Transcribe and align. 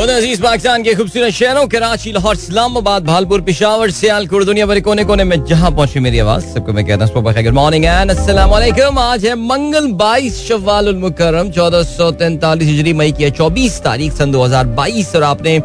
अज़ीज़ 0.00 0.40
पाकिस्तान 0.42 0.82
के 0.82 0.94
खूबसूरत 0.94 1.32
शहरों, 1.32 1.66
कराची, 1.68 2.12
लाहौर, 2.12 2.34
इस्लामाबाद, 2.34 3.04
भालपुर, 3.04 3.40
पिशावर, 3.40 3.90
सियालकोट, 3.90 4.44
दुनिया 4.44 4.66
भर 4.66 4.80
कोने 4.80 5.04
कोने 5.04 5.24
में 5.24 5.44
जहाँ 5.44 5.70
पहुँची 5.70 6.00
मेरी 6.00 6.18
आवाज़, 6.18 6.44
सबको 6.54 6.72
मैं 6.72 6.84
कहता 6.86 7.04
हूँ 7.06 7.22
गुड 7.22 7.54
मॉर्निंग 7.54 7.84
एंड 7.84 8.10
आज 8.10 9.24
है 9.26 9.34
मंगल 9.36 9.90
22 9.94 10.38
शव्वाल 10.48 10.94
मुकर्रम, 10.96 11.50
चौदह 11.50 11.82
सौ 11.82 12.10
तैंतालीस 12.12 12.68
हिजरी 12.68 12.92
मई 12.92 13.12
की 13.12 13.30
चौबीस 13.30 13.80
तारीख 13.82 14.12
सन 14.12 14.32
2022 14.32 15.14
और 15.16 15.22
आपने 15.22 15.56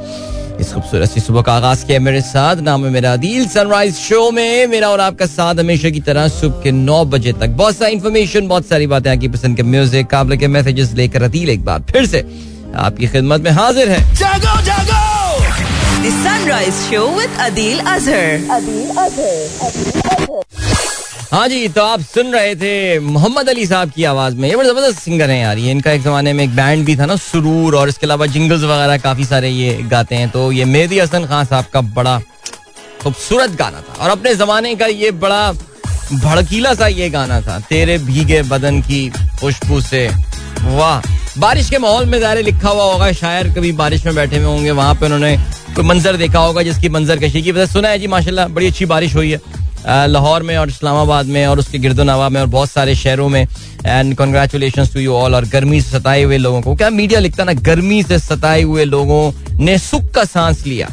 इस 0.61 0.73
खूबसूरत 0.73 1.09
सी 1.09 1.19
सुबह 1.19 1.41
का 1.41 1.53
आगाज़ 1.53 1.85
किया 1.85 1.99
मेरे 1.99 2.21
साथ। 2.21 2.55
नाम 2.63 2.85
है 2.85 2.91
मेरा 2.91 3.15
दिल 3.17 3.47
सनराइज 3.47 3.95
शो 3.95 4.29
में 4.31 4.67
मेरा 4.67 4.89
और 4.89 4.99
आपका 5.01 5.25
साथ 5.27 5.55
हमेशा 5.59 5.89
की 5.89 5.99
तरह 6.01 6.27
सुबह 6.31 6.61
के 6.63 6.71
नौ 6.71 7.03
बजे 7.05 7.33
तक। 7.33 7.55
बहुत 7.57 7.77
सारी 7.77 7.93
इन्फॉर्मेशन 7.93 8.47
बहुत 8.47 8.65
सारी 8.65 8.87
बातें 8.87 9.11
आपकी 9.11 9.27
पसंद 9.27 9.57
के 9.57 9.63
म्यूज़िक 9.63 10.07
काबले 10.07 10.37
के 10.37 10.47
मैसेजेस 10.47 10.93
लेकर 10.93 11.23
अदील 11.23 11.49
एक 11.49 11.65
बार 11.65 11.83
फिर 11.91 12.05
से 12.05 12.23
आपकी 12.77 13.07
खिदमत 13.07 13.41
में 13.41 13.51
हाजिर 13.51 13.89
है। 13.89 13.99
जागो 14.15 14.61
जागो! 14.61 15.03
Sunrise 16.05 16.73
show 16.73 17.07
with 17.09 17.37
Adeel 17.41 17.79
Azhar 17.79 18.33
हाँ 21.31 21.47
जी 21.47 21.67
तो 21.67 21.81
आप 21.83 22.01
सुन 22.01 22.31
रहे 22.33 22.55
थे 22.55 22.99
मोहम्मद 22.99 23.49
अली 23.49 23.65
साहब 23.67 23.91
की 23.91 24.03
आवाज़ 24.03 24.35
में। 24.35 24.47
ये 24.49 24.55
बड़े 24.55 24.69
ज़बरदस्त 24.69 24.99
सिंगर 24.99 25.29
हैं 25.29 25.41
यार। 25.41 25.57
ये 25.57 25.71
इनका 25.71 25.91
एक 25.91 26.03
जमाने 26.03 26.33
में 26.33 26.43
एक 26.43 26.55
बैंड 26.55 26.85
भी 26.85 26.95
था 26.95 27.05
ना 27.05 27.15
सुरूर 27.15 27.75
और 27.75 27.89
इसके 27.89 28.05
अलावा 28.05 28.25
जिंगल्स 28.25 28.63
वगैरह 28.63 28.97
काफ़ी 28.97 29.25
सारे 29.25 29.49
ये 29.49 29.73
गाते 29.91 30.15
हैं। 30.15 30.29
तो 30.29 30.51
ये 30.51 30.65
मेहदी 30.65 30.99
हसन 30.99 31.25
खान 31.27 31.45
साहब 31.45 31.65
का 31.73 31.81
बड़ा 31.81 32.19
खूबसूरत 33.03 33.55
गाना 33.59 33.81
था। 33.81 34.03
और 34.03 34.09
अपने 34.09 34.35
जमाने 34.35 34.75
का 34.75 34.85
ये 34.85 35.11
बड़ा 35.25 35.51
भड़कीला 36.13 36.73
सा 36.73 36.87
ये 36.87 37.09
गाना 37.09 37.41
था 37.41 37.59
तेरे 37.69 37.97
भीगे 37.97 38.41
बदन 38.43 38.81
की 38.81 39.09
खुशबू 39.39 39.81
से। 39.81 40.07
वाह! 40.61 41.01
बारिश 41.37 41.69
के 41.69 41.77
माहौल 41.77 42.05
में 42.05 42.19
ज़ाहिर 42.19 42.43
लिखा 42.45 42.69
हुआ 42.69 42.83
होगा, 42.83 43.11
शायर 43.11 43.47
कभी 43.53 43.71
बारिश 43.73 44.05
में 44.05 44.15
बैठे 44.15 44.37
हुए 44.37 44.45
होंगे, 44.45 44.71
वहाँ 44.71 44.93
पर 44.95 45.05
उन्होंने 45.05 45.35
कोई 45.75 45.85
मंजर 45.85 46.17
देखा 46.17 46.39
होगा 46.39 46.61
जिसकी 46.63 46.89
मंजर 46.89 47.19
कशी 47.19 47.41
की 47.41 47.51
वजह 47.51 47.65
सुना 47.65 47.89
है 47.89 47.99
जी, 47.99 48.07
माशाल्लाह, 48.07 48.47
बड़ी 48.47 48.67
अच्छी 48.67 48.85
बारिश 48.85 49.15
हुई 49.15 49.31
है 49.31 50.07
लाहौर 50.07 50.43
में 50.43 50.55
और 50.57 50.69
इस्लामाबाद 50.69 51.25
में 51.25 51.45
और 51.47 51.59
उसके 51.59 51.77
गिरदो 51.79 52.03
नवा 52.03 52.29
में 52.29 52.39
और 52.41 52.47
बहुत 52.47 52.69
सारे 52.69 52.95
शहरों 52.95 53.27
में। 53.29 53.41
And 53.85 54.15
congratulation 54.17 54.85
to 54.93 54.99
you 54.99 55.13
all 55.13 55.35
और 55.35 55.45
गर्मी 55.45 55.81
से 55.81 55.89
सताए 55.89 56.23
हुए 56.23 56.37
लोगों 56.37 56.61
को। 56.61 56.75
क्या 56.75 56.89
मीडिया 56.89 57.19
लिखता 57.19 57.43
ना, 57.43 57.53
गर्मी 57.53 58.01
से 58.03 58.19
सताए 58.19 58.61
हुए 58.61 58.85
लोगों 58.85 59.31
ने 59.59 59.77
सुख 59.79 60.09
का 60.15 60.23
सांस 60.25 60.65
लिया। 60.65 60.87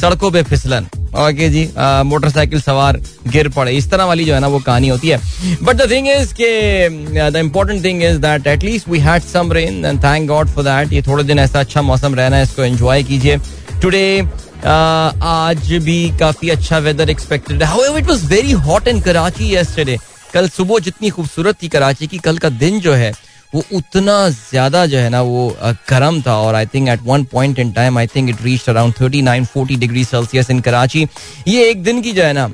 सड़कों 0.00 0.30
पे 0.30 0.42
फिसलन। 0.44 0.86
ओके 1.18 1.48
जी 1.48 1.64
मोटरसाइकिल 2.04 2.60
सवार 2.60 3.00
गिर 3.28 3.48
पड़े। 3.48 3.72
इस 3.72 3.90
तरह 3.90 4.04
वाली 4.04 4.24
जो 4.24 4.34
है 4.34 4.40
ना, 4.40 4.46
वो 4.46 4.58
कहानी 4.60 4.88
होती 4.88 5.08
है। 5.08 5.20
बट 5.62 5.76
द 5.76 5.90
थिंग 5.90 6.08
इज़ 6.08 6.34
के 6.34 7.30
the 7.30 7.36
important 7.36 7.84
thing 7.84 8.02
is 8.02 8.18
that 8.20 8.46
at least 8.46 8.88
we 8.88 8.98
had 9.00 9.22
some 9.22 9.52
rain 9.52 9.84
and 9.84 10.02
thank 10.04 10.28
God 10.28 10.48
for 10.48 10.64
that 10.64 10.92
ये 10.92 11.02
थोड़े 11.02 11.24
दिन 11.24 11.38
ऐसा 11.38 11.60
अच्छा 11.60 11.82
मौसम 11.82 12.14
रहना 12.14 12.36
है, 12.36 12.42
इसको 12.42 12.64
एंजॉय 12.64 13.02
कीजिए। 13.02 13.36
टुडे 13.82 14.20
आज 14.64 15.72
भी 15.82 15.98
काफ़ी 16.20 16.48
अच्छा 16.50 16.78
वेदर 16.80 17.10
एक्सपेक्टेड 17.10 17.62
है। 17.62 17.98
It 17.98 18.06
was 18.08 18.24
very 18.30 18.52
hot 18.52 18.88
in 18.88 19.00
Karachi 19.00 19.54
yesterday 19.54 19.98
कल 20.34 20.48
सुबह 20.48 20.78
जितनी 20.80 21.10
खूबसूरत 21.10 21.62
थी 21.62 21.68
कराची 21.68 22.06
की, 22.06 22.18
कल 22.18 22.38
का 22.38 22.48
दिन 22.50 22.80
जो 22.80 22.92
है 22.94 23.12
वो 23.54 23.62
उतना 23.74 24.28
ज़्यादा 24.28 24.84
जो 24.86 24.98
है 24.98 25.08
ना 25.10 25.20
वो 25.22 25.48
गर्म 25.90 26.20
था 26.22 26.34
और 26.38 26.54
I 26.54 26.66
think 26.66 26.88
at 26.88 27.00
one 27.04 27.24
point 27.24 27.58
in 27.58 27.70
time 27.72 27.98
I 27.98 28.06
think 28.06 28.28
it 28.30 28.42
reach 28.44 28.68
around 28.70 28.94
thirty 29.00 29.22
nine 29.22 29.44
forty 29.44 29.76
degree 29.76 30.04
Celsius 30.04 30.50
in 30.50 30.60
Karachi 30.60 31.06
ये 31.48 31.68
एक 31.70 31.82
दिन 31.82 32.02
की 32.02 32.12
जो 32.12 32.22
है 32.22 32.32
ना 32.32 32.48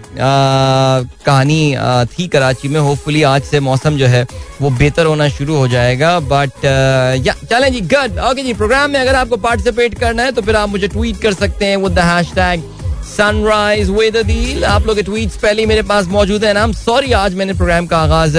कहानी 1.26 1.74
थी 2.12 2.26
कराची 2.28 2.68
में। 2.68 2.80
होपफुली 2.80 3.22
आज 3.24 3.42
से 3.44 3.60
मौसम 3.60 3.96
जो 3.98 4.06
है 4.06 4.26
वो 4.60 4.70
बेहतर 4.72 5.06
होना 5.06 5.28
शुरू 5.30 5.56
हो 5.56 5.66
जाएगा। 5.68 6.18
बट 6.22 6.64
या, 6.64 7.34
चलें 7.50 7.72
जी 7.72 7.80
गुड 7.82 8.18
ओके 8.30 8.42
जी 8.42 8.54
प्रोग्राम 8.54 8.90
में 8.90 9.00
अगर 9.00 9.14
आपको 9.16 9.36
पार्टिसिपेट 9.38 9.98
करना 9.98 10.22
है 10.22 10.32
तो 10.32 10.42
फिर 10.42 10.56
आप 10.56 10.68
मुझे 10.68 10.88
ट्वीट 10.88 11.20
कर 11.22 11.32
सकते 11.34 11.66
हैं 11.66 11.76
with 11.76 11.92
the 11.92 12.04
hashtag 12.34 12.72
sunrise 13.06 13.90
with 13.90 14.16
Adeel 14.26 14.64
आप 14.64 14.86
लोग 14.86 14.96
के 14.96 15.02
ट्वीट्स 15.02 15.36
पहले 15.38 15.66
मेरे 15.66 15.82
पास 15.84 16.06
मौजूद 16.08 16.44
है 16.44 16.52
ना। 16.54 16.70
सॉरी 16.74 17.12
आज 17.14 17.34
मैंने 17.34 17.52
प्रोग्राम 17.54 17.86
का 17.86 17.98
आगाज़ 17.98 18.38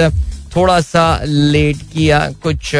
थोड़ा 0.56 0.80
सा 0.80 1.20
लेट 1.24 1.76
किया 1.92 2.18
कुछ 2.42 2.70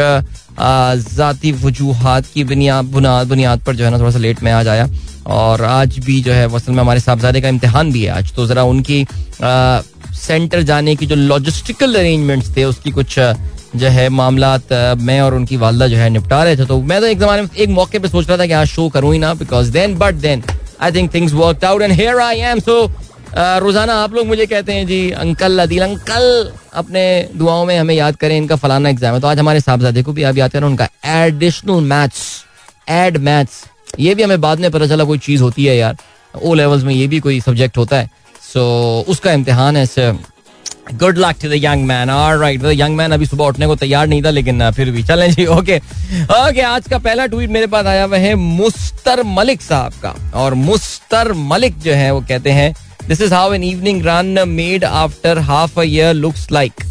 जाती 1.14 1.52
वजूहत 1.64 2.26
की 2.34 2.44
बुनियाद 2.44 2.84
बुनियाद 3.28 3.60
पर 3.64 3.76
जो 3.76 3.84
है 3.84 3.90
ना 3.90 3.98
थोड़ा 3.98 4.10
सा 4.10 4.18
लेट 4.18 4.42
में 4.42 4.50
आज 4.52 4.68
आया 4.68 4.88
और 5.36 5.62
आज 5.64 5.98
भी 5.98 6.20
जो 6.22 6.32
है 6.32 6.46
वसल 6.46 6.72
में 6.72 6.80
हमारे 6.80 7.00
साहबजादे 7.00 7.40
का 7.40 7.48
इम्तहान 7.48 7.92
भी 7.92 8.02
है 8.04 8.10
आज। 8.10 8.32
तो 8.34 8.46
ज़रा 8.46 8.62
उनकी 8.64 9.02
आ, 9.02 9.80
सेंटर 10.16 10.62
जाने 10.62 10.94
की 10.96 11.06
जो 11.06 11.14
लॉजिस्टिकल 11.16 11.94
अरेंजमेंट्स 11.94 12.56
थे 12.56 12.64
उसकी 12.64 12.90
कुछ 12.90 13.18
जो 13.76 13.88
है 13.88 14.08
मामला 14.08 14.56
मैं 15.00 15.20
और 15.20 15.34
उनकी 15.34 15.56
वालदा 15.56 15.86
जो 15.86 15.96
है 15.96 16.08
निपटा 16.10 16.42
रहे 16.44 16.56
थे। 16.56 16.64
तो 16.66 16.80
मैं 16.82 17.00
तो 17.00 17.06
एक 17.06 17.18
जमाने 17.20 17.42
में 17.42 17.48
एक 17.56 17.68
मौके 17.68 17.98
पे 17.98 18.08
सोच 18.08 18.28
रहा 18.28 18.38
था 18.38 18.46
कि 18.46 18.52
आज 18.52 18.66
शो 18.66 18.88
करूँ 18.88 19.12
ही 19.12 19.18
ना 19.18 19.34
because 19.34 19.72
then 19.72 19.96
but 19.98 20.14
then 20.14 20.42
I 20.80 20.92
think 20.92 21.12
things 21.14 21.32
work 21.32 21.64
out 21.64 21.82
and 21.82 21.92
here 21.92 22.20
I 22.20 22.40
am 22.52 22.58
so 22.60 22.86
रोज़ाना 23.36 23.94
आप 23.94 24.14
लोग 24.14 24.26
मुझे 24.26 24.44
कहते 24.46 24.72
हैं, 24.72 24.86
जी, 24.86 25.10
अंकल, 25.12 25.58
अदील, 25.58 25.82
अंकल, 25.82 26.52
अपने 26.74 27.02
दुआओं 27.36 27.64
में 27.66 27.76
हमें 27.78 27.94
याद 27.94 28.16
करें, 28.16 28.36
इनका 28.36 28.56
फलाना 28.56 28.88
एग्ज़ाम 28.88 29.14
है। 29.14 29.20
तो 29.20 29.26
आज 29.28 29.38
हमारे 29.38 29.60
साहबजादे 29.60 30.02
को 30.02 30.12
भी 30.12 30.22
आप 30.22 30.36
याद 30.36 30.52
करें, 30.52 30.66
उनका 30.66 30.88
एडिशनल 31.06 31.80
मैथ्स 31.84 32.22
एड 32.90 33.16
मैथ्स 33.18 33.64
ये 33.98 34.14
भी 34.14 34.22
हमें 34.22 34.40
बाद 34.40 34.60
में 34.60 34.70
पता 34.70 34.86
चला 34.86 35.04
कोई 35.04 35.18
चीज़ 35.18 35.42
होती 35.42 35.64
है 35.64 35.76
यार। 35.76 35.96
ओ 36.34 36.54
लेवल्स 36.54 36.84
में 36.84 36.94
ये 36.94 37.06
भी 37.06 37.20
कोई 37.20 37.40
सब्जेक्ट 37.40 37.76
होता 37.78 37.96
है। 37.96 38.10
सो 38.42 39.04
उसका 39.08 39.32
इम्तिहान 39.32 39.76
है 39.76 39.86
good 40.94 41.18
luck 41.18 41.36
to 41.42 41.48
the 41.48 41.52
young 41.54 41.84
man 41.86 42.10
और 42.10 42.38
राइट 42.38 42.64
यंग 42.72 42.96
मैन 42.96 43.12
अभी 43.12 43.26
सुबह 43.26 43.44
उठने 43.44 43.66
को 43.66 43.76
तैयार 43.76 44.06
नहीं 44.06 44.22
था, 44.24 44.30
लेकिन 44.30 44.70
फिर 44.70 44.90
भी। 44.90 45.02
चलें 45.04 45.30
जी 45.32 45.46
ओके 45.48 45.76
ओके 45.76 46.60
आज 46.62 46.88
का 46.88 46.98
पहला 46.98 47.26
ट्वीट 47.26 47.50
मेरे 47.50 47.66
पास 47.66 47.86
आया 47.86 48.04
हुआ 48.04 48.16
है, 48.16 48.34
मुस्तर 48.34 49.22
मलिक 49.28 49.62
साहब 49.62 49.92
का। 50.02 50.14
और 50.34 50.54
मुस्तर 50.54 51.32
मलिक 51.44 51.78
जो 51.80 51.92
है, 51.92 52.10
वो 52.10 52.20
कहते 52.28 52.50
हैं 52.50 52.74
This 53.08 53.20
is 53.20 53.30
how 53.30 53.52
an 53.52 53.62
evening 53.62 54.02
run 54.02 54.34
made 54.56 54.82
after 54.82 55.40
half 55.40 55.76
a 55.76 55.86
year 55.86 56.12
looks 56.12 56.50
like. 56.50 56.82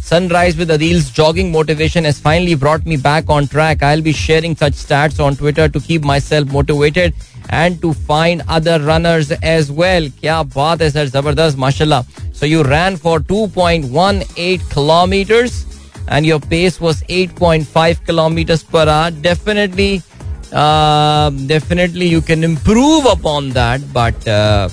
Sunrise 0.00 0.56
with 0.56 0.68
Adil's 0.68 1.10
jogging 1.10 1.52
motivation 1.52 2.02
has 2.02 2.18
finally 2.18 2.56
brought 2.56 2.84
me 2.84 2.96
back 2.96 3.30
on 3.30 3.46
track. 3.46 3.80
I'll 3.80 4.02
be 4.02 4.10
sharing 4.10 4.56
such 4.56 4.72
stats 4.72 5.24
on 5.24 5.36
Twitter 5.36 5.68
to 5.68 5.78
keep 5.78 6.02
myself 6.02 6.50
motivated 6.50 7.14
and 7.50 7.80
to 7.82 7.92
find 7.92 8.42
other 8.48 8.80
runners 8.80 9.30
as 9.44 9.70
well. 9.70 10.02
Kya 10.02 10.42
baat 10.56 10.80
hai 10.80 10.88
sir, 10.88 11.06
zabardast, 11.06 11.56
mashallah. 11.56 12.04
So 12.32 12.46
you 12.46 12.64
ran 12.64 12.96
for 12.96 13.20
2.18 13.20 14.68
kilometers 14.70 15.66
and 16.08 16.26
your 16.26 16.40
pace 16.40 16.80
was 16.80 17.04
8.5 17.04 18.04
kilometers 18.04 18.64
per 18.64 18.88
hour. 18.88 19.12
Definitely, 19.12 20.02
uh, 20.52 21.30
definitely 21.30 22.08
you 22.08 22.20
can 22.20 22.42
improve 22.42 23.06
upon 23.06 23.50
that, 23.50 23.92
but. 23.92 24.26
Uh, 24.26 24.68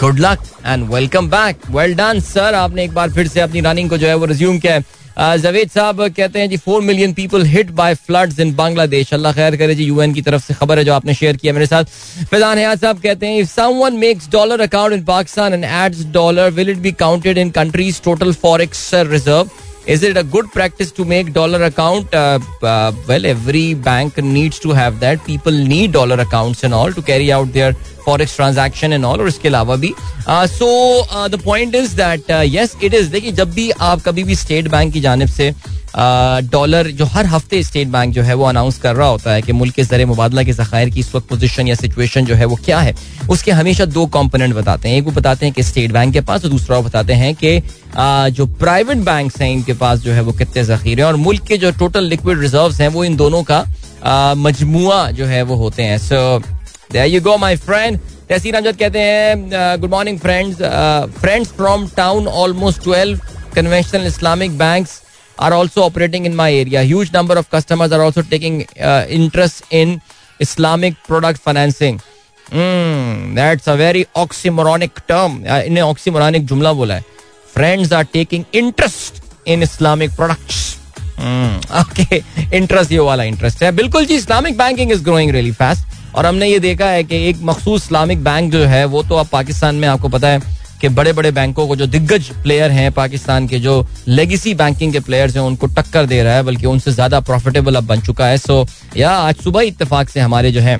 good 0.00 0.18
luck 0.20 0.42
and 0.66 0.88
welcome 0.90 1.28
back 1.30 1.70
well 1.70 1.94
done 1.94 2.20
sir 2.20 2.54
आपने 2.54 2.84
एक 2.84 2.92
बार 2.94 3.10
फिर 3.12 3.28
से 3.28 3.40
अपनी 3.40 3.60
running 3.60 3.90
को 3.90 3.96
जो 3.98 4.06
है 4.06 4.14
वो 4.14 4.26
रिज्यूम 4.26 4.58
किया 4.58 4.74
है। 4.74 5.38
जवेद 5.38 5.70
साहब 5.70 6.00
कहते 6.16 6.38
हैं 6.38 6.48
जी 6.50 6.56
four 6.56 6.82
million 6.82 7.12
people 7.14 7.44
hit 7.46 7.70
by 7.80 7.94
floods 7.94 8.38
in 8.40 8.54
Bangladesh 8.54 9.12
अल्लाह 9.14 9.32
खैर 9.32 9.56
करे 9.56 9.74
जी 9.74 9.84
यूएन 9.84 10.14
की 10.14 10.22
तरफ़ 10.22 10.46
से 10.46 10.54
खबर 10.54 10.78
है 10.78 10.84
जो 10.84 10.94
आपने 10.94 11.14
शेयर 11.14 11.36
किया 11.36 11.52
मेरे 11.52 11.66
साथ। 11.66 11.84
फैजान 12.30 12.58
हयात 12.58 12.80
साहब 12.80 13.00
कहते 13.02 13.26
हैं 13.26 13.38
if 13.40 13.48
someone 13.50 13.96
makes 13.98 14.30
dollar 14.32 14.60
account 14.60 14.92
in 14.92 15.04
Pakistan 15.04 15.54
and 15.54 15.64
adds 15.64 16.04
dollar 16.14 16.50
will 16.52 16.70
it 16.70 16.78
be 16.78 16.92
counted 17.04 17.38
in 17.38 17.50
countries 17.60 18.00
total 18.04 18.32
forex 18.42 18.90
reserve 18.94 19.50
Is 19.92 20.02
it 20.08 20.18
a 20.18 20.22
good 20.34 20.46
practice 20.52 20.90
to 20.98 21.04
make 21.08 21.30
dollar 21.32 21.58
account? 21.64 22.14
Uh, 22.18 22.38
uh, 22.68 22.92
well, 23.08 23.26
every 23.32 23.64
bank 23.88 24.20
needs 24.28 24.60
to 24.60 24.70
have 24.78 24.94
that. 25.00 25.18
People 25.26 25.58
need 25.72 25.92
dollar 25.96 26.16
accounts 26.24 26.62
and 26.68 26.76
all 26.76 26.94
to 26.98 27.04
carry 27.08 27.26
their 28.04 28.26
forex 28.26 28.36
transaction 28.36 28.92
and 28.92 29.04
और 29.04 29.28
इसके 29.28 29.48
अलावा 29.48 29.76
भी। 29.76 29.94
So 30.28 31.28
the 31.28 31.40
point 31.44 31.74
is 31.74 31.94
that 31.96 32.30
yes 32.30 32.76
it 32.82 32.94
is 32.94 33.10
देखिए, 33.10 33.32
जब 33.32 33.52
भी 33.52 33.70
आप 33.70 34.02
कभी 34.02 34.24
भी 34.24 34.34
स्टेट 34.36 34.68
बैंक 34.68 34.92
की 34.92 35.00
जानब 35.00 35.28
से 35.28 35.54
डॉलर 35.96 36.86
जो 36.90 37.04
हर 37.04 37.26
हफ़्ते 37.26 37.62
स्टेट 37.62 37.88
बैंक 37.88 38.14
जो 38.14 38.22
है 38.22 38.34
वो 38.34 38.44
अनाउंस 38.44 38.78
कर 38.78 38.94
रहा 38.96 39.08
होता 39.08 39.32
है 39.32 39.42
कि 39.42 39.52
मुल्क 39.52 39.74
के 39.74 39.82
ज़रिए 39.82 40.06
मुबादला 40.06 40.42
के 40.42 40.52
जखायर 40.52 40.90
की 40.90 41.00
इस 41.00 41.14
वक्त 41.14 41.28
पोजिशन 41.28 41.68
या 41.68 41.74
सिचुएशन 41.74 42.24
जो 42.26 42.34
है 42.34 42.44
वो 42.44 42.56
क्या 42.64 42.80
है, 42.80 42.94
उसके 43.30 43.52
हमेशा 43.52 43.84
दो 43.84 44.06
कॉम्पोनेंट 44.06 44.54
बताते 44.54 44.88
हैं। 44.88 44.96
एक 44.96 45.04
वो 45.04 45.12
बताते 45.12 45.46
हैं 45.46 45.54
कि 45.54 45.62
स्टेट 45.62 45.92
बैंक 45.92 46.12
के 46.12 46.20
पास, 46.20 46.44
और 46.44 46.50
दूसरा 46.50 46.76
वो 46.76 46.82
बताते 46.82 47.12
हैं 47.12 47.34
कि 47.34 47.60
जो 48.36 48.46
प्राइवेट 48.46 48.98
बैंक 48.98 49.32
हैं, 49.42 49.52
इनके 49.52 49.72
पास 49.74 49.98
जो 50.00 50.12
है 50.12 50.20
वो 50.20 50.32
कितने 50.32 50.64
जखीरे 50.64 51.02
हैं, 51.02 51.08
और 51.08 51.16
मुल्क 51.16 51.46
के 51.46 51.58
जो 51.58 51.70
टोटल 51.78 52.04
लिक्विड 52.04 52.40
रिज़र्व 52.40 52.74
हैं, 52.74 52.88
वो 52.88 53.04
इन 53.04 53.16
दोनों 53.16 53.42
का 53.42 53.64
मजमुआ 54.36 55.10
जो 55.10 55.26
है 55.26 55.42
वो 55.42 55.56
होते 55.56 55.82
हैं। 55.82 55.98
So 55.98 56.42
you 56.94 57.20
go 57.20 57.36
my 57.38 57.56
friend 57.56 57.98
Tahseen 58.28 58.54
Amjad 58.54 58.76
कहते 58.78 59.00
हैं 59.00 59.80
good 59.80 59.90
morning 59.90 60.18
friends 60.18 60.56
friends 61.20 61.52
from 61.56 61.88
town 61.96 62.26
almost 62.42 62.82
twelve 62.82 63.20
conventional 63.54 64.06
Islamic 64.06 64.58
banks 64.58 65.00
in 65.38 66.34
my 66.36 66.52
area. 66.52 66.82
Huge 66.82 67.12
number 67.12 67.36
of 67.36 67.50
customers 67.50 67.92
are 67.92 68.02
also 68.02 68.22
taking 68.22 68.66
uh, 68.80 69.04
interest 69.08 69.64
in 69.70 70.00
Islamic 70.40 70.94
product 71.04 71.40
financing. 71.40 72.00
Mm, 72.46 73.34
that's 73.34 73.66
a 73.66 73.76
very 73.76 74.04
oxymoronic 74.14 75.00
term. 75.08 75.42
Uh, 75.44 75.62
इन्हें 75.66 75.82
oxymoronic 75.84 76.46
जुमला 76.46 76.72
बोला 76.72 76.94
है. 76.94 77.04
Are 77.92 78.04
taking 78.04 78.44
interest 78.52 79.20
in 79.46 79.62
Islamic 79.62 80.16
products. 80.16 80.62
Okay 81.80 82.16
interest 82.56 82.92
ये 82.92 82.98
वाला 82.98 83.24
interest 83.24 83.62
है 83.62 83.70
बिल्कुल 83.72 84.06
जी 84.06 84.14
Islamic 84.14 84.56
banking 84.58 84.92
is 84.92 85.02
growing 85.04 85.30
really 85.32 85.52
fast 85.52 86.03
और 86.14 86.26
हमने 86.26 86.48
ये 86.48 86.58
देखा 86.58 86.86
है 86.86 87.04
कि 87.04 87.16
एक 87.28 87.38
मखसूस 87.42 87.82
इस्लामिक 87.84 88.24
बैंक 88.24 88.52
जो 88.52 88.64
है 88.64 88.84
वो 88.86 89.02
तो 89.02 89.14
अब 89.14 89.26
पाकिस्तान 89.26 89.74
में 89.74 89.88
आपको 89.88 90.08
पता 90.08 90.28
है 90.28 90.40
कि 90.80 90.88
बड़े 90.88 91.12
बड़े 91.12 91.30
बैंकों 91.30 91.66
को 91.68 91.76
जो 91.76 91.86
दिग्गज 91.86 92.28
प्लेयर 92.42 92.70
हैं 92.70 92.90
पाकिस्तान 92.92 93.46
के 93.48 93.58
जो 93.58 93.74
लेगेसी 94.08 94.54
बैंकिंग 94.54 94.92
के 94.92 95.00
प्लेयर्स 95.00 95.36
हैं 95.36 95.42
उनको 95.42 95.66
टक्कर 95.76 96.06
दे 96.06 96.22
रहा 96.22 96.34
है 96.34 96.42
बल्कि 96.42 96.66
उनसे 96.66 96.92
ज़्यादा 96.92 97.20
प्रॉफिटेबल 97.20 97.74
अब 97.74 97.86
बन 97.86 98.00
चुका 98.00 98.26
है। 98.26 98.38
सो 98.38 98.66
या 98.96 99.10
आज 99.10 99.36
सुबह 99.44 99.62
इतफाक 99.62 100.08
से 100.08 100.20
हमारे 100.20 100.52
जो 100.52 100.60
है 100.60 100.78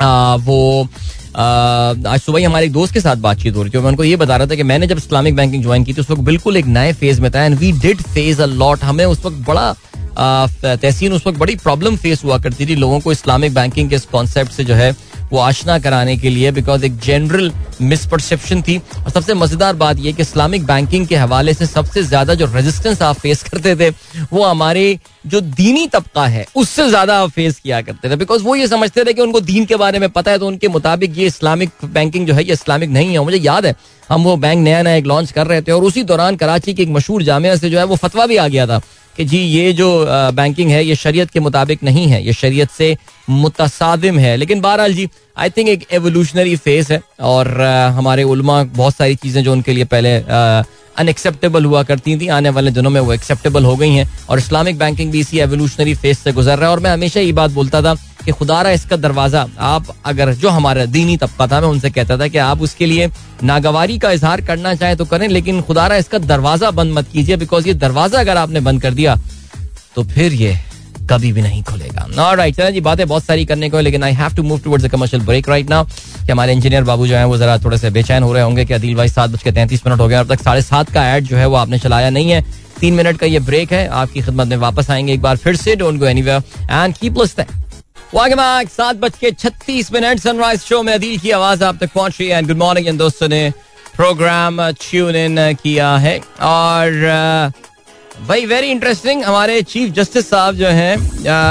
आ, 0.00 0.34
वो 0.34 0.88
आ, 1.36 1.42
आज 1.42 2.20
सुबह 2.20 2.38
ही 2.38 2.44
हमारे 2.44 2.66
एक 2.66 2.72
दोस्त 2.72 2.94
के 2.94 3.00
साथ 3.00 3.16
बातचीत 3.18 3.56
हो 3.56 3.62
रही 3.62 3.70
थी 3.70 3.78
मैं 3.78 3.88
उनको 3.88 4.04
ये 4.04 4.16
बता 4.16 4.36
रहा 4.36 4.46
था 4.46 4.54
कि 4.54 4.62
मैंने 4.62 4.86
जब 4.86 4.96
इस्लामिक 4.96 5.36
बैंकिंग 5.36 5.62
ज्वाइन 5.62 5.84
की 5.84 5.92
थी 5.92 6.00
उस 6.00 6.10
वक्त 6.10 6.22
बिल्कुल 6.22 6.56
एक 6.56 6.66
नए 6.68 6.92
फ़ेज़ 6.92 7.20
में 7.20 7.30
था 7.30 7.44
and 7.44 7.58
we 7.58 7.72
did 7.80 8.02
phase 8.04 8.42
a 8.42 8.46
lot 8.46 8.84
हमें 8.84 9.04
उस 9.04 9.24
वक्त 9.24 9.46
बड़ा 9.48 9.74
तहसीन 10.16 11.12
उस 11.12 11.26
वक्त 11.26 11.38
बड़ी 11.38 11.56
प्रॉब्लम 11.58 11.96
फेस 11.96 12.24
हुआ 12.24 12.38
करती 12.38 12.66
थी 12.66 12.74
लोगों 12.76 13.00
को 13.00 13.12
इस्लामिक 13.12 13.54
बैंकिंग 13.54 13.90
के 13.90 13.96
इस 13.96 14.04
कॉन्सेप्ट 14.06 14.52
से 14.52 14.64
जो 14.64 14.74
है 14.74 14.94
वो 15.30 15.38
आशना 15.38 15.78
कराने 15.78 16.16
के 16.16 16.30
लिए 16.30 16.50
बिकॉज़ 16.52 16.84
एक 16.84 16.96
जनरल 17.00 17.50
मिसपरसेप्शन 17.80 18.62
थी। 18.62 18.76
और 18.78 19.10
सबसे 19.10 19.34
मज़ेदार 19.34 19.74
बात 19.74 19.98
यह 19.98 20.12
कि 20.12 20.22
इस्लामिक 20.22 20.64
बैंकिंग 20.66 21.06
के 21.06 21.16
हवाले 21.16 21.54
से 21.54 21.66
सबसे 21.66 22.02
ज़्यादा 22.02 22.34
जो 22.34 22.46
रेजिस्टेंस 22.46 23.02
आप 23.02 23.16
फेस 23.16 23.42
करते 23.42 23.74
थे, 23.76 23.90
वो 24.32 24.44
हमारे 24.44 24.98
जो 25.26 25.40
दीनी 25.40 25.86
तबका 25.86 26.26
है, 26.26 26.44
उससे 26.56 26.88
ज़्यादा 26.88 27.18
आप 27.18 27.30
फेस 27.30 27.58
किया 27.58 27.80
करते 27.82 28.10
थे। 28.10 28.16
बिकॉज़ 28.16 28.42
वो 28.42 28.56
ये 28.56 28.66
समझते 28.68 29.04
थे 29.04 29.12
कि 29.12 29.22
उनको 29.22 29.40
दीन 29.42 29.64
के 29.64 29.76
बारे 29.76 29.98
में 29.98 30.08
पता 30.10 30.30
है 30.30 30.38
तो 30.38 30.46
उनके 30.46 30.68
मुताबिक 30.68 31.18
ये 31.18 31.26
इस्लामिक 31.26 31.70
बैंकिंग 31.84 32.26
जो 32.26 32.34
है, 32.34 32.44
ये 32.44 32.52
इस्लामिक 32.52 32.90
नहीं 32.90 33.12
है। 33.12 33.24
मुझे 33.24 33.38
याद 33.38 33.66
है, 33.66 33.74
हम 34.08 34.24
वो 34.24 34.36
बैंक 34.36 34.62
नया 34.62 34.82
नया 34.82 34.94
एक 34.94 35.06
लॉन्च 35.06 35.32
कर 35.32 35.46
रहे 35.46 35.62
थे 35.62 35.72
और 35.72 35.84
उसी 35.84 36.02
दौरान 36.04 36.36
कराची 36.36 36.74
की 36.74 36.82
एक 36.82 36.88
मशहूर 36.90 37.22
जामिया 37.22 37.56
से 37.56 37.70
जो 37.70 37.78
है 37.78 37.84
वो 37.84 37.96
फतवा 37.96 38.26
भी 38.26 38.36
आ 38.36 38.48
गया 38.48 38.66
था। 38.66 38.80
कि 39.20 39.24
जी, 39.26 39.38
ये 39.38 39.72
जो 39.72 39.86
बैंकिंग 40.34 40.70
है, 40.70 40.84
ये 40.84 40.94
शरीयत 40.96 41.30
के 41.30 41.40
मुताबिक 41.40 41.82
नहीं 41.84 42.06
है, 42.08 42.22
ये 42.26 42.32
शरीयत 42.32 42.70
से 42.70 42.96
मुतसादिम 43.30 44.18
है। 44.18 44.36
लेकिन 44.36 44.60
बहरहाल 44.60 44.94
जी 44.94 45.08
आई 45.36 45.50
थिंक 45.50 45.68
एक 45.68 45.84
एवोल्यूशनरी 45.92 46.56
फेस 46.56 46.90
है 46.90 47.00
और 47.22 47.50
हमारे 47.96 48.22
उलमा 48.24 48.62
बहुत 48.64 48.96
सारी 48.96 49.14
चीज़ें 49.14 49.42
जो 49.44 49.52
उनके 49.52 49.72
लिए 49.72 49.84
पहले 49.86 50.16
अनएक्सेप्टेबल 50.96 51.64
हुआ 51.64 51.82
करती 51.82 52.16
थी, 52.20 52.28
आने 52.28 52.50
वाले 52.50 52.70
दिनों 52.70 52.90
में 52.90 53.00
वो 53.00 53.12
एक्सेप्टेबल 53.12 53.64
हो 53.64 53.76
गई 53.76 53.90
हैं 53.90 54.08
और 54.28 54.38
इस्लामिक 54.38 54.78
बैंकिंग 54.78 55.12
भी 55.12 55.20
इसी 55.20 55.38
एवोल्यूशनरी 55.40 55.94
फेस 55.96 56.18
से 56.18 56.32
गुजर 56.32 56.58
रहा 56.58 56.68
है। 56.68 56.72
और 56.72 56.80
मैं 56.80 56.90
हमेशा 56.90 57.20
ये 57.20 57.32
बात 57.32 57.50
बोलता 57.50 57.82
था 57.82 57.94
कि 58.30 58.34
खुदारा 58.34 58.70
इसका 58.70 58.96
दरवाज़ा, 58.98 59.46
आप 59.58 59.86
अगर 60.06 60.32
जो 60.34 60.48
हमारा 60.50 60.84
दीनी 60.86 61.16
तबका 61.16 61.46
था, 61.46 61.60
मैं 61.60 61.68
उनसे 61.68 61.90
कहता 61.90 62.18
था 62.18 62.28
कि 62.28 62.38
आप 62.40 62.60
उसके 62.62 62.86
लिए 62.86 63.08
नागवारी 63.44 63.98
का 63.98 64.10
इजहार 64.12 64.40
करना 64.42 64.74
चाहें 64.74 64.96
तो 64.96 65.04
करें, 65.04 65.26
लेकिन 65.28 65.60
खुदारा 65.62 65.96
इसका 65.96 66.18
दरवाज़ा 66.20 66.70
बंद 66.70 66.92
मत 66.94 67.08
कीजिए 67.12 67.36
बिकॉज़ 67.36 67.66
ये 67.68 67.74
दरवाज़ा 67.76 68.20
अगर 68.20 68.36
आपने 68.36 68.60
बंद 68.60 68.82
कर 68.82 68.94
दिया 68.94 69.16
तो 69.96 70.02
फिर 70.04 70.32
ये 70.34 70.56
कभी 71.10 71.32
भी 71.32 71.42
नहीं 71.42 71.62
खुलेगा। 71.62 72.34
राइट 72.34 72.56
चलें 72.56 72.72
जी, 72.72 72.80
बातें 72.80 73.06
बहुत 73.08 73.24
सारी 73.24 73.44
करने 73.44 73.70
को 73.70 73.80
लेकिन 73.80 74.02
I 74.04 74.12
have 74.14 74.34
to 74.34 74.42
move 74.42 74.58
towards 74.60 74.88
commercial 74.88 75.22
break 75.24 75.48
right 75.48 75.70
now 75.70 75.84
कि 75.84 76.32
हमारे 76.32 76.52
इंजीनियर 76.52 76.84
बाबू 76.84 77.06
जो 77.06 77.16
है, 77.16 77.24
वो 77.26 77.38
जरा 77.38 77.58
थोड़े 77.58 77.78
से 77.78 77.90
बेचैन 77.90 78.22
हो 78.22 78.32
रहे 78.32 78.42
होंगे 78.42 78.64
कि 78.64 78.74
अदिल 78.74 78.94
भाई 78.96 79.08
सात 79.08 79.30
बज 79.30 79.42
के 79.42 79.52
तैंतीस 79.52 79.86
मिनट 79.86 80.00
हो 80.00 80.08
गए 80.08 80.16
अब 80.16 80.34
तक 80.34 80.42
साढ़े 80.42 80.62
सात 80.62 80.90
का 80.90 81.06
एड 81.14 81.24
जो 81.24 81.36
है 81.36 81.46
वो 81.46 81.56
आपने 81.56 81.78
चलाया 81.78 82.10
नहीं 82.10 82.30
है। 82.30 82.44
तीन 82.80 82.94
मिनट 82.94 83.18
का 83.18 83.26
ये 83.26 83.38
ब्रेक 83.40 83.72
है, 83.72 83.86
आपकी 83.88 84.20
खिदमत 84.20 84.48
में 84.48 84.56
वापस 84.58 84.90
आएँगे 84.90 85.12
एक 85.12 85.22
बार 85.22 85.36
फिर 85.36 85.56
से 85.56 85.74
don't 85.76 85.98
go 85.98 86.06
anywhere 86.06 86.42
and 86.70 86.94
keep 86.94 87.18
listening 87.18 87.58
सात 88.12 88.96
बज 88.96 89.12
के 89.20 89.30
छत्तीस 89.32 89.92
मिनट 89.92 90.20
सनराइज 90.20 90.60
शो 90.60 90.82
में 90.82 90.92
अदील 90.92 91.18
की 91.18 91.30
आवाज़ 91.30 91.64
आप 91.64 91.76
तक 91.80 91.92
पहुँच 91.94 92.16
रही 92.20 92.28
है। 92.28 92.42
गुड 92.42 92.56
मॉर्निंग 92.58 92.86
इन 92.88 92.96
दोस्तों 92.96 93.28
ने 93.28 93.52
प्रोग्राम 93.96 94.60
ट्यून 94.80 95.16
इन 95.16 95.36
किया 95.62 95.96
है। 95.96 96.18
और 96.18 97.52
भाई 98.28 98.46
वेरी 98.46 98.70
इंटरेस्टिंग 98.70 99.22
हमारे 99.24 99.60
चीफ 99.62 99.92
जस्टिस 99.94 100.28
साहब 100.30 100.54
जो 100.54 100.68
हैं 100.68 100.96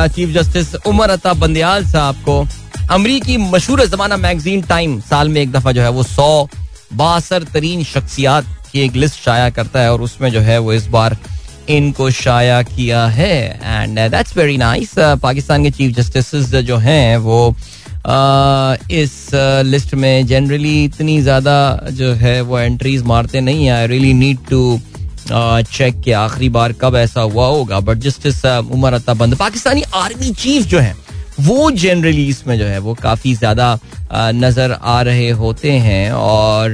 चीफ 0.07 0.29
जस्टिस 0.35 0.75
उमर 0.87 1.09
अता 1.09 1.33
बंदयाल 1.33 1.85
साहब 1.85 2.23
को 2.25 2.43
अमरीकी 2.91 3.37
मशहूर 3.37 3.85
जमाना 3.85 4.17
मैगजीन 4.17 4.61
टाइम 4.67 4.99
साल 5.01 5.29
में 5.29 5.41
एक 5.41 5.51
दफ़ा 5.51 5.71
जो 5.71 5.81
है 5.81 5.89
वो 5.89 6.03
सौ 6.03 6.47
बासर 6.93 7.43
तरीन 7.53 7.83
शख्सियात 7.83 8.45
की 8.71 8.81
एक 8.81 8.95
लिस्ट 8.95 9.23
शाया 9.23 9.49
करता 9.49 9.79
है 9.79 9.91
और 9.93 10.01
उसमें 10.01 10.31
जो 10.31 10.39
है 10.41 10.57
वो 10.59 10.73
इस 10.73 10.87
बार 10.87 11.17
इनको 11.69 12.09
शाया 12.11 12.61
किया 12.65 13.05
है। 13.07 13.35
And 13.63 13.99
that's 14.11 14.35
very 14.37 14.57
nice 14.57 14.93
Pakistan 15.23 15.63
के 15.63 15.71
चीफ 15.71 15.95
जस्टिस 15.95 16.45
जो 16.61 16.77
हैं 16.77 17.17
वो 17.19 17.39
uh, 17.49 18.91
इस 18.91 19.29
लिस्ट 19.65 19.89
uh, 19.89 19.95
में 19.95 20.27
जनरली 20.27 20.83
इतनी 20.83 21.21
ज़्यादा 21.21 21.57
जो 21.91 22.13
है 22.15 22.39
वो 22.41 22.59
एंट्रीज 22.59 23.03
मारते 23.05 23.41
नहीं 23.41 23.65
है। 23.65 23.73
I 23.73 23.87
really 23.87 24.13
need 24.15 24.37
to 24.49 24.79
check 25.29 25.99
के 26.01 26.11
आखिरी 26.13 26.49
बार 26.49 26.73
कब 26.81 26.95
ऐसा 26.95 27.21
हुआ 27.23 27.47
होगा। 27.47 27.79
But 27.81 27.97
justice 27.99 28.41
uh, 28.43 28.71
Umar 28.71 28.93
Ata 28.93 29.13
बंद 29.15 29.35
पाकिस्तानी 29.37 29.83
आर्मी 29.95 30.33
चीफ 30.33 30.65
जो 30.67 30.79
है 30.79 30.95
वो 31.39 31.69
जनरली 31.73 32.25
इसमें 32.27 32.57
जो 32.59 32.65
है 32.65 32.79
वो 32.79 32.93
काफ़ी 32.93 33.33
ज़्यादा 33.35 33.79
नज़र 34.13 34.71
आ 34.73 35.01
रहे 35.01 35.29
होते 35.39 35.71
हैं। 35.79 36.11
और 36.11 36.71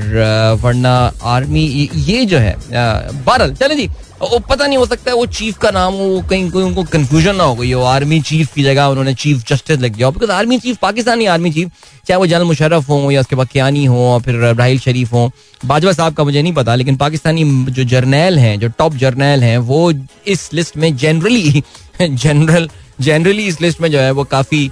वरना 0.62 0.96
आर्मी 1.24 1.66
ये 1.96 2.26
जो 2.26 2.38
है 2.40 2.56
बहरल 2.68 3.54
चले 3.54 3.76
जी। 3.76 3.90
वो 4.22 4.38
पता 4.40 4.66
नहीं, 4.66 4.78
हो 4.78 4.86
सकता 4.86 5.12
है 5.12 5.16
वो 5.18 5.26
चीफ 5.28 5.58
का 5.58 5.70
नाम 5.72 5.94
हो 5.94 6.22
कहीं, 6.30 6.50
कोई 6.52 6.64
उनको 6.64 6.84
कंफ्यूजन 6.84 7.36
ना 7.36 7.44
हो 7.44 7.56
गई 7.56 7.72
हो। 7.72 7.82
आर्मी 7.84 8.20
चीफ 8.22 8.54
की 8.54 8.64
जगह 8.64 8.86
उन्होंने 8.86 9.14
चीफ 9.16 9.44
जस्टिस 9.48 9.80
लग 9.80 9.96
गया 9.96 10.10
because 10.10 10.32
army 10.32 10.60
chief 10.60 10.78
Pakistani 10.82 11.26
army 11.26 11.52
chief 11.52 11.72
चाहे 12.08 12.18
वो 12.20 12.28
जनरल 12.28 12.44
मुशरफ 12.44 12.90
हो 12.90 13.12
या 13.12 13.22
उसके 13.22 13.36
बाद 13.36 13.48
हो 13.88 14.22
फिर 14.26 14.36
राहिल 14.36 14.80
शरीफ 14.80 15.12
हो, 15.14 15.32
बाजवा 15.66 15.92
साहब 15.92 16.14
का 16.14 16.24
मुझे 16.24 16.42
नहीं 16.42 16.54
पता, 16.54 16.76
लेकिन 16.76 16.96
पाकिस्तानी 16.98 17.44
जो 17.70 17.84
जर्नैल 17.86 18.40
हैं, 18.40 18.60
जो 18.60 18.68
टॉप 18.78 18.96
जर्नैल 18.96 19.44
हैं, 19.44 19.58
वो 19.58 19.92
इस 20.28 20.50
लिस्ट 20.54 20.78
में 20.78 20.96
जनरली 20.98 21.64
जनरल 22.02 22.70
जनरली 23.02 23.46
इस 23.46 23.60
लिस्ट 23.62 23.82
में 23.82 23.92
जो 23.92 24.00
है 24.00 24.12
वो 24.12 24.24
काफ़ी 24.26 24.68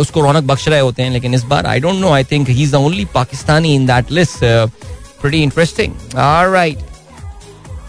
उसको 0.00 0.20
रौनक 0.20 0.44
बख्श 0.44 0.68
रहे 0.68 0.80
होते 0.80 1.02
हैं। 1.02 1.10
लेकिन 1.10 1.34
इस 1.34 1.42
बार 1.44 1.66
I 1.66 1.80
don't 1.80 1.94
know 1.94 2.12
I 2.12 2.24
think 2.24 2.48
he 2.48 2.62
is 2.62 2.72
the 2.72 2.74
only 2.74 3.04
Pakistani 3.14 3.74
in 3.74 3.86
that 3.86 4.12
list 4.12 4.44
interesting 5.24 5.92
alright 6.18 6.78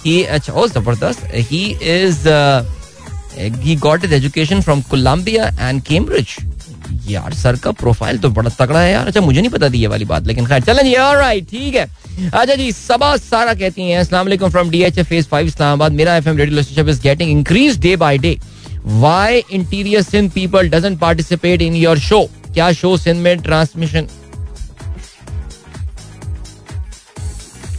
he 0.06 0.24
अच्छा 0.24 0.54
ओ 0.54 0.68
ज़बरदस्त 0.68 1.28
he 1.52 1.64
is 1.94 2.28
he 3.62 3.76
got 3.78 4.06
his 4.06 4.14
education 4.14 4.62
from 4.62 4.82
Columbia 4.90 5.48
and 5.60 5.82
Cambridge 5.84 6.36
यार, 7.10 7.34
सर 7.34 7.56
का 7.64 7.72
प्रोफ़ाइल 7.72 8.18
तो 8.20 8.30
बड़ा 8.30 8.50
तगड़ा 8.60 8.80
है 8.80 8.92
यार। 8.92 9.08
अच्छा 9.08 9.22
मुझे 9.22 9.40
नहीं 9.40 9.50
पता 9.52 9.70
थी 9.70 9.78
ये 9.80 9.88
वाली 9.88 10.06
बात, 10.06 10.28
लेकिन 10.28 10.46
खैर, 10.46 10.62
चलें 10.64 10.84
जी 10.84 10.96
ऑलराइट 10.96 11.50
ठीक 11.50 11.76
है। 11.76 11.86
अच्छा 12.24 12.56
जी, 12.56 12.72
सबा 12.72 13.16
सारा 13.18 13.54
कहती 13.54 13.90
हैं, 13.90 14.00
अस्सलाम 14.00 14.26
वालेकुम 14.26 14.50
फ्रॉम 14.50 14.70
डीएचएफ 14.70 15.08
फ़ेज़ 15.10 15.28
5 15.30 15.46
इस्लामाबाद। 15.46 15.92
मेरा 15.94 16.16
FM 16.18 16.38
radio 16.38 16.58
listenership 16.58 16.90
is 16.90 17.02
getting 17.02 17.32
increase 17.32 17.80
day 17.80 17.96
by 17.96 18.18
day 18.18 18.38
why 18.86 19.44
interior 19.52 20.02
Sindh 20.02 20.32
people 20.32 20.70
doesn't 20.70 21.00
participate 21.00 21.62
in 21.62 21.76
your 21.76 22.00
show 22.00 22.22
क्या 22.54 22.72
शो 22.74 22.96
सिंध 22.98 23.22
में 23.22 23.38
ट्रांसमिशन 23.42 24.08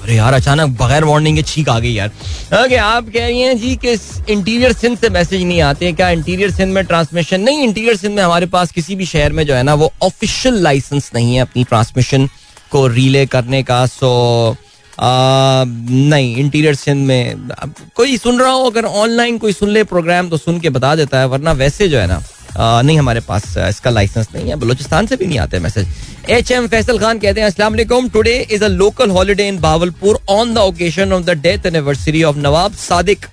अरे 0.07 0.17
यार, 0.17 0.33
अचानक 0.35 0.77
बगैर 0.81 1.05
वार्निंग 1.05 1.37
के 1.37 1.43
छीक 1.43 1.69
आ 1.69 1.79
गई 1.79 1.93
यार। 1.93 2.09
ओके 2.55 2.77
आप 2.79 3.09
कह 3.15 3.25
रही 3.27 3.41
हैं 3.41 3.57
जी 3.59 3.75
कि 3.85 3.93
इंटीरियर 4.33 4.73
सिंध 4.73 4.99
से 4.99 5.09
मैसेज 5.11 5.43
नहीं 5.43 5.61
आते, 5.61 5.93
क्या 5.93 6.11
इंटीरियर 6.11 6.51
सिंध 6.51 6.73
में 6.75 6.85
ट्रांसमिशन 6.87 7.41
नहीं 7.41 7.63
इंटीरियर 7.63 7.97
सिंध 7.97 8.15
में 8.17 8.23
हमारे 8.23 8.47
पास 8.47 8.73
किसी 8.73 8.97
भी 8.97 9.07
शहर 9.07 9.33
में 9.33 9.45
जो 9.47 9.55
है 9.55 9.63
ना, 9.63 9.75
वो 9.75 9.93
ऑफिशियल 10.03 10.63
लाइसेंस 10.63 11.11
नहीं 11.15 11.35
है 11.35 11.41
अपनी 11.41 11.65
ट्रांसमिशन 11.65 12.29
को 12.71 12.87
रिले 12.87 13.25
करने 13.27 13.63
का 13.63 13.85
सो 13.89 14.57
नहीं 15.01 16.37
इंटीरियर 16.37 16.75
सिंध 16.75 17.07
में 17.07 17.49
कोई 17.97 18.17
सुन 18.19 18.39
रहा 18.41 18.53
हो, 18.53 18.71
अगर 18.71 18.85
ऑनलाइन 18.85 19.39
कोई 19.39 19.53
सुन 19.53 19.71
ले 19.71 19.85
प्रोग्राम 19.87 20.29
तो 20.29 20.37
सुन 20.37 20.61
के 20.61 20.71
बता 20.71 20.95
देता 20.97 21.21
है, 21.21 21.27
वरना 21.27 21.53
वैसे 21.55 21.89
जो 21.89 21.99
है 21.99 22.07
ना 22.07 22.23
नहीं 22.59 22.99
हमारे 22.99 23.21
पास 23.21 23.57
इसका 23.59 23.91
लाइसेंस 23.91 24.29
नहीं 24.35 24.49
है 24.49 24.57
बलोचिस्तान 24.57 25.07
से 25.07 25.17
भी 25.17 25.26
नहीं 25.26 25.38
आते 25.38 25.59
message 25.59 25.87
H 26.31 26.50
M 26.53 26.67
Faisal 26.67 26.99
Khan 26.99 27.19
कहते 27.19 27.41
हैं 27.41 27.47
अस्सलाम 27.47 28.09
today 28.09 28.37
is 28.50 28.65
a 28.65 28.69
local 28.69 29.11
holiday 29.11 29.49
in 29.49 29.59
Bahawalpur 29.61 30.21
on 30.31 30.55
the 30.55 30.59
occasion 30.59 31.12
of 31.12 31.25
the 31.25 31.38
death 31.41 31.67
anniversary 31.67 32.23
of 32.23 32.37
Nawab 32.38 32.75
Sadiq 32.79 33.26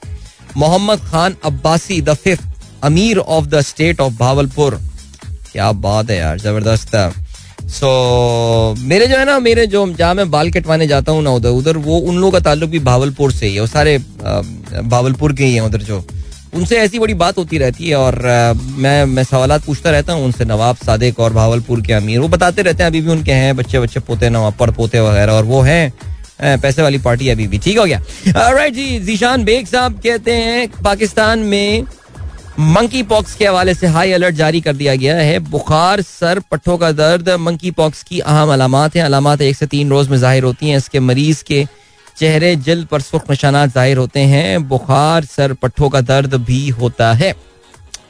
Mohammad 0.57 0.99
Khan 1.11 1.35
Abbasi 1.45 2.01
the 2.01 2.13
fifth 2.13 2.83
Amir 2.83 3.17
of 3.17 3.45
the 3.45 3.61
state 3.63 4.01
of 4.01 4.13
Bahawalpur 4.13 4.79
क्या 5.51 5.71
बात 5.81 6.09
है 6.09 6.17
यार 6.17 6.39
ज़बरदस्त 6.39 6.95
सो 7.63 7.87
so, 8.75 8.83
मेरे 8.83 9.07
जो 9.07 9.17
है 9.17 9.25
ना 9.25 9.37
मेरे 9.39 9.65
जो 9.67 9.85
जहाँ 9.89 10.13
मैं 10.15 10.29
बाल 10.31 10.49
कटवाने 10.51 10.87
जाता 10.87 11.11
हूँ 11.11 11.21
ना 11.23 11.31
उधर 11.31 11.49
उधर 11.49 11.77
वो 11.77 11.97
उन 11.99 12.15
लोगों 12.15 12.31
का 12.31 12.39
ताल्लुक 12.39 12.69
भी 12.69 12.79
भावलपुर 12.79 13.31
से 13.31 13.47
ही 13.47 13.53
है। 13.55 13.61
वो 13.61 13.67
सारे 13.67 13.97
भावलपुर 14.83 15.33
के 15.33 15.45
ही 15.45 15.53
हैं 15.53 15.61
उधर 15.61 15.81
जो। 15.81 16.03
उनसे 16.53 16.77
ऐसी 16.77 16.99
बड़ी 16.99 17.13
बात 17.15 17.37
होती 17.37 17.57
रहती 17.57 17.89
है 17.89 17.95
और 17.95 18.19
मैं 18.77 19.05
मैं 19.05 19.23
सवाल 19.23 19.57
पूछता 19.59 19.91
रहता 19.91 20.13
हूँ 20.13 20.25
उनसे, 20.25 20.45
नवाब 20.45 20.75
सादिक 20.75 21.19
और 21.19 21.33
भावलपुर 21.33 21.81
के 21.81 21.93
अमीर। 21.93 22.19
वो 22.19 22.27
बताते 22.27 22.61
रहते 22.61 22.83
हैं, 22.83 22.89
अभी 22.89 23.01
भी 23.01 23.11
उनके 23.11 23.31
हैं, 23.33 23.55
बच्चे 23.55 23.79
बच्चे 23.79 23.99
पोते, 23.99 24.29
नवाब 24.29 24.53
पड़ 24.53 24.69
पोते 24.71 24.99
वगैरह, 25.01 25.33
और 25.33 25.43
वो 25.45 25.61
हैं 25.61 25.93
पैसे 26.41 26.81
वाली 26.81 26.97
पार्टी 26.99 27.29
अभी 27.29 27.47
भी। 27.47 27.57
ठीक 27.59 27.77
हो 27.77 27.85
गया। 27.85 28.01
राइट 28.27 28.73
जी, 28.73 28.99
जीशान 29.01 29.43
बेग 29.43 29.67
साहब 29.67 29.99
कहते 30.03 30.31
हैं, 30.33 30.67
पाकिस्तान 30.83 31.39
में 31.41 31.85
मंकी 32.59 33.01
पॉक्स 33.03 33.33
के 33.35 33.45
हवाले 33.45 33.73
से 33.73 33.87
हाई 33.87 34.11
अलर्ट 34.11 34.35
जारी 34.35 34.61
कर 34.61 34.73
दिया 34.73 34.95
गया 34.95 35.15
है। 35.17 35.37
बुखार, 35.41 36.01
सर, 36.01 36.39
पट्टों 36.51 36.77
का 36.77 36.91
दर्द 36.91 37.29
मंकी 37.39 37.71
पॉक्स 37.71 38.03
की 38.03 38.19
अहम 38.21 38.51
अलामत 38.53 38.95
है। 38.95 39.01
अलामत 39.01 39.41
एक 39.41 39.55
से 39.55 39.65
तीन 39.67 39.89
रोज 39.89 40.09
में 40.09 40.17
ज़ाहिर 40.17 40.43
होती 40.43 40.69
हैं। 40.69 40.77
इसके 40.77 40.99
मरीज़ 41.01 41.43
के 41.43 41.65
चेहरे, 42.17 42.55
जल्द 42.57 42.85
पर 42.87 43.01
सुख 43.01 43.29
निशाना 43.29 43.65
ज़ाहिर 43.67 43.97
होते 43.97 44.19
हैं। 44.21 44.67
बुखार, 44.67 45.25
सर 45.27 45.53
पट्टों 45.55 45.89
का 45.89 46.01
दर्द 46.03 46.35
भी 46.43 46.67
होता 46.71 47.11
है। 47.13 47.33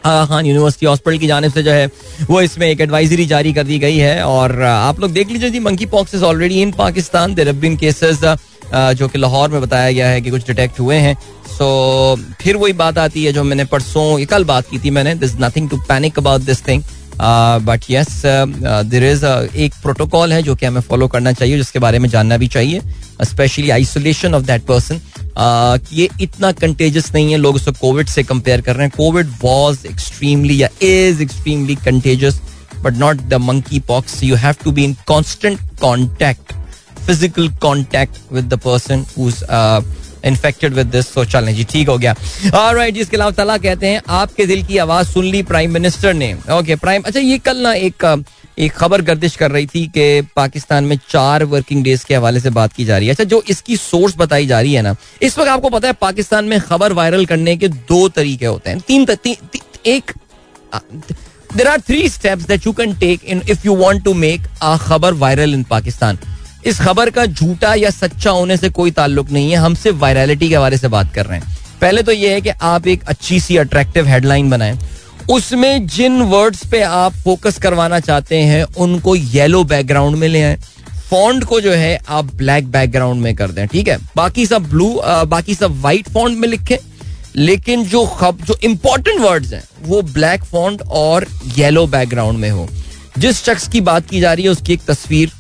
आगा 0.06 0.26
खान 0.26 0.46
यूनिवर्सिटी 0.46 0.86
हॉस्पिटल 0.86 1.18
की 1.18 1.28
जानब 1.28 1.52
से 1.54 1.64
जो 1.64 1.72
है, 1.72 1.90
वो 2.30 2.42
इसमें 2.42 2.68
एक 2.68 2.82
एडवाइजरी 2.82 3.26
जारी 3.26 3.54
कर 3.54 3.64
दी 3.64 3.78
गई 3.80 3.98
है 3.98 4.24
और 4.24 4.62
आप 4.62 5.00
लोग 5.00 5.12
देख 5.12 5.30
लीजिए 5.32 5.50
जी 5.50 5.60
monkeypox 5.88 6.16
is 6.16 6.24
already 6.24 6.62
in 6.62 6.72
Pakistan 6.74 7.34
there 7.36 7.52
been 7.54 7.78
cases 7.78 8.20
जो 8.74 9.08
कि 9.08 9.20
लाहौर 9.20 9.50
में 9.50 9.62
बताया 9.62 9.92
गया 9.92 10.08
है 10.08 10.22
कि 10.22 10.30
कुछ 10.32 10.48
डिटेक्ट 10.48 10.80
हुए 10.80 10.96
हैं। 10.98 11.16
सो 11.50 11.66
फिर 12.42 12.58
वही 12.58 12.74
बात 12.74 12.98
आती 12.98 13.24
है 13.26 13.34
जो 13.34 13.44
मैंने 13.44 13.66
परसों 13.66 14.26
कल 14.26 14.44
बात 14.44 14.70
की 14.70 14.80
थी 14.80 14.90
मैंने। 14.92 15.14
This 15.16 15.36
nothing 15.42 15.70
to 15.70 15.78
panic 15.90 16.20
about 16.20 16.42
this 16.42 16.68
thing 16.68 16.84
but 17.22 17.84
yes 17.90 18.22
there 18.26 19.04
is 19.04 19.26
एक 19.26 19.74
प्रोटोकॉल 19.82 20.34
है 20.34 20.42
जो 20.44 20.56
कि 20.56 20.66
हमें 20.66 20.82
फॉलो 20.82 21.08
करना 21.08 21.32
चाहिए, 21.34 21.58
जिसके 21.58 21.80
बारे 21.80 22.00
में 22.00 22.10
जानना 22.10 22.38
भी 22.38 22.48
चाहिए 22.48 22.82
specially 23.24 23.70
isolation 23.70 24.36
of 24.36 24.44
that 24.44 24.66
person 24.66 25.00
ये 25.94 26.08
इतना 26.22 26.52
कंटेजियस 26.54 27.14
नहीं 27.14 27.32
है, 27.32 27.38
लोग 27.38 27.56
उसको 27.56 27.72
कोविड 27.72 28.08
से 28.08 28.24
कंपेयर 28.24 28.62
कर 28.62 28.76
रहे 28.76 28.88
हैं। 28.88 28.94
कोविड 28.98 29.28
वॉज़ 29.44 29.86
एक्सट्रीमली 29.88 30.62
या 30.62 30.70
is 30.82 31.22
extremely 31.22 31.76
contagious 31.86 32.40
but 32.84 32.98
not 32.98 33.22
the 33.22 33.34
monkeypox 33.88 34.24
you 34.24 34.36
have 34.36 34.56
to 34.64 34.72
be 34.72 34.84
in 34.84 34.96
constant 35.08 35.60
contact 35.82 36.54
physical 37.06 37.50
contact 37.62 38.18
with 38.34 38.46
the 38.46 38.60
person 38.66 39.06
infected 40.26 40.74
with 40.74 40.88
this 40.88 41.14
so 41.14 41.26
चलें 41.26 41.54
जी 41.56 41.64
ठीक 41.72 41.90
हो 41.90 41.98
गया। 41.98 42.16
और 42.56 42.76
राइट 42.76 42.94
जिसके 42.94 43.18
अलावा 43.18 43.32
तला 43.34 43.58
कहते 43.60 43.88
हैं 43.88 44.02
आपके 44.12 44.46
दिल 44.46 44.64
की 44.64 44.78
आवाज़ 44.78 45.08
सुन 45.08 45.26
ली 45.26 45.44
प्राइम 45.44 45.74
मिनिस्टर 45.74 46.14
ने। 46.14 46.34
ओके 46.52 46.76
प्राइम 46.78 47.04
अच्छा 47.06 47.20
ये 47.20 47.38
कल 47.40 47.58
ना 47.58 47.74
एक 47.74 48.24
एक 48.60 48.72
खबर 48.74 49.02
गर्दिश 49.02 49.36
कर 49.36 49.52
रही 49.52 49.66
थी 49.66 49.86
कि 49.88 50.22
पाकिस्तान 50.36 50.84
में 50.84 50.98
चार 51.10 51.44
वर्किंग 51.46 51.84
डेज़ 51.84 52.06
के 52.06 52.16
हवाले 52.16 52.40
से 52.40 52.50
बात 52.52 52.74
की 52.74 52.86
जा 52.86 52.98
रही 52.98 53.08
है। 53.08 53.14
अच्छा 53.14 53.24
जो 53.26 53.42
इसकी 53.50 53.78
सोर्स 53.78 54.18
बताई 54.18 54.46
जा 54.48 54.60
रही 54.62 54.74
है 54.74 54.82
ना 54.82 54.96
इस 55.22 55.38
वक्त 55.38 55.50
आपको 55.50 55.70
पता 55.70 55.88
है 55.88 55.94
पाकिस्तान 56.02 56.46
में 56.46 56.60
खबर 56.62 56.94
वायरल 56.94 57.26
करने 57.26 57.56
के 57.58 57.68
दो 57.68 58.08
तरीके 58.10 58.46
होते 58.46 58.70
हैं। 58.70 58.80
तीन, 58.80 59.06
ती, 59.06 59.36
ती, 59.54 59.62
एक 59.86 60.12
there 61.56 61.68
are 61.68 61.82
three 61.82 62.08
steps 62.10 62.46
that 62.48 62.66
you 62.66 62.74
can 62.74 62.94
take 62.98 63.24
in 63.24 63.42
if 63.50 63.66
you 63.66 63.76
want 63.78 64.04
to 64.04 64.14
make 64.16 64.48
a 64.62 64.76
खबर 64.82 65.14
वायरल 65.16 65.54
इन 65.54 65.64
पाकिस्तान 65.66 66.18
इस 66.66 66.80
खबर 66.80 67.10
का 67.10 67.26
झूठा 67.26 67.74
या 67.74 67.90
सच्चा 67.90 68.32
होने 68.32 68.58
से 68.58 68.70
कोई 68.70 68.92
ताल्लुक 68.92 69.32
नहीं 69.32 69.52
है, 69.52 69.58
हम 69.58 69.76
सिर्फ़ 69.76 69.98
वायरलिटी 69.98 70.50
के 70.50 70.58
बारे 70.58 70.78
से 70.78 70.88
बात 70.88 71.14
कर 71.14 71.26
रहे 71.26 71.40
हैं। 71.40 71.58
पहले 71.82 72.02
तो 72.02 72.12
यह 72.12 72.32
है 72.32 72.42
कि 72.42 72.50
आप 72.50 72.88
एक 72.88 73.04
अच्छी 73.08 73.40
सी 73.40 73.58
अट्रैक्टिव 73.58 74.08
हेडलाइन 74.08 74.50
बनाएँ। 74.50 74.78
उसमें 75.32 75.88
जिन 75.88 76.22
वर्ड्स 76.22 76.66
पे 76.68 76.82
आप 76.82 77.14
फोकस 77.14 77.58
करवाना 77.58 78.00
चाहते 78.00 78.38
हैं, 78.38 78.64
उनको 78.64 79.16
येलो 79.16 79.64
बैकग्राउंड 79.64 80.18
में 80.18 80.28
ले 80.28 80.44
आए। 80.44 80.58
फॉन्ट 81.10 81.44
को 81.44 81.60
जो 81.62 81.72
है, 81.72 82.00
आप 82.10 82.34
ब्लैक 82.36 82.68
बैकग्राउंड 82.68 83.22
में 83.22 83.36
कर 83.36 83.52
दें, 83.52 83.68
ठीक 83.68 83.88
है? 83.88 83.98
बाकी 84.16 84.46
सब 84.46 84.70
ब्लू 84.70 84.90
बाकी 85.06 85.56
सब 85.56 85.80
व्हाइट 85.82 86.10
फॉन्ट 86.10 86.40
में 86.40 86.48
लिखें। 86.48 86.78
लेकिन 87.36 87.86
जो 87.86 88.06
खब, 88.08 88.38
जो 88.44 88.58
इंपॉर्टेंट 88.64 89.20
वर्ड्स 89.22 89.54
हैं, 89.54 89.64
वो 89.84 90.02
ब्लैक 90.02 90.44
फॉन्ट 90.44 90.82
और 90.82 91.26
येलो 91.58 91.86
बैकग्राउंड 91.88 92.40
में 92.40 92.50
हो। 92.50 92.68
जिस 93.18 93.44
शख्स 93.46 93.68
की 93.68 93.82
बात 93.82 94.10
की 94.10 94.20
जा 94.20 94.34
रही 94.34 94.44
है, 94.44 94.52
उसकी 94.52 94.74
एक 94.74 94.82
तस्वीर 94.88 95.32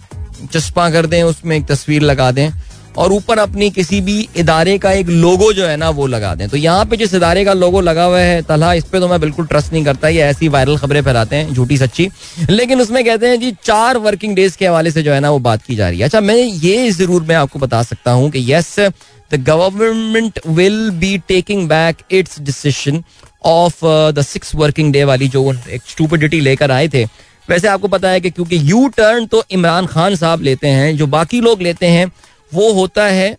चस्पा 0.45 0.89
कर 0.91 1.05
दें, 1.05 1.21
उसमें 1.23 1.55
एक 1.57 1.65
तस्वीर 1.67 2.01
लगा 2.03 2.31
दें 2.31 2.49
और 2.97 3.11
ऊपर 3.13 3.37
अपनी 3.39 3.69
किसी 3.71 3.99
भी 4.01 4.17
इदारे 4.37 4.77
का 4.77 4.91
एक 4.93 5.07
लोगो 5.09 5.51
जो 5.53 5.65
है 5.67 5.77
ना, 5.77 5.89
वो 5.89 6.07
लगा 6.07 6.33
दें। 6.35 6.47
तो 6.49 6.57
यहाँ 6.57 6.85
पे 6.85 6.97
जिस 6.97 7.13
इदारे 7.13 7.45
का 7.45 7.53
लोगो 7.53 7.81
लगा 7.81 8.03
हुआ 8.03 8.19
है 8.19 8.41
तला 8.43 8.73
इस 8.73 8.83
पे 8.85 8.99
तो 8.99 9.07
मैं 9.07 9.19
बिल्कुल 9.21 9.45
ट्रस्ट 9.47 9.73
नहीं 9.73 9.83
करता, 9.85 10.07
ये 10.07 10.21
ऐसी 10.23 10.47
वायरल 10.47 10.77
खबरें 10.77 11.01
फैलाते 11.01 11.35
हैं, 11.35 11.53
झूठी 11.53 11.77
सच्ची। 11.77 12.09
लेकिन 12.49 12.81
उसमें 12.81 13.03
कहते 13.05 13.27
हैं 13.27 13.39
जी, 13.39 13.51
चार 13.63 13.97
वर्किंग 13.99 14.35
डेज़ 14.35 14.57
के 14.57 14.67
हवाले 14.67 14.91
से 14.91 15.03
जो 15.03 15.13
है 15.13 15.19
ना, 15.19 15.31
वो 15.31 15.39
बात 15.41 15.63
की 15.63 15.75
जा 15.75 15.89
रही 15.89 15.99
है। 15.99 16.05
अच्छा 16.05 16.21
मैं 16.21 16.35
ये 16.35 16.89
ज़रूर 16.91 17.23
मैं 17.23 17.35
आपको 17.35 17.59
बता 17.59 17.81
सकता 17.83 18.11
हूँ 18.11 18.29
कि 18.31 18.45
yes 18.53 18.75
the 18.79 19.43
government 19.43 20.39
will 20.47 20.89
be 20.91 21.17
taking 21.27 21.67
back 21.69 21.97
its 22.11 22.39
decision 22.41 23.03
of 23.45 23.85
the 24.13 24.21
six 24.23 24.55
working 24.55 24.93
day 24.93 25.03
वाली 25.03 25.27
जो 25.27 25.51
एक 25.53 25.81
स्टूपिडिटी 25.89 26.39
लेकर 26.41 26.71
आए 26.71 26.87
थे। 26.87 27.05
वैसे 27.49 27.67
आपको 27.67 27.87
पता 27.87 28.09
है 28.09 28.19
कि 28.21 28.29
क्योंकि 28.31 28.59
यू 28.71 28.87
टर्न 28.97 29.25
तो 29.27 29.43
इमरान 29.51 29.85
खान 29.85 30.15
साहब 30.15 30.41
लेते 30.41 30.67
हैं, 30.67 30.95
जो 30.97 31.07
बाकी 31.07 31.41
लोग 31.41 31.61
लेते 31.61 31.87
हैं, 31.87 32.11
वो 32.51 32.71
होता 32.73 33.05
है 33.05 33.35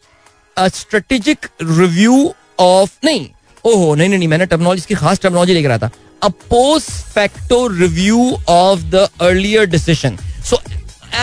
स्ट्रेटेजिक 0.56 1.46
रिव्यू 1.62 2.32
ऑफ़ 2.60 2.90
नहीं, 3.04 3.26
ओहो, 3.64 3.94
नहीं 3.94 4.08
नहीं 4.08 4.28
मैंने 4.28 4.46
टेक्नोलॉजी 4.46 4.82
की 4.88 4.94
खास 4.94 5.20
टेक्नोलॉजी 5.20 5.54
लेकर 5.54 5.70
आता 5.70 5.90
a 6.22 6.28
post 6.50 6.90
facto 7.14 7.66
review 7.68 8.20
of 8.48 8.80
the 8.90 9.08
earlier 9.20 9.66
decision 9.70 10.16
so 10.48 10.60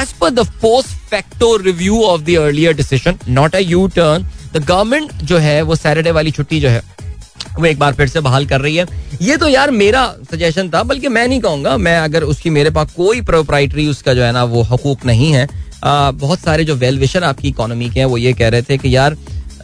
as 0.02 0.12
per 0.22 0.30
the 0.30 0.48
post 0.62 0.90
facto 1.10 1.56
review 1.58 2.02
of 2.04 2.22
the 2.22 2.38
earlier 2.40 2.74
decision 2.76 3.20
not 3.30 3.56
a 3.56 3.60
U 3.60 3.88
turn 3.96 4.28
the 4.54 4.64
government 4.66 5.14
जो 5.24 5.38
है, 5.38 5.62
वो 5.62 5.76
सैटरडे 5.76 6.12
वाली 6.12 6.32
छुट्टी 6.32 6.60
जो 6.60 6.70
है 6.70 6.82
वो 7.60 7.66
एक 7.66 7.80
बार 7.80 7.94
फिर 7.94 8.08
से 8.08 8.20
बहाल 8.20 8.46
कर 8.46 8.62
रही 8.62 8.76
है। 8.76 8.86
ये 9.22 9.38
तो 9.38 9.48
यार 9.48 9.72
मेरा 9.72 10.04
सजेशन 10.32 10.70
था 10.70 10.84
बल्कि 10.84 11.08
मैं 11.08 11.28
नहीं 11.28 11.40
कहूँगा। 11.42 11.78
मैं 11.78 11.98
अगर 12.00 12.24
उसकी 12.24 12.50
मेरे 12.50 12.70
पास 12.70 12.92
कोई 12.92 13.22
प्रोप्राइटरी 13.22 13.88
उसका 13.88 14.14
जो 14.14 14.24
है 14.24 14.32
ना 14.32 14.44
वो 14.44 14.62
हकूक 14.62 15.06
नहीं 15.06 15.32
है। 15.32 15.48
आ, 15.84 16.12
बहुत 16.12 16.40
सारे 16.40 16.64
जो 16.64 16.76
वेल 16.76 17.24
आपकी 17.24 17.48
इकोनॉमी 17.48 17.90
के 17.90 18.00
हैं 18.00 18.06
वो 18.06 18.18
ये 18.18 18.34
कह 18.34 18.50
रहे 18.50 18.62
थे 18.62 18.78
कि 18.78 18.96
यार 18.96 19.18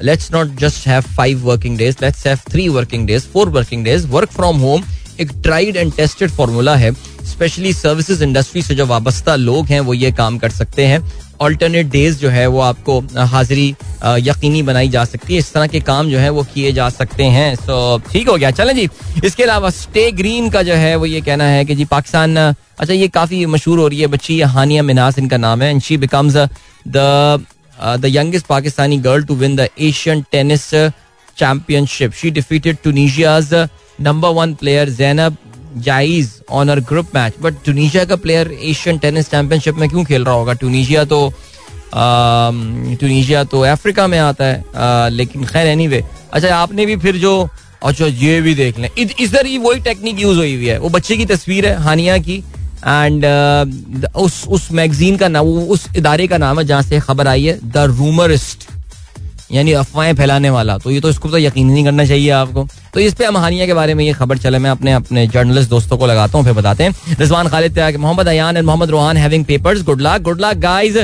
let's 0.03 0.31
not 0.31 0.55
just 0.59 0.87
have 0.87 1.01
five 1.01 1.43
working 1.43 1.77
days 1.77 1.95
let's 2.01 2.25
have 2.27 2.39
three 2.49 2.67
working 2.69 3.07
days 3.07 3.23
four 3.23 3.49
working 3.49 3.83
days 3.85 4.07
work 4.07 4.31
from 4.31 4.57
home 4.57 4.83
एक 5.19 5.31
ट्राइड 5.43 5.75
एंड 5.75 5.93
टेस्टेड 5.93 6.29
फॉर्मूला 6.29 6.75
है। 6.75 6.91
स्पेशली 7.25 7.73
सर्विसेज़ 7.73 8.23
इंडस्ट्री 8.23 8.61
से 8.61 8.75
जो 8.75 8.85
वाबस्ता 8.85 9.35
लोग 9.35 9.65
हैं 9.65 9.79
वो 9.79 9.93
ये 9.93 10.11
काम 10.11 10.37
कर 10.37 10.49
सकते 10.49 10.85
हैं। 10.85 10.99
ऑल्टरनेट 11.41 11.85
डेज़ 11.91 12.17
जो 12.19 12.29
है 12.29 12.45
वो 12.47 12.59
आपको 12.61 12.99
हाजिरी 13.27 13.67
यकीनी 14.21 14.61
बनाई 14.63 14.89
जा 14.89 15.03
सकती 15.05 15.33
है। 15.33 15.39
इस 15.39 15.51
तरह 15.53 15.67
के 15.67 15.79
काम 15.81 16.09
जो 16.09 16.19
है 16.19 16.29
वो 16.29 16.43
किए 16.53 16.71
जा 16.71 16.89
सकते 16.89 17.23
हैं। 17.25 17.55
सो 17.55 17.97
ठीक 18.11 18.29
हो 18.29 18.35
गया। 18.35 18.51
चलें 18.51 18.75
जी। 18.75 18.87
इसके 19.23 19.43
अलावा 19.43 19.69
स्टे 19.71 20.11
ग्रीन 20.11 20.49
का 20.49 20.61
जो 20.63 20.73
है 20.75 20.95
वो 20.95 21.05
ये 21.05 21.21
कहना 21.21 21.43
है 21.45 21.65
कि 21.65 21.75
जी 21.75 21.85
पाकिस्तान 21.87 22.37
अच्छा 22.37 22.93
ये 22.93 23.07
काफ़ी 23.09 23.45
मशहूर 23.47 23.79
हो 23.79 23.87
रही 23.87 23.99
है 24.01 24.07
बच्ची 24.07 24.39
हानिया 24.53 24.83
मिनास 24.83 25.17
इनका 25.19 25.37
नाम 25.37 25.61
है। 25.61 25.69
And 25.69 25.81
she 25.81 25.97
becomes 25.97 26.35
the 26.35 26.47
the 27.99 28.05
youngest 28.05 28.45
Pakistani 28.47 28.97
girl 28.99 29.23
to 29.23 29.35
win 29.35 29.55
the 29.55 29.67
Asian 29.79 30.21
tennis 30.31 30.69
championship 31.37 32.13
she 32.13 32.31
defeated 32.31 32.77
Tunisia's 32.83 33.53
number 34.01 34.29
one 34.29 34.53
player 34.55 34.89
Zainab 34.91 35.37
जाइज 35.81 36.31
on 36.49 36.69
her 36.69 36.79
group 36.79 37.15
match 37.15 37.33
but 37.41 37.55
Tunisia 37.65 38.05
का 38.05 38.15
प्लेयर 38.15 38.51
एशियन 38.63 38.97
टेनिस 38.97 39.29
चैंपियनशिप 39.31 39.75
में 39.75 39.89
क्यों 39.89 40.03
खेल 40.05 40.25
रहा 40.25 40.35
होगा? 40.35 40.53
Tunisia 40.53 41.03
तो 41.05 41.31
Tunisia 41.93 43.43
तो 43.43 43.61
Africa 43.63 44.07
में 44.07 44.17
आता 44.19 44.45
है 44.45 45.09
लेकिन 45.09 45.45
खैर 45.45 45.67
एनी 45.67 45.87
वे 45.87 46.03
अच्छा 46.33 46.55
आपने 46.55 46.85
भी 46.85 46.95
फिर 46.97 47.17
जो 47.17 47.49
अच्छा 47.83 48.05
ये 48.05 48.39
भी 48.41 48.53
देख 48.55 48.79
लें। 48.79 48.89
इधर 48.97 49.45
ही 49.45 49.57
वही 49.57 49.79
टेक्निक 49.81 50.21
यूज़ 50.21 50.37
हुई 50.37 50.55
हुई 50.55 50.65
है। 50.65 50.77
वो 50.79 50.89
बच्चे 50.89 51.17
की 51.17 51.25
तस्वीर 51.25 51.67
है, 51.67 51.75
हानिया 51.77 52.17
की। 52.17 52.37
एंड 52.79 53.25
उस 54.15 54.43
उस 54.47 54.71
मैगजीन 54.71 55.17
का 55.17 55.27
नाम 55.27 55.45
उस 55.45 55.85
इदारे 55.97 56.27
का 56.27 56.37
नाम 56.37 56.59
है 56.59 56.65
जहाँ 56.65 56.81
से 56.81 56.99
खबर 56.99 57.27
आई 57.27 57.45
है 57.45 57.59
द 57.65 57.85
रूमरिस्ट 57.89 58.67
यानी 59.49 59.71
अफवाहें 59.73 60.13
फैलाने 60.15 60.49
वाला। 60.49 60.77
तो 60.77 60.91
ये 60.91 60.99
तो 61.01 61.09
इसको 61.09 61.29
तो 61.29 61.37
यकीन 61.37 61.67
नहीं 61.67 61.83
करना 61.85 62.05
चाहिए 62.05 62.29
आपको। 62.31 62.67
तो 62.93 62.99
इस 62.99 63.13
पे 63.13 63.25
अमहानिया 63.25 63.65
के 63.65 63.73
बारे 63.73 63.93
में 63.93 64.03
ये 64.05 64.13
खबर 64.13 64.37
चले 64.37 64.59
मैं 64.59 64.69
अपने 64.69 64.93
अपने 64.93 65.25
जर्नलिस्ट 65.27 65.69
दोस्तों 65.69 65.97
को 65.97 66.07
लगाता 66.07 66.37
हूँ 66.37 66.45
फिर 66.45 66.53
बताते 66.53 66.83
हैं। 66.83 67.15
Rizwan 67.19 67.47
Khalid 67.47 67.79
Mohammad 67.97 68.27
Ayan 68.27 68.57
and 68.57 68.65
Mohammad 68.65 68.89
Rohan 68.89 69.17
having 69.17 69.45
papers 69.45 69.83
good 69.85 70.01
luck 70.01 70.21
good 70.21 70.41
luck 70.41 70.57
guys 70.59 70.97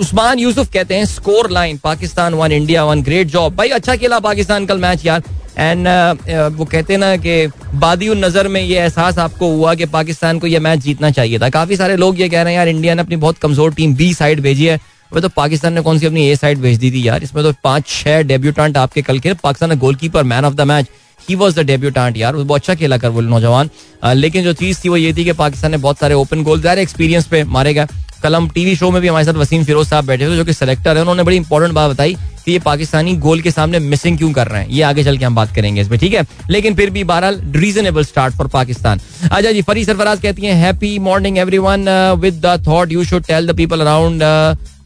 Usman 0.00 0.38
Yousuf 0.38 0.72
कहते 0.72 0.94
हैं 0.94 1.04
score 1.06 1.50
line 1.50 1.78
Pakistan 1.84 2.34
one 2.34 2.52
India 2.52 2.84
one 2.84 3.02
great 3.02 3.28
job 3.28 3.56
भाई 3.56 3.68
अच्छा 3.70 3.96
खेला 3.96 4.18
पाकिस्तान 4.20 4.66
कल 4.66 4.78
मैच 4.80 5.06
यार। 5.06 5.22
एंड 5.56 5.86
uh, 5.86 6.52
वो 6.52 6.64
कहते 6.64 6.96
ना 6.96 7.16
कि 7.16 7.46
बादी 7.74 8.08
नज़र 8.16 8.48
में 8.48 8.60
ये 8.60 8.78
एहसास 8.78 9.18
आपको 9.18 9.50
हुआ 9.50 9.74
कि 9.74 9.86
पाकिस्तान 9.88 10.38
को 10.38 10.46
ये 10.46 10.58
मैच 10.58 10.80
जीतना 10.80 11.10
चाहिए 11.10 11.38
था। 11.38 11.48
काफ़ी 11.50 11.76
सारे 11.76 11.96
लोग 11.96 12.20
ये 12.20 12.28
कह 12.28 12.42
रहे 12.42 12.52
हैं 12.52 12.58
यार 12.58 12.68
इंडिया 12.68 12.94
ने 12.94 13.02
अपनी 13.02 13.16
बहुत 13.16 13.38
कमज़ोर 13.38 13.74
टीम 13.74 13.94
बी 13.96 14.12
साइड 14.14 14.40
भेजी 14.40 14.66
है। 14.66 14.78
वो 15.14 15.20
तो 15.20 15.28
पाकिस्तान 15.30 15.72
ने 15.72 15.80
कौन 15.80 15.98
सी 15.98 16.06
अपनी 16.06 16.28
ए 16.28 16.36
साइड 16.36 16.58
भेज 16.60 16.78
दी 16.78 16.90
थी 16.90 17.06
यार? 17.06 17.22
इसमें 17.22 17.42
तो 17.44 17.52
पाँच, 17.64 17.86
छह 17.88 18.22
डेब्यूटांट 18.24 18.76
आपके 18.76 19.02
कल 19.02 19.18
के। 19.18 19.32
पाकिस्तान 19.34 19.70
ने 19.70 19.76
goalkeeper 19.76 20.22
man 20.24 20.44
of 20.44 20.54
the 20.54 20.60
match 20.62 20.88
he 21.20 21.34
was 21.34 21.54
the 21.56 21.64
debutant 21.66 22.16
यार। 22.16 22.36
वो 22.36 22.54
अच्छा 22.54 22.74
खेला 22.74 22.96
कर 22.98 23.08
वो 23.08 23.20
नौजवान। 23.20 23.70
लेकिन 24.06 24.44
जो 24.44 24.52
चीज़ 24.54 24.80
थी 24.84 24.88
वो 24.88 24.96
ये 24.96 25.12
थी 25.14 25.24
कि 25.24 25.32
पाकिस्तान 25.34 25.70
ने 25.70 25.76
बहुत 25.78 25.98
सारे 25.98 26.14
ओपन 26.14 26.42
गोल 26.42 26.60
ज़ाहिर 26.62 26.78
एक्सपीरियंस 26.78 27.26
पे 27.26 27.44
मारे 27.46 27.74
गए। 27.74 27.86
कल 28.22 28.34
हम 28.34 28.48
टीवी 28.50 28.74
शो 28.76 28.90
में 28.90 29.00
भी 29.02 29.08
हमारे 29.08 29.24
साथ 29.24 29.34
वसीम 29.34 29.64
फिरोज 29.64 29.86
साहब 29.88 30.04
बैठे 30.06 30.26
थे, 30.26 30.36
जो 30.36 30.44
कि 30.44 30.52
सेलेक्टर 30.52 30.96
है। 30.96 31.00
उन्होंने 31.00 31.22
बड़ी 31.22 31.36
इंपॉर्टेंट 31.36 31.74
बात 31.74 31.90
बताई 31.90 32.14
कि 32.44 32.52
ये 32.52 32.58
पाकिस्तानी 32.58 33.14
गोल 33.16 33.40
के 33.40 33.50
सामने 33.50 33.78
मिसिंग 33.78 34.18
क्यों 34.18 34.30
कर 34.32 34.48
रहे 34.48 34.62
हैं। 34.62 34.68
ये 34.68 34.82
आगे 34.82 35.04
चल 35.04 35.18
के 35.18 35.24
हम 35.24 35.34
बात 35.34 35.54
करेंगे 35.54 35.80
इसमें 35.80 35.98
ठीक 36.00 36.14
है? 36.14 36.24
लेकिन 36.50 36.74
फिर 36.74 36.90
भी 36.90 37.04
बहरहाल 37.04 37.40
रीजनेबल 37.56 38.04
स्टार्ट 38.04 38.34
फॉर 38.34 38.46
पाकिस्तान। 38.48 39.00
अच्छा 39.22 39.52
जी 39.52 39.62
फरी 39.62 39.84
सरफराज 39.84 40.20
कहती 40.20 40.46
हैं 40.46 40.54
happy 40.56 40.98
morning 41.00 41.38
everyone 41.38 41.88
with 42.20 42.40
the 42.46 42.62
thought 42.66 42.92
you 42.92 43.04
should 43.04 43.24
tell 43.24 43.46
the 43.46 43.56
people 43.56 43.80
around 43.80 44.22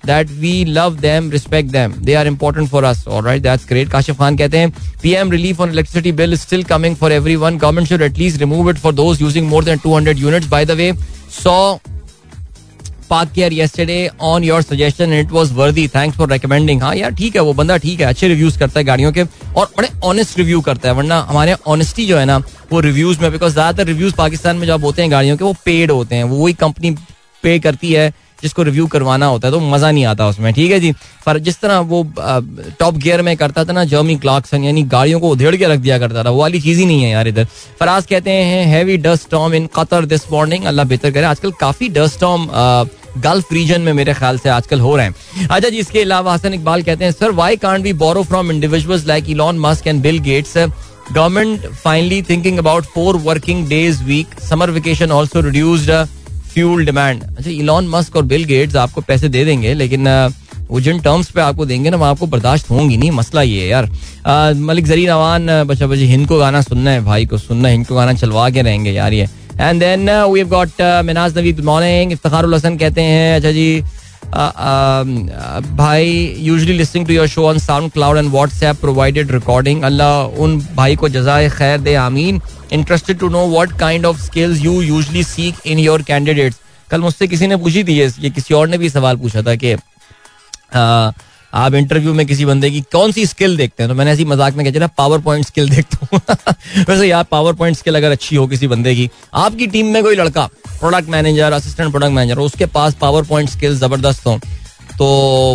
that 0.03 0.31
we 0.41 0.65
love 0.65 1.01
them, 1.01 1.31
respect 1.31 1.73
them. 1.73 1.95
They 2.01 2.17
are 2.17 2.27
important 2.27 2.71
for 2.71 2.85
us. 2.85 3.07
All 3.07 3.23
right, 3.23 3.43
that's 3.43 3.65
great. 3.65 3.89
Kashif 3.89 4.19
Khan 4.19 4.37
कहते 4.39 4.59
हैं 4.59 4.73
PM 5.03 5.31
relief 5.31 5.61
on 5.61 5.71
electricity 5.71 6.13
bill 6.13 6.33
is 6.33 6.41
still 6.41 6.65
coming 6.65 6.95
for 6.95 7.11
everyone. 7.11 7.59
Government 7.59 7.89
should 7.89 8.03
at 8.03 8.19
least 8.19 8.41
remove 8.41 8.69
it 8.69 8.79
for 8.79 8.93
those 8.93 9.21
using 9.21 9.49
more 9.49 9.63
than 9.63 9.79
200 9.81 10.19
units. 10.19 10.47
By 10.49 10.65
the 10.65 10.77
way, 10.77 10.93
saw 11.43 11.59
park 13.11 13.31
care 13.35 13.53
yesterday 13.53 14.09
on 14.21 14.45
your 14.45 14.63
suggestion 14.63 15.13
it 15.13 15.31
was 15.33 15.53
worthy 15.57 15.87
thanks 15.89 16.17
for 16.17 16.31
recommending 16.31 16.83
हाँ 16.83 16.95
यार 16.97 17.11
ठीक 17.21 17.37
है 17.37 17.43
वो 17.43 17.53
बंदा 17.61 17.77
ठीक 17.85 18.01
है 18.01 18.07
अच्छे 18.07 18.29
reviews 18.29 18.59
करता 18.59 18.79
है 18.81 18.85
गाड़ियों 18.87 19.13
के 19.13 19.23
और 19.57 19.71
बड़े 19.77 19.89
ऑनेस्ट 20.05 20.39
रिव्यू 20.39 20.61
करता 20.69 20.89
है 20.89 20.95
वरना 20.95 21.21
हमारे 21.29 21.55
ऑनेस्टी 21.75 22.07
जो 22.07 22.17
है 22.19 22.25
ना 22.27 22.37
वो 22.73 22.81
रिव्यूज़ 22.89 23.21
में 23.21 23.31
बिकॉज़ 23.33 23.53
ज़्यादातर 23.53 23.87
रिव्यूज़ 23.87 24.15
पाकिस्तान 24.17 24.57
में 24.57 24.67
जब 24.67 24.85
होते 24.85 25.03
हैं 25.03 25.11
गाड़ियों 25.13 25.37
के 25.37 25.45
वो 25.45 25.55
पेड 25.65 25.91
होते 25.91 26.17
हैं 26.17 26.25
वो 26.25 26.45
वही 26.45 26.55
कंपनी 26.65 26.91
पे 27.43 27.59
करती 27.59 27.93
है 27.93 28.13
जिसको 28.43 28.63
रिव्यू 28.63 28.87
करवाना 28.87 29.27
होता 29.27 29.49
है 29.49 29.53
तो 29.53 29.61
मज़ा 29.61 29.91
नहीं 29.91 30.05
आता 30.07 30.29
उसमें, 30.29 30.53
ठीक 30.55 30.71
है 30.71 30.81
जी? 30.81 30.93
पर 31.27 31.39
जिस 31.41 31.61
तरह 31.61 31.79
वो 31.79 32.03
टॉप 32.79 32.95
गियर 32.97 33.23
में 33.23 33.37
करता 33.37 33.65
था 33.65 33.73
ना 33.73 33.85
जर्मी 33.87 34.17
क्लार्कसन 34.19 34.65
यानी 34.65 34.83
गाड़ियों 34.85 35.21
को 35.21 35.29
उधेड़ 35.31 35.55
के 35.57 35.67
रख 35.67 35.79
दिया 35.79 35.99
करता 35.99 36.25
था, 36.25 36.31
वो 36.31 36.41
वाली 36.41 36.61
चीज़ 36.61 36.79
ही 36.79 36.87
नहीं 36.87 37.03
है 37.03 37.11
यार 37.11 37.29
इधर। 37.29 37.47
फराज 37.81 38.07
कहते 38.07 38.31
हैं 38.31 38.65
heavy 38.67 38.97
dust 38.99 39.23
storm 39.23 39.55
in 39.55 39.69
Qatar 39.77 40.05
this 40.07 40.31
morning 40.33 40.65
अल्लाह 40.65 40.85
बेहतर 40.87 41.11
करे। 41.11 41.25
आजकल 41.27 41.53
काफ़ी 41.61 41.89
डस्ट 41.91 42.15
स्टॉर्म 42.15 42.49
गल्फ 43.21 43.53
रीजन 43.53 43.81
में 43.81 43.93
मेरे 43.93 44.15
ख्याल 44.15 44.39
से 44.39 44.49
आजकल 44.49 44.81
हो 44.81 44.97
रहे 44.97 45.07
हैं। 45.07 45.47
अच्छा 45.47 45.69
जी, 45.69 45.77
इसके 45.77 46.01
अलावा 46.01 46.35
हसन 46.35 46.55
इकबाल 46.55 46.83
कहते 46.83 47.05
हैं 47.05 47.13
sir 47.13 47.31
why 47.33 47.57
can't 47.59 47.83
be 47.83 47.93
borrow 48.03 48.23
from 48.25 48.53
individuals 48.53 49.07
like 49.07 49.31
Elon 49.31 49.59
Musk 49.61 49.87
and 49.87 50.03
Bill 50.03 50.19
Gates 50.21 50.57
government 51.13 51.67
finally 51.75 52.21
thinking 52.23 52.59
about 52.59 52.85
four 52.95 53.17
working 53.25 53.67
days 53.69 54.03
week 54.05 54.41
summer 54.49 54.71
vacation 54.71 55.13
also 55.13 55.41
reduced 55.41 55.91
fuel 56.59 56.85
demand 56.85 57.23
अच्छा 57.23 57.51
इलॉन 57.51 57.89
मस्क 57.89 58.17
और 58.17 58.23
बिल 58.25 58.45
गेट्स 58.45 58.77
आपको 58.77 59.01
पैसे 59.01 59.29
दे 59.29 59.45
देंगे, 59.45 59.75
लेकिन 59.75 60.09
वो 60.69 60.81
जिन 60.81 60.99
terms 61.01 61.31
पे 61.31 61.41
आपको 61.41 61.67
देंगे 61.67 61.91
ना 61.91 61.97
वो 61.97 62.05
आपको 62.05 62.27
बर्दाश्त 62.27 62.71
होंगी 62.71 62.97
नहीं, 62.97 63.11
मसला 63.11 63.43
ये 63.43 63.61
है 63.61 63.69
यार। 63.69 64.55
मलिक 64.57 64.87
जरीन 64.87 65.09
अवान 65.09 65.47
बच्चा 65.65 65.87
बच्चे, 65.87 66.05
हिंद 66.05 66.27
को 66.29 66.39
गाना 66.39 66.61
सुनना 66.63 66.91
है, 66.91 67.05
भाई 67.05 67.27
को 67.27 67.39
सुनना 67.39 67.69
है, 67.69 67.75
हिंद 67.75 67.87
को 67.87 67.95
गाना 67.95 68.13
चलवा 68.15 68.49
के 68.51 68.63
रहेंगे 68.63 68.93
यार 68.93 69.13
ये। 69.13 69.29
And 69.61 69.81
then 69.81 70.11
we 70.11 70.39
have 70.39 70.49
got 70.49 70.83
Minaz 71.07 71.39
Navi 71.39 71.53
good 71.53 71.65
morning 71.65 72.13
Iftar 72.13 72.55
Hassan 72.55 72.77
कहते 72.77 73.03
हैं 73.03 73.37
अच्छा 73.37 73.51
जी 73.53 73.83
भाई 75.77 76.35
usually 76.39 76.73
listening 76.73 77.07
to 77.07 77.13
your 77.13 77.27
show 77.29 77.45
on 77.49 77.59
SoundCloud 77.93 78.19
and 78.19 78.31
WhatsApp 78.31 78.81
provided 78.81 79.31
recording 79.33 79.83
अल्लाह 79.83 80.41
उन 80.43 80.59
भाई 80.77 80.97
को 80.97 81.09
जजाय 81.09 81.49
खैर 81.51 81.79
दे, 81.81 81.95
आमीन. 81.95 82.41
Interested 82.73 83.19
to 83.19 83.29
know 83.29 83.47
what 83.49 83.79
kind 83.79 84.07
of 84.07 84.21
skills 84.23 84.61
you 84.63 84.81
usually 84.83 85.23
seek 85.25 85.67
in 85.67 85.79
your 85.79 86.03
candidates 86.03 86.59
कल 86.91 87.01
मुझसे 87.01 87.27
किसी 87.27 87.47
ने 87.47 87.57
पूछी 87.57 87.85
थी 87.85 87.99
ये 87.99 88.31
किसी 88.31 88.55
और 88.55 88.69
ने 88.69 88.79
भी 88.79 88.89
सवाल 88.91 89.17
पूछा 89.17 89.43
था 89.43 89.55
कि 89.55 89.75
आप 91.53 91.75
इंटरव्यू 91.75 92.15
में 92.15 92.27
किसी 92.27 92.45
बंदे 92.45 92.71
की 92.71 92.81
कौन 92.93 93.13
सी 93.13 93.27
स्किल 93.27 93.57
देखते 93.57 93.83
हैं? 93.83 93.91
तो 93.91 93.95
मैंने 93.95 94.11
ऐसी 94.11 94.25
मज़ाक 94.25 94.55
में 94.55 94.73
कहा 94.73 94.87
पावर 94.99 95.19
पॉइंट 95.19 95.47
स्किल 95.47 95.69
देखता 95.71 96.07
हूँ। 96.07 96.21
वैसे 96.89 97.09
यार 97.09 97.25
पावर 97.25 97.53
पॉइंट 97.53 97.77
स्किल 97.77 97.97
अगर 97.97 98.11
अच्छी 98.11 98.37
हो 98.37 98.47
किसी 98.47 98.67
बंदे 98.67 98.95
की, 98.95 99.09
आपकी 99.35 99.67
टीम 99.67 99.87
में 99.87 100.03
कोई 100.03 100.17
लड़का 100.17 100.49
product 100.81 101.09
manager 101.09 101.53
assistant 101.53 101.91
product 101.91 102.13
manager 102.13 102.39
उसके 102.41 102.67
पास 102.67 102.95
पावर 102.95 103.23
पॉइंट 103.25 103.51
स्किल 103.51 103.77
ज़बरदस्त 103.79 104.27
हो 104.27 104.39
तो 104.99 105.07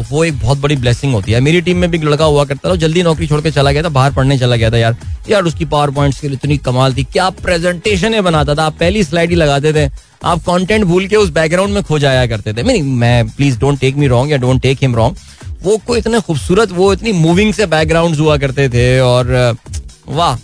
वो 0.09 0.23
एक 0.23 0.39
बहुत 0.39 0.57
बड़ी 0.57 0.75
ब्लेसिंग 0.75 1.13
होती 1.13 1.31
है। 1.31 1.39
मेरी 1.39 1.61
टीम 1.61 1.77
में 1.77 1.89
भी 1.91 1.97
एक 1.97 2.03
लड़का 2.03 2.25
हुआ 2.25 2.43
करता 2.45 2.69
था 2.69 2.75
जल्दी 2.75 3.01
नौकरी 3.03 3.27
छोड़ 3.27 3.41
के 3.41 3.51
चला 3.51 3.71
गया 3.71 3.83
था, 3.83 3.89
बाहर 3.89 4.11
पढ़ने 4.11 4.37
चला 4.39 4.55
गया 4.55 4.69
था 4.71 4.77
यार। 4.77 4.95
यार, 5.29 5.43
उसकी 5.43 5.65
पावर 5.65 5.91
पॉइंट 5.91 6.13
स्किल 6.15 6.33
इतनी 6.33 6.57
कमाल 6.57 6.93
थी, 6.93 7.03
क्या 7.03 7.29
प्रेजेंटेशन 7.29 8.21
बनाता 8.21 8.55
था। 8.55 8.65
आप 8.65 8.77
पहली 8.79 9.03
स्लाइड 9.03 9.29
ही 9.29 9.35
लगाते 9.35 9.73
थे, 9.73 9.89
आप 10.23 10.39
कंटेंट 10.39 10.83
भूल 10.85 11.07
के 11.07 11.15
उस 11.15 11.29
बैकग्राउंड 11.29 11.73
में 11.73 11.83
खो 11.83 11.99
जाया 11.99 12.25
करते 12.27 12.53
थे। 12.53 12.81
मैं 12.81 13.27
please 13.27 13.59
don't 13.59 13.79
take 13.79 13.95
me 13.95 14.07
wrong 14.07 14.31
या 14.31 14.37
डोंट 14.37 14.61
टेक 14.61 14.77
हिम 14.81 14.95
रॉन्ग 14.95 15.17
वो 15.63 15.77
कोई 15.87 15.99
इतने 15.99 16.19
खूबसूरत 16.19 16.71
वो 16.71 16.91
इतनी 16.93 17.11
मूविंग 17.11 17.53
से 17.53 17.65
बैकग्राउंड 17.65 18.15
हुआ 18.15 18.37
करते 18.37 18.67
थे 18.69 18.99
और 18.99 19.31
वाह 20.07 20.35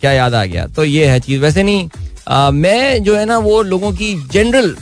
क्या 0.00 0.12
याद 0.12 0.34
आ 0.34 0.44
गया। 0.44 0.66
तो 0.66 0.84
ये 0.84 1.06
है 1.06 1.20
चीज़। 1.20 1.40
वैसे 1.40 1.62
नहीं 1.62 1.88
आ, 2.28 2.50
मैं 2.50 3.02
जो 3.04 3.16
है 3.16 3.24
ना 3.24 3.38
वो 3.38 3.62
लोगों 3.62 3.92
की 3.92 4.14
general 4.32 4.76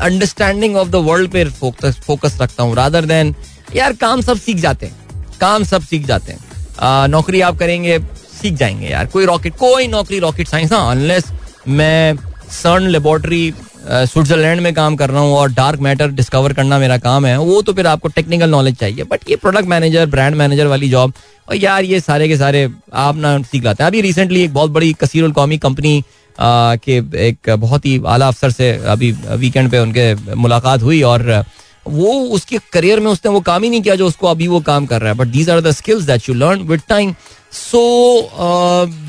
understanding 0.00 0.76
of 0.76 0.88
the 0.88 0.96
world 1.06 1.30
पे 1.30 1.44
फोकस 1.44 1.96
फोकस 1.96 2.38
रखता 2.42 2.62
हूँ 2.62 2.74
रादर 2.76 3.04
देन 3.04 3.34
यार 3.76 3.92
काम 3.92 4.20
सब 4.20 4.38
सीख 4.38 4.56
जाते 4.56 4.86
हैं 4.86 5.24
काम 5.40 5.64
सब 5.64 5.82
सीख 5.82 6.06
जाते 6.06 6.32
हैं। 6.32 7.08
नौकरी 7.08 7.40
आप 7.40 7.58
करेंगे 7.58 7.98
सीख 8.40 8.54
जाएँगे 8.54 8.86
यार। 8.86 9.06
कोई 9.06 9.26
रॉकेट 9.26 9.56
कोई 9.56 9.86
नौकरी 9.88 10.18
रॉकेट 10.18 10.48
साइंस 10.48 10.72
हाँ 10.72 10.90
अनलेस 10.90 11.24
मैं 11.68 12.16
सर्न 12.52 12.88
लेबोरेटरी 12.88 13.52
स्विट्जरलैंड 13.88 14.60
में 14.60 14.72
काम 14.74 14.96
कर 14.96 15.10
रहा 15.10 15.20
हूँ 15.20 15.34
और 15.36 15.52
डार्क 15.52 15.80
मैटर 15.80 16.08
डिस्कवर 16.12 16.52
करना 16.52 16.78
मेरा 16.78 16.96
काम 16.98 17.26
है। 17.26 17.36
वो 17.38 17.60
तो 17.62 17.72
फिर 17.72 17.86
आपको 17.86 18.08
टेक्निकल 18.10 18.50
नॉलेज 18.50 18.76
चाहिए, 18.76 19.04
बट 19.04 19.20
ये 19.30 19.36
प्रोडक्ट 19.36 19.68
मैनेजर, 19.68 20.06
ब्रांड 20.06 20.34
मैनेजर 20.36 20.66
वाली 20.66 20.88
जॉब, 20.90 21.12
और 21.48 21.56
यार 21.56 21.84
ये 21.84 22.00
सारे 22.00 22.28
के 22.28 22.36
सारे 22.36 22.68
आप 22.94 23.16
ना 23.16 23.36
सीख 23.42 23.64
लाते 23.64 23.82
हैं। 23.82 23.90
अभी 23.90 24.00
रिसेंटली 24.00 24.42
एक 24.42 24.52
बहुत 24.54 24.70
बड़ी 24.70 24.92
कसीर 25.00 25.30
कौमी 25.30 25.58
कंपनी 25.58 26.02
के 26.38 26.96
एक 27.26 27.50
बहुत 27.50 27.86
ही 27.86 28.00
आला 28.06 28.26
अफसर 28.28 28.50
से 28.50 28.70
अभी 28.88 29.10
वीकेंड 29.12 29.70
पे 29.70 29.78
उनके 29.78 30.34
मुलाकात 30.34 30.82
हुई 30.82 31.00
और 31.04 31.44
वो 31.86 32.12
उसके 32.34 32.58
करियर 32.72 33.00
में 33.00 33.10
उसने 33.10 33.30
वो 33.32 33.40
काम 33.40 33.62
ही 33.62 33.70
नहीं 33.70 33.82
किया 33.82 33.94
जो 33.94 34.06
उसको 34.06 34.26
अभी 34.26 34.46
वो 34.48 34.60
काम 34.62 34.86
कर 34.86 35.00
रहा 35.00 35.12
है। 35.12 35.18
But 35.18 35.26
these 35.28 35.50
are 35.50 35.60
the 35.60 35.70
skills 35.72 36.04
that 36.04 36.28
you 36.28 36.34
learn 36.34 36.62
with 36.68 36.82
time 36.88 37.14
so 37.52 37.80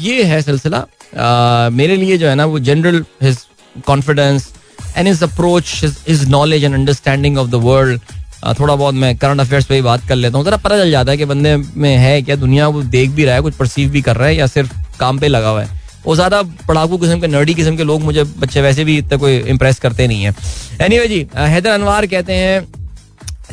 ये 0.02 0.24
है 0.24 0.42
सिलसिला। 0.42 0.86
मेरे 1.72 1.96
लिए 1.96 2.18
जो 2.18 2.28
है 2.28 2.36
ना 2.36 2.46
वो 2.46 2.60
general 2.62 3.04
his 3.24 3.38
confidence 3.88 4.48
and 4.96 5.08
his 5.08 5.24
approach 5.24 5.82
his 6.08 6.28
knowledge 6.30 6.64
and 6.64 6.74
understanding 6.74 7.38
of 7.38 7.50
the 7.50 7.56
world 7.64 8.02
थोड़ा 8.60 8.76
बहुत 8.76 8.96
मैं 8.96 9.16
करंट 9.18 9.42
अफेयर्स 9.42 9.66
पे 9.66 9.76
ही 9.76 9.82
बात 9.82 10.08
कर 10.08 10.16
लेता 10.16 10.38
हूँ। 10.38 10.46
जरा 10.46 10.58
पता 10.58 10.78
चल 10.78 10.92
जाता 10.92 11.12
है 11.12 11.18
कि 11.18 11.26
बंदे 11.26 11.56
में 11.56 11.96
है 11.98 12.22
क्या 12.22 12.36
दुनिया, 12.38 12.68
वो 12.68 12.82
देख 12.84 13.10
भी 13.10 13.26
रहा 13.26 13.36
है, 13.36 13.42
कुछ 13.42 13.54
परसीव 13.56 13.90
भी 13.92 14.02
कर 14.02 14.16
रहा 14.16 14.28
है 14.28 14.36
या 14.36 14.48
सिर्फ़ 14.48 14.74
काम 15.00 15.20
पे 15.20 15.28
लगा 15.28 15.50
हुआ 15.50 15.62
है? 15.62 15.78
वो 16.06 16.16
ज़्यादा 16.16 16.42
पढ़ाकू 16.68 16.98
किस्म 16.98 17.20
के 17.22 17.28
नर्डी 17.28 17.54
किस्म 17.54 17.76
के 17.78 17.84
लोग 17.84 18.02
मुझे 18.02 18.24
बच्चे 18.24 18.62
वैसे 18.62 18.84
भी 18.84 18.98
इतना 18.98 19.18
कोई 19.18 19.38
इम्प्रेस 19.38 19.80
करते 19.80 20.08
नहीं 20.08 20.24
है। 20.24 20.34
एनीवे 20.82 21.08
जी 21.08 21.26
हैदर 21.38 21.70
अनवार 21.70 22.06
कहते 22.08 22.34
हैं 22.34 22.68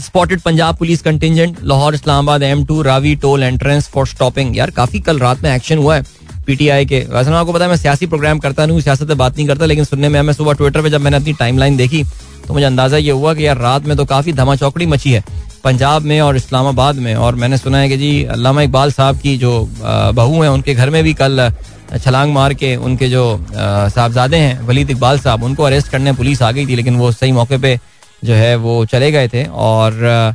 spotted 0.00 0.40
Punjab 0.40 0.76
police 0.76 1.02
contingent 1.02 1.58
Lahore 1.64 1.94
Islamabad 1.94 2.42
M 2.42 2.64
two 2.66 2.80
Ravi 2.82 3.14
toll 3.16 3.42
entrance 3.42 3.88
for 3.88 4.06
stopping 4.06 4.56
यार, 4.56 4.70
काफ़ी 4.70 5.00
कल 5.00 5.18
रात 5.18 5.42
में 5.42 5.54
एक्शन 5.54 5.78
हुआ 5.78 5.96
है। 5.96 6.02
पीटीआई 6.46 6.86
के। 6.86 7.00
वैसे 7.10 7.30
आपको 7.32 7.52
पता 7.52 7.64
है, 7.64 7.70
मैं 7.70 7.76
सियासी 7.76 8.06
प्रोग्राम 8.06 8.38
करता 8.38 8.66
नहीं 8.66 8.80
सियासत 8.80 9.12
बात 9.14 9.36
नहीं 9.36 9.46
करता, 9.46 9.66
लेकिन 9.66 9.84
सुनने 9.84 10.08
में, 10.08 10.20
मैं 10.22 10.32
सुबह 10.34 10.52
ट्विटर 10.52 10.82
पर 10.82 10.88
जब 10.88 11.00
मैंने 11.00 11.16
अपनी 11.16 11.32
टाइमलाइन 11.34 11.76
देखी 11.76 12.04
तो 12.46 12.54
मुझे 12.54 12.64
अंदाज़ा 12.66 12.96
ये 12.96 13.10
हुआ 13.12 13.32
कि 13.34 13.46
यार 13.46 13.58
रात 13.58 13.86
में 13.86 13.96
तो 13.96 14.04
काफ़ी 14.06 14.32
धमा 14.32 14.54
चौकड़ी 14.56 14.86
मची 14.86 15.12
है, 15.12 15.22
पंजाब 15.64 16.02
में 16.02 16.20
और 16.20 16.36
इस्लामाबाद 16.36 16.96
में। 16.96 17.14
और 17.16 17.34
मैंने 17.34 17.56
सुना 17.58 17.78
है 17.78 17.88
कि 17.88 17.96
जी 17.96 18.22
अलामा 18.24 18.62
इकबाल 18.62 18.92
साहब 18.92 19.18
की 19.18 19.36
जो 19.38 19.68
बहू 19.80 20.42
हैं, 20.42 20.50
उनके 20.50 20.74
घर 20.74 20.90
में 20.90 21.02
भी 21.04 21.14
कल 21.14 21.50
छलांग 21.94 22.32
मार 22.34 22.54
के 22.54 22.74
उनके 22.78 23.08
जो 23.08 23.24
साहबजादे 23.50 24.36
हैं, 24.36 24.60
वलीद 24.62 24.90
इकबाल 24.90 25.18
साहब, 25.18 25.42
उनको 25.42 25.62
अरेस्ट 25.62 25.88
करने 25.88 26.12
पुलिस 26.14 26.42
आ 26.42 26.50
गई 26.52 26.66
थी, 26.66 26.76
लेकिन 26.76 26.96
वो 26.96 27.10
सही 27.12 27.32
मौके 27.32 27.58
पे 27.58 27.78
जो 28.22 28.34
है 28.34 28.54
वो 28.56 28.84
चले 28.86 29.10
गए 29.12 29.28
थे। 29.28 29.44
और 29.44 30.34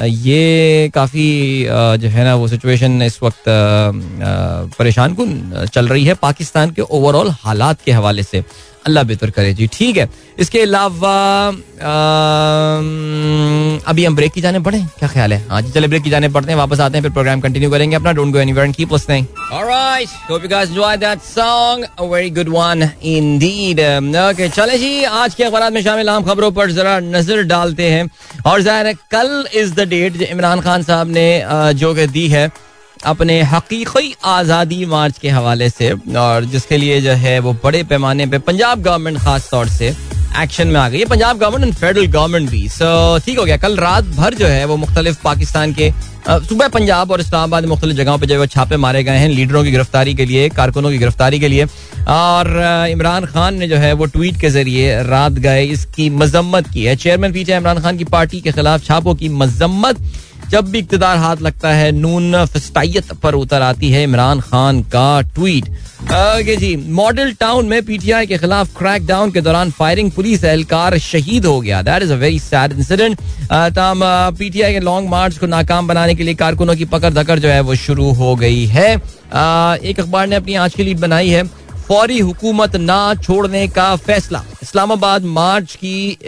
ये 0.00 0.90
काफ़ी 0.94 1.64
जो 2.00 2.08
है 2.08 2.24
ना, 2.24 2.34
वो 2.34 2.48
सिचुएशन 2.48 3.02
इस 3.02 3.18
वक्त 3.22 3.44
परेशान 4.78 5.14
कन 5.14 5.66
चल 5.72 5.88
रही 5.88 6.04
है 6.04 6.14
पाकिस्तान 6.22 6.70
के 6.70 6.82
ओवरऑल 6.82 7.30
हालात 7.42 7.82
के 7.84 7.92
हवाले 7.92 8.22
से। 8.22 8.44
अल्लाह 8.86 9.04
बेहतर 9.04 9.30
करे। 9.30 9.52
जी, 9.54 9.66
ठीक 9.72 9.96
है। 9.96 10.08
इसके 10.38 10.60
अलावा 10.60 11.14
अभी 13.90 14.04
हम 14.04 14.14
ब्रेक 14.16 14.32
की 14.32 14.40
जाने 14.40 14.60
पड़े? 14.60 14.78
क्या 14.98 15.08
ख्याल 15.08 15.32
है? 15.32 15.38
हाँ 15.50 15.60
जी, 15.62 15.70
चले 15.72 15.88
ब्रेक 15.88 16.02
की 16.02 16.10
जाने 16.10 16.28
पड़ते 16.28 16.50
हैं, 16.50 16.56
वापस 16.58 16.80
आते 16.80 16.96
हैं, 16.96 17.02
फिर 17.02 17.12
प्रोग्राम 17.12 17.40
कंटिन्यू 17.40 17.70
करेंगे 17.70 17.96
अपना। 17.96 18.12
Don't 18.12 18.32
go 18.32 18.38
anywhere 18.38 18.66
and 18.66 18.74
keep 18.74 18.92
listening 18.92 19.26
alright 19.52 20.08
hope 20.30 20.42
you 20.42 20.48
guys 20.48 20.68
enjoy 20.70 20.96
that 20.96 21.20
song 21.22 21.84
a 21.84 22.04
very 22.04 22.30
good 22.30 22.48
one 22.48 22.88
indeed 23.04 23.80
okay 24.20 24.48
चले 24.50 24.78
जी, 24.78 25.04
आज 25.04 25.34
के 25.34 25.44
अखबार 25.44 25.70
में 25.72 25.82
शामिल 25.82 26.08
आम 26.08 26.24
खबरों 26.24 26.50
पर 26.52 26.70
जरा 26.70 26.98
नज़र 27.00 27.42
डालते 27.44 27.90
हैं। 27.90 28.08
और 28.46 28.60
ज़ाहिर 28.62 28.86
है, 28.86 28.94
कल 29.12 29.46
is 29.54 29.74
the 29.74 29.88
date 29.88 30.22
Imran 30.22 30.60
Khan 30.60 30.82
साहब 30.82 31.08
ने 31.10 31.42
जो 31.74 31.94
दी 32.08 32.28
है। 32.28 32.50
अपने 33.02 33.40
हकीकी 33.42 34.14
आज़ादी 34.26 34.84
मार्च 34.86 35.18
के 35.18 35.28
हवाले 35.30 35.68
से 35.70 35.90
और 36.18 36.44
जिसके 36.44 36.76
लिए 36.76 37.00
जो 37.00 37.12
है 37.16 37.38
वो 37.40 37.52
बड़े 37.64 37.82
पैमाने 37.84 38.26
पे 38.26 38.38
पंजाब 38.40 38.82
गवर्नमेंट 38.82 39.18
खास 39.18 39.48
तौर 39.50 39.68
से 39.68 39.94
एक्शन 40.38 40.68
में 40.68 40.78
आ 40.80 40.88
गई 40.88 40.98
है। 40.98 41.04
Punjab 41.06 41.38
government 41.38 41.64
and 41.64 41.74
federal 41.74 42.06
government 42.08 42.50
भी। 42.50 42.68
सो 42.68 43.18
ठीक 43.26 43.38
हो 43.38 43.44
गया। 43.44 43.56
कल 43.56 43.76
रात 43.76 44.04
भर 44.16 44.34
जो 44.34 44.46
है 44.46 44.64
वो 44.64 44.76
मुख्तलिफ़ 44.76 45.18
पाकिस्तान 45.24 45.72
के 45.72 45.90
सुबह 46.28 46.68
पंजाब 46.68 47.10
और 47.10 47.20
इस्लामाबाद 47.20 47.64
मुख्तलिफ़ 47.66 47.96
जगहों 47.96 48.18
पर 48.18 48.26
जो 48.26 48.40
है 48.40 48.46
छापे 48.46 48.76
मारे 48.76 49.02
गए 49.04 49.16
हैं 49.18 49.28
लीडरों 49.28 49.64
की 49.64 49.70
गिरफ्तारी 49.70 50.14
के 50.14 50.24
लिए, 50.24 50.48
कारकुनों 50.50 50.90
की 50.90 50.98
गिरफ्तारी 50.98 51.40
के 51.40 51.48
लिए। 51.48 51.64
और 52.08 52.48
इमरान 52.90 53.24
खान 53.26 53.54
ने 53.54 53.68
जो 53.68 53.76
है 53.76 53.92
वो 53.92 54.06
ट्वीट 54.06 54.40
के 54.40 54.50
ज़रिए 54.50 55.02
रात 55.02 55.32
गए, 55.34 55.64
इसकी 55.64 56.10
मजम्मत 56.12 56.68
की 56.72 56.84
है। 56.84 56.96
चेयरमैन 56.96 57.32
पीछे 57.32 57.56
इमरान 57.56 57.80
खान 57.80 57.96
की 57.96 58.04
पार्टी 58.06 58.40
के 58.40 58.52
खिलाफ 58.52 58.84
छापों 58.84 59.14
की 59.14 59.28
मजम्मत। 59.28 59.98
जब 60.50 60.70
भी 60.70 60.78
इकतदार 60.78 61.16
हाथ 61.18 61.36
लगता 61.42 61.70
है, 61.70 61.90
नून 61.92 62.44
फिस्टाइत 62.46 63.12
पर 63.12 63.34
उतर 63.34 63.62
आती 63.62 63.90
है। 63.90 64.02
इमरान 64.04 64.40
खान 64.40 64.82
का 64.92 65.20
ट्वीट। 65.34 65.68
ओके 66.02 66.56
जी, 66.56 66.74
मॉडल 66.90 67.32
टाउन 67.40 67.66
में 67.66 67.82
पीटीआई 67.84 68.26
के 68.26 68.38
खिलाफ 68.38 68.76
क्रैक 68.78 69.06
डाउन 69.06 69.30
के 69.30 69.40
दौरान 69.40 69.70
फायरिंग 69.70 70.10
पुलिस 70.10 70.44
एहलकार 70.44 70.98
शहीद 71.00 71.46
हो 71.46 71.60
गया। 71.60 71.82
That 71.82 72.02
is 72.02 72.12
a 72.12 72.16
very 72.16 72.38
sad 72.38 72.72
incident 72.72 73.18
तमाम 73.52 74.34
पीटीआई 74.36 74.72
के 74.72 74.80
लॉन्ग 74.80 75.08
मार्च 75.08 75.38
को 75.38 75.46
नाकाम 75.46 75.88
बनाने 75.88 76.14
के 76.14 76.22
लिए 76.22 76.34
कारकुनों 76.34 76.74
की 76.76 76.84
पकड़ 76.86 77.12
धकड़ 77.12 77.38
जो 77.38 77.48
है, 77.48 77.60
वो 77.60 77.74
शुरू 77.76 78.10
हो 78.12 78.34
गई 78.36 78.64
है। 78.66 78.94
एक 78.94 80.00
अखबार 80.00 80.26
ने 80.26 80.36
अपनी 80.36 80.54
आज 80.56 80.74
की 80.74 80.82
लीड 80.84 80.98
बनाई 80.98 81.28
है। 81.28 81.44
फौरी 81.88 82.18
हुकूमत 82.20 82.76
ना 82.78 83.14
छोड़ने 83.16 83.66
का 83.68 83.94
फैसला। 83.98 84.44
इस्लामाबाद 84.62 85.24
मार्च 85.24 85.74
की 85.74 86.18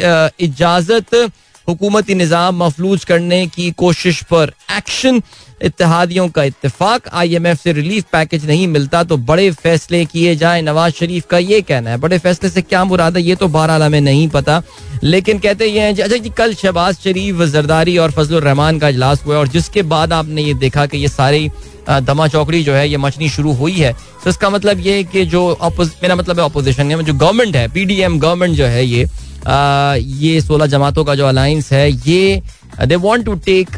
इजाज़त। 0.41 1.31
हुकूमती 1.73 2.15
निज़ाम 2.15 2.63
मफलूज 2.63 3.05
करने 3.05 3.47
की 3.49 3.71
कोशिश 3.79 4.23
पर 4.31 4.53
एक्शन। 4.77 5.21
इतिहादियों 5.63 6.29
का 6.29 6.45
इतफाक 6.45 7.09
आई 7.13 7.35
एम 7.35 7.47
एफ़ 7.47 7.59
से 7.59 7.73
रिलीफ 7.73 8.05
पैकेज 8.13 8.47
नहीं 8.47 8.67
मिलता 8.69 9.03
तो 9.05 9.17
बड़े 9.19 9.51
फैसले 9.53 10.05
किए 10.05 10.35
जाए। 10.37 10.63
नवाज़ 10.63 10.93
शरीफ 10.95 11.27
का 11.31 11.39
ये 11.39 11.61
कहना 11.63 11.91
है 11.91 11.97
बड़े 11.97 12.19
फैसले 12.19 12.51
से 12.51 12.63
क्या 12.63 12.85
मुराद 12.85 13.17
है 13.17 13.23
ये 13.23 13.37
तो 13.37 13.49
बहरहाल 13.49 13.83
हमें 13.83 14.01
नहीं 14.01 14.29
पता। 14.29 14.63
लेकिन 15.05 15.39
कहते 15.39 15.67
ये 15.67 15.81
हैं 15.81 15.95
अच्छा 15.95 16.17
जी 16.17 16.31
कल 16.31 16.55
शहबाज 16.55 16.97
शरीफ 17.05 17.43
जरदारी 17.53 17.97
और 17.99 18.11
फजल 18.11 18.41
रहमान 18.41 18.79
का 18.79 18.89
इजलास 18.89 19.25
हुआ 19.27 19.37
और 19.39 19.49
जिसके 19.49 19.83
बाद 19.93 20.13
आपने 20.13 20.43
ये 20.43 20.55
देखा 20.57 20.87
कि 20.87 20.99
ये 20.99 21.09
सारी 21.11 21.51
दमा 21.89 22.27
चौकड़ी 22.29 22.63
जो 22.65 22.73
है 22.73 22.89
ये 22.89 22.97
मचनी 22.97 23.29
शुरू 23.29 23.53
हुई 23.55 23.73
है। 23.75 23.93
तो 24.25 24.31
इसका 24.31 24.51
मतलब 24.51 24.81
ये 24.81 24.97
है 24.97 25.05
कि 25.05 25.25
जो 25.27 25.49
मेरा 25.75 26.17
मतलब 26.17 26.41
है 26.41 26.45
अपोजिशन 26.45 26.91
है 26.91 27.03
जो 27.03 27.15
गवर्नमेंट 27.15 27.57
है 27.57 27.67
पीडीएम 27.69 28.19
गवर्नमेंट 28.21 28.57
जो 28.57 28.67
है 28.67 28.85
ये 28.87 29.05
आ, 29.47 29.95
ये 29.97 30.41
सोलह 30.41 30.67
जमातों 30.67 31.05
का 31.05 31.15
जो 31.15 31.27
अलायंस 31.27 31.73
है 31.73 31.91
ये 31.91 32.43
they 32.87 32.97
want 32.97 33.25
to 33.27 33.35
take 33.47 33.77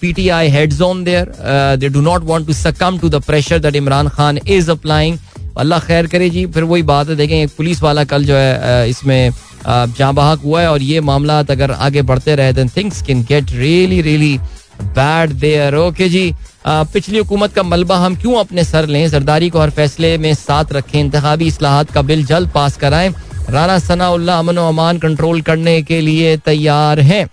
P 0.00 0.12
T 0.12 0.28
I 0.28 0.48
heads 0.50 0.80
on 0.82 1.04
there 1.04 1.32
they 1.80 1.88
do 1.88 2.00
not 2.00 2.24
want 2.24 2.46
to 2.46 2.52
succumb 2.52 2.98
to 2.98 3.08
the 3.08 3.22
pressure 3.26 3.58
that 3.58 3.76
Imran 3.76 4.08
Khan 4.08 4.38
is 4.38 4.70
applying 4.70 5.18
Allah 5.58 5.80
खैर 5.80 6.06
करे 6.06 6.28
जी, 6.30 6.46
फिर 6.46 6.64
वही 6.64 6.82
बात 6.82 7.08
है, 7.08 7.14
देखें, 7.16 7.36
एक 7.36 7.50
पुलिस 7.56 7.82
वाला 7.82 8.04
कल 8.04 8.24
जो 8.24 8.34
है 8.34 8.88
इसमें 8.90 9.30
जहाँ 9.66 10.12
बहक 10.14 10.40
हुआ 10.40 10.60
है, 10.60 10.70
और 10.70 10.82
ये 10.82 11.00
मामला 11.00 11.38
अगर 11.40 11.70
आगे 11.70 12.02
बढ़ते 12.02 12.34
रहे 12.36 12.52
then 12.52 12.68
things 12.76 13.02
can 13.02 13.22
get 13.28 13.52
really 13.52 14.00
really 14.02 14.36
bad 14.80 15.30
there 15.40 15.74
okay 15.76 16.08
जी 16.08 16.32
पिछली 16.66 17.18
हुकूमत 17.18 17.52
का 17.54 17.62
मलबा 17.62 17.96
हम 17.96 18.16
क्यों 18.16 18.34
अपने 18.38 18.64
सर 18.64 18.86
लें? 18.86 19.08
जरदारी 19.08 19.48
को 19.50 19.60
हर 19.60 19.70
फैसले 19.70 20.16
में 20.18 20.32
साथ 20.34 20.72
रखें 20.72 20.98
इंतबी 21.00 21.48
असलाहत 21.48 21.90
का 21.90 22.02
बिल 22.02 22.24
जल्द 22.26 22.50
पास 22.54 22.76
कराएँ। 22.76 23.14
राना 23.50 23.78
सनाउल्ला 23.78 24.38
अमन 24.38 24.56
अमान 24.58 24.98
कंट्रोल 24.98 25.40
करने 25.40 25.80
के 25.82 26.00
लिए 26.00 26.36
तैयार 26.46 27.00
हैं। 27.00 27.26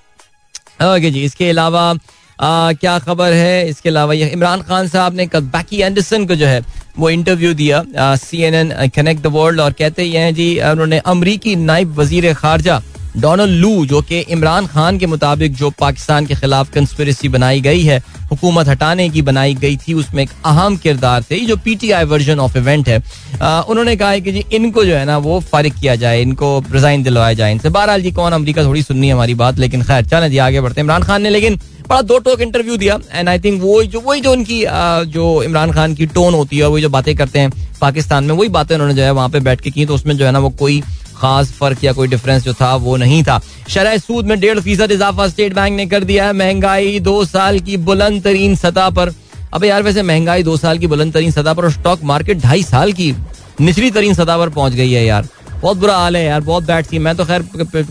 ओके 0.79 1.09
जी, 1.11 1.23
इसके 1.23 1.49
अलावा 1.49 1.93
क्या 2.39 2.97
खबर 2.99 3.33
है? 3.33 3.67
इसके 3.69 3.89
अलावा 3.89 4.13
ये 4.13 4.27
इमरान 4.29 4.61
खान 4.61 4.87
साहब 4.87 5.15
ने 5.15 5.25
कल 5.27 5.41
बैकी 5.53 5.81
एंडरसन 5.81 6.25
को 6.27 6.35
जो 6.35 6.45
है, 6.47 6.61
वो 6.97 7.09
इंटरव्यू 7.09 7.53
दिया 7.53 7.83
C 8.15 8.41
N 8.43 8.53
N 8.55 8.71
connect 8.95 9.21
the 9.23 9.27
world 9.35 9.59
और 9.59 9.73
कहते 9.73 10.07
हैं 10.09 10.33
जी 10.35 10.47
उन्होंने 10.71 10.99
अमरीकी 11.05 11.55
नायब 11.55 11.95
वज़ीर 11.99 12.33
खारजा 12.33 12.81
डोनाल्ड 13.17 13.53
लू 13.53 13.85
जो 13.85 14.01
कि 14.01 14.19
इमरान 14.19 14.67
खान 14.67 14.97
के 14.97 15.05
मुताबिक 15.05 15.53
जो 15.55 15.69
पाकिस्तान 15.79 16.25
के 16.25 16.35
खिलाफ 16.35 16.71
कंस्पिरेसी 16.73 17.29
बनाई 17.29 17.61
गई 17.61 17.81
है 17.83 17.97
हुकूमत 18.31 18.67
हटाने 18.67 19.07
की 19.09 19.21
बनाई 19.21 19.53
गई 19.55 19.77
थी 19.77 19.93
उसमें 19.93 20.21
एक 20.23 20.29
अहम 20.45 20.77
किरदार 20.77 21.23
थे। 21.23 21.39
जो 21.45 21.55
पीटीआई 21.57 22.03
वर्जन 22.05 22.39
ऑफ़ 22.39 22.57
इवेंट 22.57 22.89
है 22.89 23.01
आ, 23.41 23.61
उन्होंने 23.61 23.95
कहा 23.95 24.09
है 24.09 24.21
कि 24.21 24.31
जी 24.31 24.43
इनको 24.53 24.85
जो 24.85 24.95
है 24.95 25.03
ना 25.05 25.17
वो 25.17 25.39
फारिग 25.51 25.73
किया 25.79 25.95
जाए 25.95 26.21
इनको 26.21 26.57
रिजाइन 26.71 27.03
दिलवाया 27.03 27.33
जाए 27.33 27.51
इनसे। 27.51 27.69
बहरहाल 27.69 28.01
जी 28.01 28.11
कौन 28.11 28.31
अमरीका 28.33 28.63
थोड़ी 28.63 28.83
सुननी 28.83 29.07
है 29.07 29.13
हमारी 29.13 29.35
बात 29.35 29.59
लेकिन 29.59 29.83
खैर 29.83 30.05
चलें 30.05 30.29
जी 30.31 30.37
आगे 30.47 30.61
बढ़ते 30.61 30.81
इमरान 30.81 31.03
खान 31.03 31.21
ने 31.21 31.29
लेकिन 31.29 31.59
बड़ा 31.89 32.01
दो 32.01 32.17
टोक 32.19 32.41
इंटरव्यू 32.41 32.77
दिया 32.77 32.97
एंड 33.13 33.29
आई 33.29 33.39
थिंक 33.39 33.61
वो 33.61 33.83
जो 33.83 34.01
वही 34.01 34.21
जो 34.21 34.31
उनकी 34.31 34.63
जो 35.11 35.43
इमरान 35.43 35.71
खान 35.71 35.95
की 35.95 36.05
टोन 36.15 36.33
होती 36.33 36.57
है 36.57 36.67
वही 36.67 36.81
जो 36.81 36.89
बातें 36.89 37.15
करते 37.15 37.39
हैं 37.39 37.51
पाकिस्तान 37.81 38.23
में 38.23 38.35
वही 38.35 38.49
बातें 38.49 38.75
उन्होंने 38.75 38.93
जो 38.95 39.03
है 39.03 39.11
वहाँ 39.11 39.29
पे 39.29 39.39
बैठ 39.39 39.61
के 39.61 39.71
की 39.71 39.85
तो 39.85 39.95
उसमें 39.95 40.15
जो 40.17 40.25
है 40.25 40.31
ना 40.31 40.39
वो 40.39 40.49
कोई 40.59 40.81
खास 41.23 41.51
फ़र्क 41.51 41.83
या 41.83 41.91
कोई 41.93 42.07
डिफरेंस 42.07 42.43
जो 42.43 42.53
था, 42.53 42.75
वो 42.77 42.95
नहीं 42.97 43.23
था। 43.23 43.39
शरह 43.69 43.97
सूद 43.97 44.25
में 44.25 44.39
डेढ़ 44.39 44.59
फ़ीसद 44.59 44.91
इजाफा 44.91 45.27
स्टेट 45.27 45.53
बैंक 45.53 45.75
ने 45.75 45.85
कर 45.87 46.03
दिया 46.03 46.25
है। 46.25 46.33
महँगाई 46.35 46.99
दो 47.01 47.23
साल 47.25 47.59
की 47.59 47.77
बुलंद 47.79 48.23
तरीन 48.23 48.55
सतह 48.55 48.89
पर। 48.91 49.13
अब 49.53 49.63
यार, 49.65 49.83
वैसे 49.83 50.01
महँगाई 50.03 50.43
दो 50.43 50.57
साल 50.57 50.77
की 50.77 50.87
बुलंद 50.87 51.13
तरीन 51.13 51.31
सतह 51.31 51.53
पर 51.53 51.63
और 51.63 51.71
स्टॉक 51.71 52.03
मार्केट 52.03 52.37
ढाई 52.39 52.63
साल 52.63 52.91
की 52.93 53.13
निचली 53.61 53.91
तरीन 53.91 54.13
सतह 54.13 54.37
पर 54.37 54.49
पहुँच 54.49 54.73
गई 54.73 54.91
है 54.91 55.05
यार। 55.05 55.27
बहुत 55.61 55.77
बुरा 55.77 55.95
हाल 55.97 56.15
है 56.15 56.23
यार, 56.25 56.41
बहुत 56.41 56.63
बैड 56.63 56.85
सीन 56.85 57.01
मैं 57.01 57.15
तो 57.15 57.25
खैर 57.25 57.41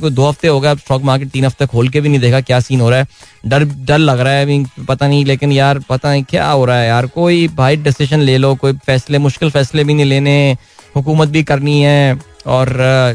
दो 0.02 0.28
हफ़्ते 0.28 0.48
हो 0.48 0.58
गए 0.60 0.74
स्टॉक 0.76 1.02
मार्केट 1.02 1.28
तीन 1.30 1.44
हफ़्ते 1.44 1.66
खोल 1.66 1.88
के 1.88 2.00
भी 2.00 2.08
नहीं 2.08 2.20
देखा 2.20 2.40
क्या 2.42 2.58
सीन 2.60 2.80
हो 2.80 2.90
रहा 2.90 2.98
है। 2.98 3.06
डर 3.46 3.64
डर 3.64 3.98
लग 3.98 4.20
रहा 4.20 4.32
है 4.32 4.64
पता 4.88 5.08
नहीं, 5.08 5.24
लेकिन 5.24 5.52
यार 5.52 5.78
पता 5.88 6.10
नहीं 6.10 6.24
क्या 6.24 6.48
हो 6.48 6.64
रहा 6.64 6.76
है 6.78 6.88
यार। 6.88 7.06
कोई 7.06 7.46
भाई 7.56 7.76
डिसीज़न 7.78 8.20
ले 8.20 8.36
लो, 8.38 8.54
कोई 8.54 8.72
फैसले, 8.86 9.18
मुश्किल 9.18 9.50
फैसले 9.50 9.84
भी 9.84 9.94
नहीं 9.94 10.06
लेने। 10.06 10.56
हुकूमत 10.96 11.28
भी 11.28 11.42
करनी 11.42 11.80
है। 11.82 12.31
और 12.46 12.68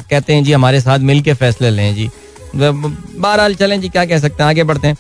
कहते 0.10 0.34
हैं 0.34 0.44
जी, 0.44 0.52
हमारे 0.52 0.82
साथ 0.82 1.00
मिल 1.02 1.22
के 1.22 1.34
फैसले 1.36 1.70
लें 1.70 1.94
जी। 1.96 2.10
बहरहाल 2.56 3.56
चलें 3.56 3.80
जी, 3.82 3.90
क्या 3.90 4.06
कह 4.06 4.20
सकते 4.20 4.44
हैं, 4.44 4.50
आगे 4.50 4.64
बढ़ते 4.64 4.88
हैं। 4.88 4.96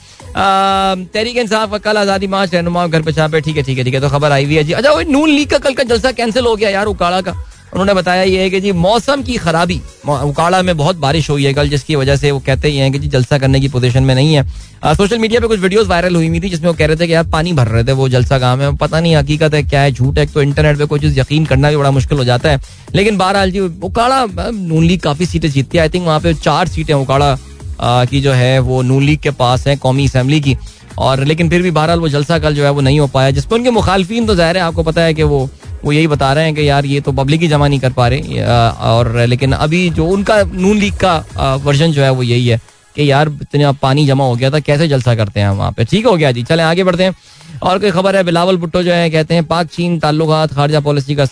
तहरीक 1.13 1.37
इंसाफ 1.37 1.71
का 1.71 1.77
कल 1.79 1.97
आज़ादी 1.97 2.27
मार्च 2.27 2.53
रहनुमा 2.53 2.85
घर 2.87 3.01
पे 3.01 3.11
छापे, 3.13 3.41
ठीक 3.41 3.57
है 3.57 3.63
ठीक 3.63 3.77
है 3.77 3.83
ठीक 3.83 3.93
है 3.93 4.01
तो 4.01 4.09
खबर 4.09 4.31
आई 4.31 4.45
हुई 4.45 4.55
है 4.55 4.63
जी। 4.63 4.73
अच्छा 4.73 5.01
नून 5.09 5.29
लीग 5.29 5.49
का 5.49 5.57
कल 5.57 5.73
का 5.73 5.83
जलसा 5.85 6.11
कैंसिल 6.13 6.45
हो 6.45 6.55
गया 6.55 6.69
यार, 6.69 6.85
उकाड़ा 6.87 7.21
का। 7.21 7.35
उन्होंने 7.73 7.93
बताया 7.93 8.21
ये 8.23 8.41
है 8.41 8.49
कि 8.49 8.60
जी 8.62 8.71
मौसम 8.73 9.23
की 9.23 9.36
खराबी 9.38 9.80
उकाड़ा 10.08 10.62
में 10.62 10.75
बहुत 10.77 10.95
बारिश 10.97 11.30
हुई 11.30 11.45
है 11.45 11.53
कल 11.53 11.69
जिसकी 11.69 11.95
वजह 11.95 12.15
से 12.15 12.32
वो 12.32 12.39
कहते 12.45 12.67
ही 12.67 12.77
हैं 12.77 12.91
कि 12.91 12.99
जी 12.99 13.08
जलसा 13.08 13.38
करने 13.38 13.60
की 13.60 13.67
पोजीशन 13.69 14.03
में 14.03 14.13
नहीं 14.15 14.34
है। 14.36 14.45
आ, 14.84 14.93
सोशल 14.93 15.19
मीडिया 15.19 15.41
पे 15.41 15.47
कुछ 15.47 15.60
वीडियोस 15.60 15.88
वायरल 15.88 16.15
हुई 16.15 16.27
हुई 16.27 16.39
थी 16.39 16.49
जिसमें 16.49 16.67
वो 16.67 16.73
कह 16.75 16.86
रहे 16.86 16.95
थे 16.95 17.08
कि 17.08 17.13
यार 17.13 17.27
पानी 17.27 17.53
भर 17.53 17.67
रहे 17.67 17.84
थे 17.84 17.91
वो 17.93 18.08
जलसा 18.10 18.38
गाँव 18.38 18.60
में। 18.60 18.75
पता 18.77 18.99
नहीं 18.99 19.15
हकीकत 19.15 19.53
है 19.53 19.62
क्या 19.63 19.82
है 19.82 19.91
झूठ 19.91 20.17
है 20.17 20.25
तो 20.25 20.41
इंटरनेट 20.41 20.77
पे 20.77 20.86
कोई 20.86 20.99
चीज़ 20.99 21.19
यकीन 21.19 21.45
करना 21.45 21.69
भी 21.69 21.77
बड़ा 21.77 21.91
मुश्किल 21.91 22.17
हो 22.17 22.23
जाता 22.23 22.49
है। 22.49 22.62
लेकिन 22.95 23.17
बहरहाल 23.17 23.51
जी 23.51 23.60
उकाड़ा 23.60 24.25
नून 24.51 24.84
लीग 24.84 25.01
काफ़ी 25.01 25.25
सीटें 25.25 25.49
जीतती 25.49 25.77
है। 25.77 25.82
आई 25.82 25.89
थिंक 25.89 26.06
वहाँ 26.06 26.19
पे 26.19 26.34
चार 26.36 26.67
सीटें 26.67 26.93
उकाड़ा 26.93 27.38
की 27.82 28.21
जो 28.21 28.32
है 28.34 28.58
वो 28.62 28.82
नून 28.82 29.03
लीग 29.03 29.19
के 29.19 29.32
पास 29.34 29.67
है 29.67 29.75
कौमी 29.77 30.06
असम्बली 30.08 30.41
की। 30.41 30.58
और 30.97 31.23
लेकिन 31.25 31.49
फिर 31.49 31.62
भी 31.62 31.71
बहरहाल 31.71 31.99
वो 31.99 32.10
जलसा 32.10 32.38
कल 32.39 32.56
जो 32.56 32.63
है 32.63 32.69
वो 32.71 32.82
नहीं 32.82 32.99
हो 32.99 33.08
पाया 33.08 33.32
जिसपे 33.32 33.56
उनके 33.56 33.71
मुखालफी 33.71 34.21
तो 34.21 34.36
ज़ाहिर 34.36 34.58
है 34.58 34.63
आपको 34.63 34.84
पता 34.84 35.01
है 35.01 35.13
कि 35.13 35.23
वो 35.23 35.49
वो 35.88 35.91
यही 35.93 36.08
बता 36.08 36.32
रहे 36.34 36.45
हैं 36.45 36.54
कि 36.56 36.67
यार, 36.69 36.86
ये 36.86 37.02
तो 37.02 37.12
पब्लिक 37.13 37.41
ही 37.41 37.47
जमा 37.47 37.67
नहीं 37.67 37.80
कर 37.80 37.91
पा 37.93 38.08
रहे। 38.08 38.43
और 38.84 39.15
लेकिन 39.28 39.52
अभी 39.54 39.89
जो 39.91 40.06
उनका 40.08 40.41
नून 40.43 40.78
लीग 40.78 40.95
का 40.95 41.15
वर्जन 41.63 41.91
जो 41.91 42.04
है 42.04 42.10
वो 42.12 42.23
यही 42.23 42.47
है 42.47 42.60
कि 42.95 43.10
यार, 43.12 43.30
इतना 43.43 43.71
पानी 43.82 44.06
जमा 44.08 44.26
हो 44.26 44.36
गया 44.36 44.50
था, 44.52 44.60
कैसे 44.62 44.88
जलसा 44.88 45.15
करते 45.15 45.39
हैं 45.39 45.50
वहाँ 45.50 45.71
पे? 45.71 45.84
ठीक 45.86 46.06
हो 46.06 46.15
गया 46.15 46.32
जी। 46.32 46.43
चले, 46.43 46.63
आगे 46.63 46.84
बढ़ते 46.84 47.04
हैं। 47.04 47.15
और 47.63 47.80
कोई 47.80 47.91
खबर 47.91 48.15
है, 48.15 48.23
बिलावल 48.23 48.58
भुट्टो 48.58 48.82
जो 48.84 48.93
है, 48.93 49.10
कहते 49.10 49.34
हैं, 49.34 49.43
पाक, 49.45 49.67
चीन, 49.67 49.97
ताल्लुकात, 50.00 50.54
खारजा, 50.54 50.80
पॉलिसी 50.80 51.15
का 51.15 51.23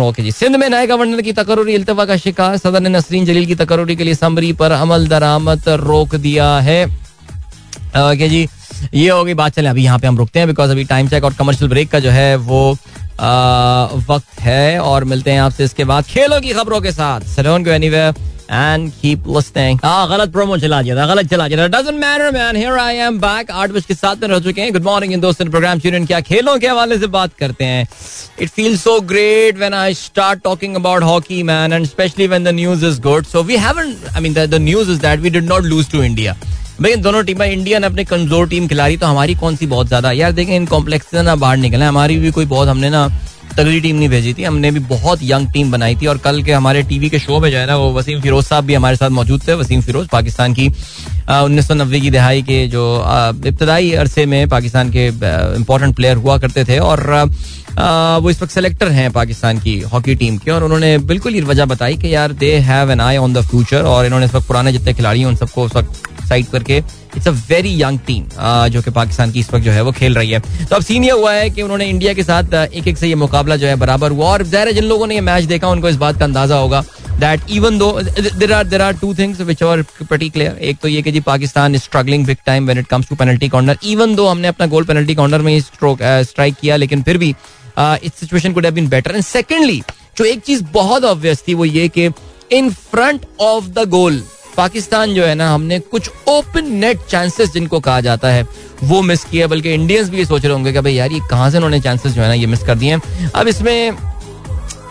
ओके 0.00 0.22
जी 0.22 0.32
सिंध 0.32 0.56
में 0.56 0.68
नए 0.68 0.86
गवर्नर 0.86 1.20
की 1.22 1.32
तकरूरी 1.32 1.74
इल्तवा 1.74 2.04
का 2.04 2.16
शिकार, 2.16 2.56
सदर 2.56 2.80
ने 2.80 2.88
नसरीन 2.88 3.24
जलील 3.24 3.46
की 3.46 3.54
तकरूरी 3.54 3.96
के 3.96 4.04
लिए 4.04 4.14
समरी 4.14 4.52
पर 4.52 4.72
अमल 4.72 5.06
दरामद 5.08 5.68
रोक 5.80 6.14
दिया 6.16 6.48
है। 6.60 6.84
ओके 6.84 8.28
जी, 8.28 8.46
ये 8.94 9.08
होगी 9.08 9.34
बात। 9.34 9.52
चले, 9.52 9.68
अभी 9.68 9.84
यहाँ 9.84 9.98
पे 9.98 10.06
हम 10.06 10.18
रुकते 10.18 10.38
हैं 10.38 10.48
बिकॉज़ 10.48 10.70
अभी 10.70 10.84
टाइम 10.84 11.08
चेक 11.08 11.24
और 11.24 11.34
कमर्शियल 11.34 11.70
ब्रेक 11.70 11.90
का 11.90 11.98
जो 11.98 12.10
है 12.10 12.34
वो 12.38 12.76
वक्त 13.20 14.40
है 14.40 14.78
और 14.80 15.04
मिलते 15.04 15.30
हैं 15.30 15.40
आपसे 15.40 15.64
इसके 15.64 15.84
बाद 15.84 16.04
खेलों 16.04 16.40
की 16.40 16.52
खबरों 16.52 16.80
के 16.80 16.92
साथ। 16.92 17.20
सलोन 17.34 17.64
को 17.64 17.70
एनीवेयर 17.70 18.14
लिसनिंग 18.50 19.78
हाँ 19.84 20.08
गलत 20.08 20.32
प्रोमो 20.32 20.56
चला 20.58 20.80
दिया 20.82 20.96
था, 20.96 21.06
गलत 21.06 21.30
चला 21.30 21.46
दिया 21.48 21.58
था। 21.58 21.66
Doesn't 21.68 22.00
matter 22.00 22.30
man 22.32 22.56
here 22.56 22.78
I 22.78 22.96
am 22.96 23.18
back 23.18 23.50
आठ 23.50 23.70
बज 23.70 23.84
के 23.86 23.94
साथ 23.94 24.16
में 24.22 24.28
रह 24.28 24.38
चुके 24.40 24.60
हैं। 24.60 24.72
गुड 24.72 24.84
मॉर्निंग 24.84 25.12
इन 25.12 25.20
दोस्तों 25.20 25.46
प्रोग्राम 25.50 25.80
यूनियन 25.84 26.06
क्या 26.06 26.20
खेलों 26.20 26.58
के 26.58 26.66
हवाले 26.68 26.98
से 26.98 27.06
बात 27.06 27.34
करते 27.38 27.64
हैं। 27.64 27.86
It 28.40 28.48
feel 28.50 28.76
so 28.78 29.00
great 29.02 29.58
when 29.58 29.74
I 29.74 29.94
start 29.94 30.42
talking 30.44 30.76
about 30.76 31.02
hockey 31.02 31.42
man 31.42 31.72
and 31.72 31.86
specially 31.86 32.26
when 32.26 32.44
the 32.44 32.48
news 32.54 32.84
is 32.86 33.00
good 33.02 33.26
so 33.26 33.42
we 33.42 33.56
haven't 33.56 34.08
I 34.14 34.20
mean 34.22 34.34
the 34.34 34.60
news 34.62 34.90
is 34.90 35.00
that 35.02 35.20
we 35.20 35.30
did 35.30 35.48
not 35.48 35.62
lose 35.64 35.90
to 35.92 36.02
India 36.02 36.36
भाई 36.80 36.94
दोनों 36.96 37.22
team 37.24 37.42
India 37.42 37.78
ने 37.78 37.86
अपने 37.86 38.04
कमज़ोर 38.04 38.48
team 38.48 38.66
खिला 38.68 38.88
तो 38.90 39.06
हमारी 39.06 39.34
कौन 39.34 39.56
सी 39.56 39.66
बहुत 39.66 39.86
ज़्यादा? 39.86 40.10
यार, 40.12 40.32
देखें, 40.32 40.54
इन 40.56 40.66
कॉम्प्लेक्स 40.66 41.06
से 41.06 41.22
ना 41.22 41.34
बाहर 41.36 41.56
निकले 41.56 41.84
हमारी 41.84 42.16
भी 42.18 42.30
कोई 42.30 42.46
बहुत, 42.46 42.68
हमने 42.68 42.90
ना 42.90 43.08
तगड़ी 43.56 43.80
टीम 43.80 43.96
नहीं 43.96 44.08
भेजी 44.08 44.32
थी। 44.34 44.42
हमने 44.44 44.70
भी 44.70 44.80
बहुत 44.80 45.18
यंग 45.22 45.50
टीम 45.52 45.70
बनाई 45.72 45.96
थी। 45.96 46.06
और 46.06 46.18
कल 46.18 46.42
के 46.42 46.52
हमारे 46.52 46.82
टीवी 46.82 47.10
के 47.10 47.18
शो 47.18 47.38
में 47.40 47.50
जो 47.50 47.58
है 47.58 47.66
ना, 47.66 47.76
वो 47.76 47.92
वसीम 47.94 48.20
फिरोज 48.20 48.44
साहब 48.44 48.64
भी 48.64 48.74
हमारे 48.74 48.96
साथ 48.96 49.10
मौजूद 49.10 49.42
थे। 49.48 49.54
वसीम 49.54 49.80
फिरोज, 49.80 50.08
पाकिस्तान 50.08 50.54
की 50.54 50.66
उन्नीस 50.66 51.68
सौ 51.68 51.74
नब्बे 51.74 52.00
की 52.00 52.10
दिहाई 52.10 52.42
के 52.42 52.66
जो 52.68 52.84
इब्तदाई 53.46 53.92
अरसे 53.94 54.24
में 54.26 54.48
पाकिस्तान 54.48 54.90
के 54.90 55.06
इम्पोर्टेंट 55.56 55.94
प्लेयर 55.96 56.16
हुआ 56.16 56.38
करते 56.38 56.64
थे। 56.64 56.78
और 56.80 57.10
वो 58.22 58.30
इस 58.30 58.42
वक्त 58.42 58.52
सेलेक्टर 58.52 58.88
हैं 58.88 59.10
पाकिस्तान 59.12 59.58
की 59.58 59.78
हॉकी 59.92 60.14
टीम 60.14 60.38
के। 60.38 60.50
और 60.50 60.64
उन्होंने 60.64 60.96
बिल्कुल 61.04 61.34
ये 61.34 61.42
वजह 61.42 61.64
बताई 61.66 61.96
कि, 61.96 62.14
यार 62.14 62.32
they 62.34 62.52
have 62.70 62.90
an 62.92 63.00
eye 63.00 63.16
on 63.16 63.34
the 63.34 63.46
future 63.46 63.82
और 63.84 64.06
इन्होंने 64.06 64.26
इस 64.26 64.34
वक्त 64.34 64.48
पुराने 64.48 64.72
जितने 64.72 64.94
खिलाड़ी 64.94 65.20
हैं, 65.20 65.26
उन 65.26 65.36
सबको 65.36 65.64
उस 65.64 65.76
वक्त 65.76 66.02
साइड 66.24 66.46
करके 66.50 66.76
it's 66.76 67.28
a 67.28 67.30
very 67.48 67.74
young 67.82 67.98
team 68.06 68.24
जो 68.70 68.82
कि 68.82 68.90
पाकिस्तान 68.92 69.32
की 69.32 69.40
इस 69.40 69.52
वक्त 69.54 69.64
जो 69.64 69.72
है 69.72 69.82
वो 69.82 69.92
खेल 69.92 70.14
रही 70.14 70.30
है। 70.30 70.40
तो 70.40 70.76
अब 70.76 70.82
सीन 70.82 71.04
ये 71.04 71.10
हुआ 71.12 71.32
है 71.32 71.48
कि 71.50 71.62
उन्होंने 71.62 71.88
इंडिया 71.88 72.14
के 72.14 72.22
साथ 72.24 72.54
एक 72.54 72.88
एक 72.88 72.98
से 72.98 73.08
ये 73.08 73.14
मुकाबला 73.16 73.56
जो 73.56 73.66
है 73.66 73.76
बराबर 73.76 74.10
हुआ। 74.10 74.28
और 74.28 74.42
ज़ाहिर 74.44 74.72
जिन 74.72 74.84
लोगों 74.84 75.06
ने 75.06 75.14
ये 75.14 75.20
मैच 75.22 75.44
देखा, 75.44 75.68
उनको 75.68 75.88
इस 75.88 75.96
बात 75.96 76.18
का 76.18 76.24
अंदाज़ा 76.24 76.56
होगा 76.56 76.84
that 77.20 77.40
even 77.50 77.78
though 77.78 77.90
there 78.12 78.52
are 78.52 78.64
there 78.66 78.82
are 78.82 78.96
two 78.98 79.14
things 79.14 79.40
which 79.42 79.62
are 79.62 79.82
pretty 79.82 80.28
clear 80.30 80.58
एक 80.60 80.78
तो 80.82 80.88
ये 80.88 81.02
कि 81.02 81.12
जी 81.12 81.20
Pakistan 81.22 81.76
struggling 81.78 82.26
big 82.26 82.36
time 82.46 82.64
when 82.66 82.78
it 82.78 82.86
comes 82.86 83.08
to 83.08 83.16
penalty 83.16 83.48
corner 83.48 83.78
even 83.86 84.14
though 84.14 84.26
हमने 84.26 84.48
अपना 84.48 84.66
गोल 84.66 84.84
पेनल्टी 84.84 85.14
कॉर्नर 85.14 85.42
में 85.42 85.58
स्ट्राइक 85.60 86.54
किया, 86.60 86.76
लेकिन 86.76 87.02
फिर 87.02 87.18
भी 87.18 87.34
इस 87.78 88.14
situation 88.14 88.52
could 88.52 88.64
have 88.64 88.74
been 88.74 88.88
better 88.88 89.14
and 89.14 89.24
secondly 89.24 89.82
जो 90.18 90.24
एक 90.24 90.40
चीज़ 90.42 90.64
बहुत 90.72 91.04
ऑब्वियस 91.04 91.42
थी 91.48 91.54
वो 91.54 91.64
ये 91.64 91.88
कि 91.88 92.10
in 92.52 92.70
front 92.70 93.26
of 93.42 93.68
the 93.68 93.88
goal 93.88 94.22
Pakistan 94.56 95.14
जो 95.14 95.24
है 95.24 95.34
ना, 95.34 95.52
हमने 95.54 95.78
कुछ 95.80 96.10
ओपन 96.28 96.72
नेट 96.74 96.98
चांसेस 97.10 97.52
जिनको 97.52 97.80
कहा 97.80 98.00
जाता 98.00 98.28
है, 98.28 98.46
वो 98.84 99.00
मिस 99.02 99.24
किया 99.24 99.46
बल्कि 99.46 99.72
इंडियंस 99.74 100.08
भी 100.10 100.18
ये 100.18 100.24
सोच 100.24 100.44
रहे 100.44 100.52
होंगे 100.52 100.72
कि 100.72 100.80
भाई 100.80 100.94
यार, 100.94 101.12
ये 101.12 101.20
कहाँ 101.30 101.50
से 101.50 101.56
उन्होंने 101.56 101.80
चांसेस 101.80 102.12
जो 102.12 102.22
है 102.22 102.28
ना, 102.28 102.34
ये 102.34 102.46
मिस 102.46 102.62
कर 102.64 102.74
दिए 102.78 102.98
अब 103.34 103.48
इसमें 103.48 103.96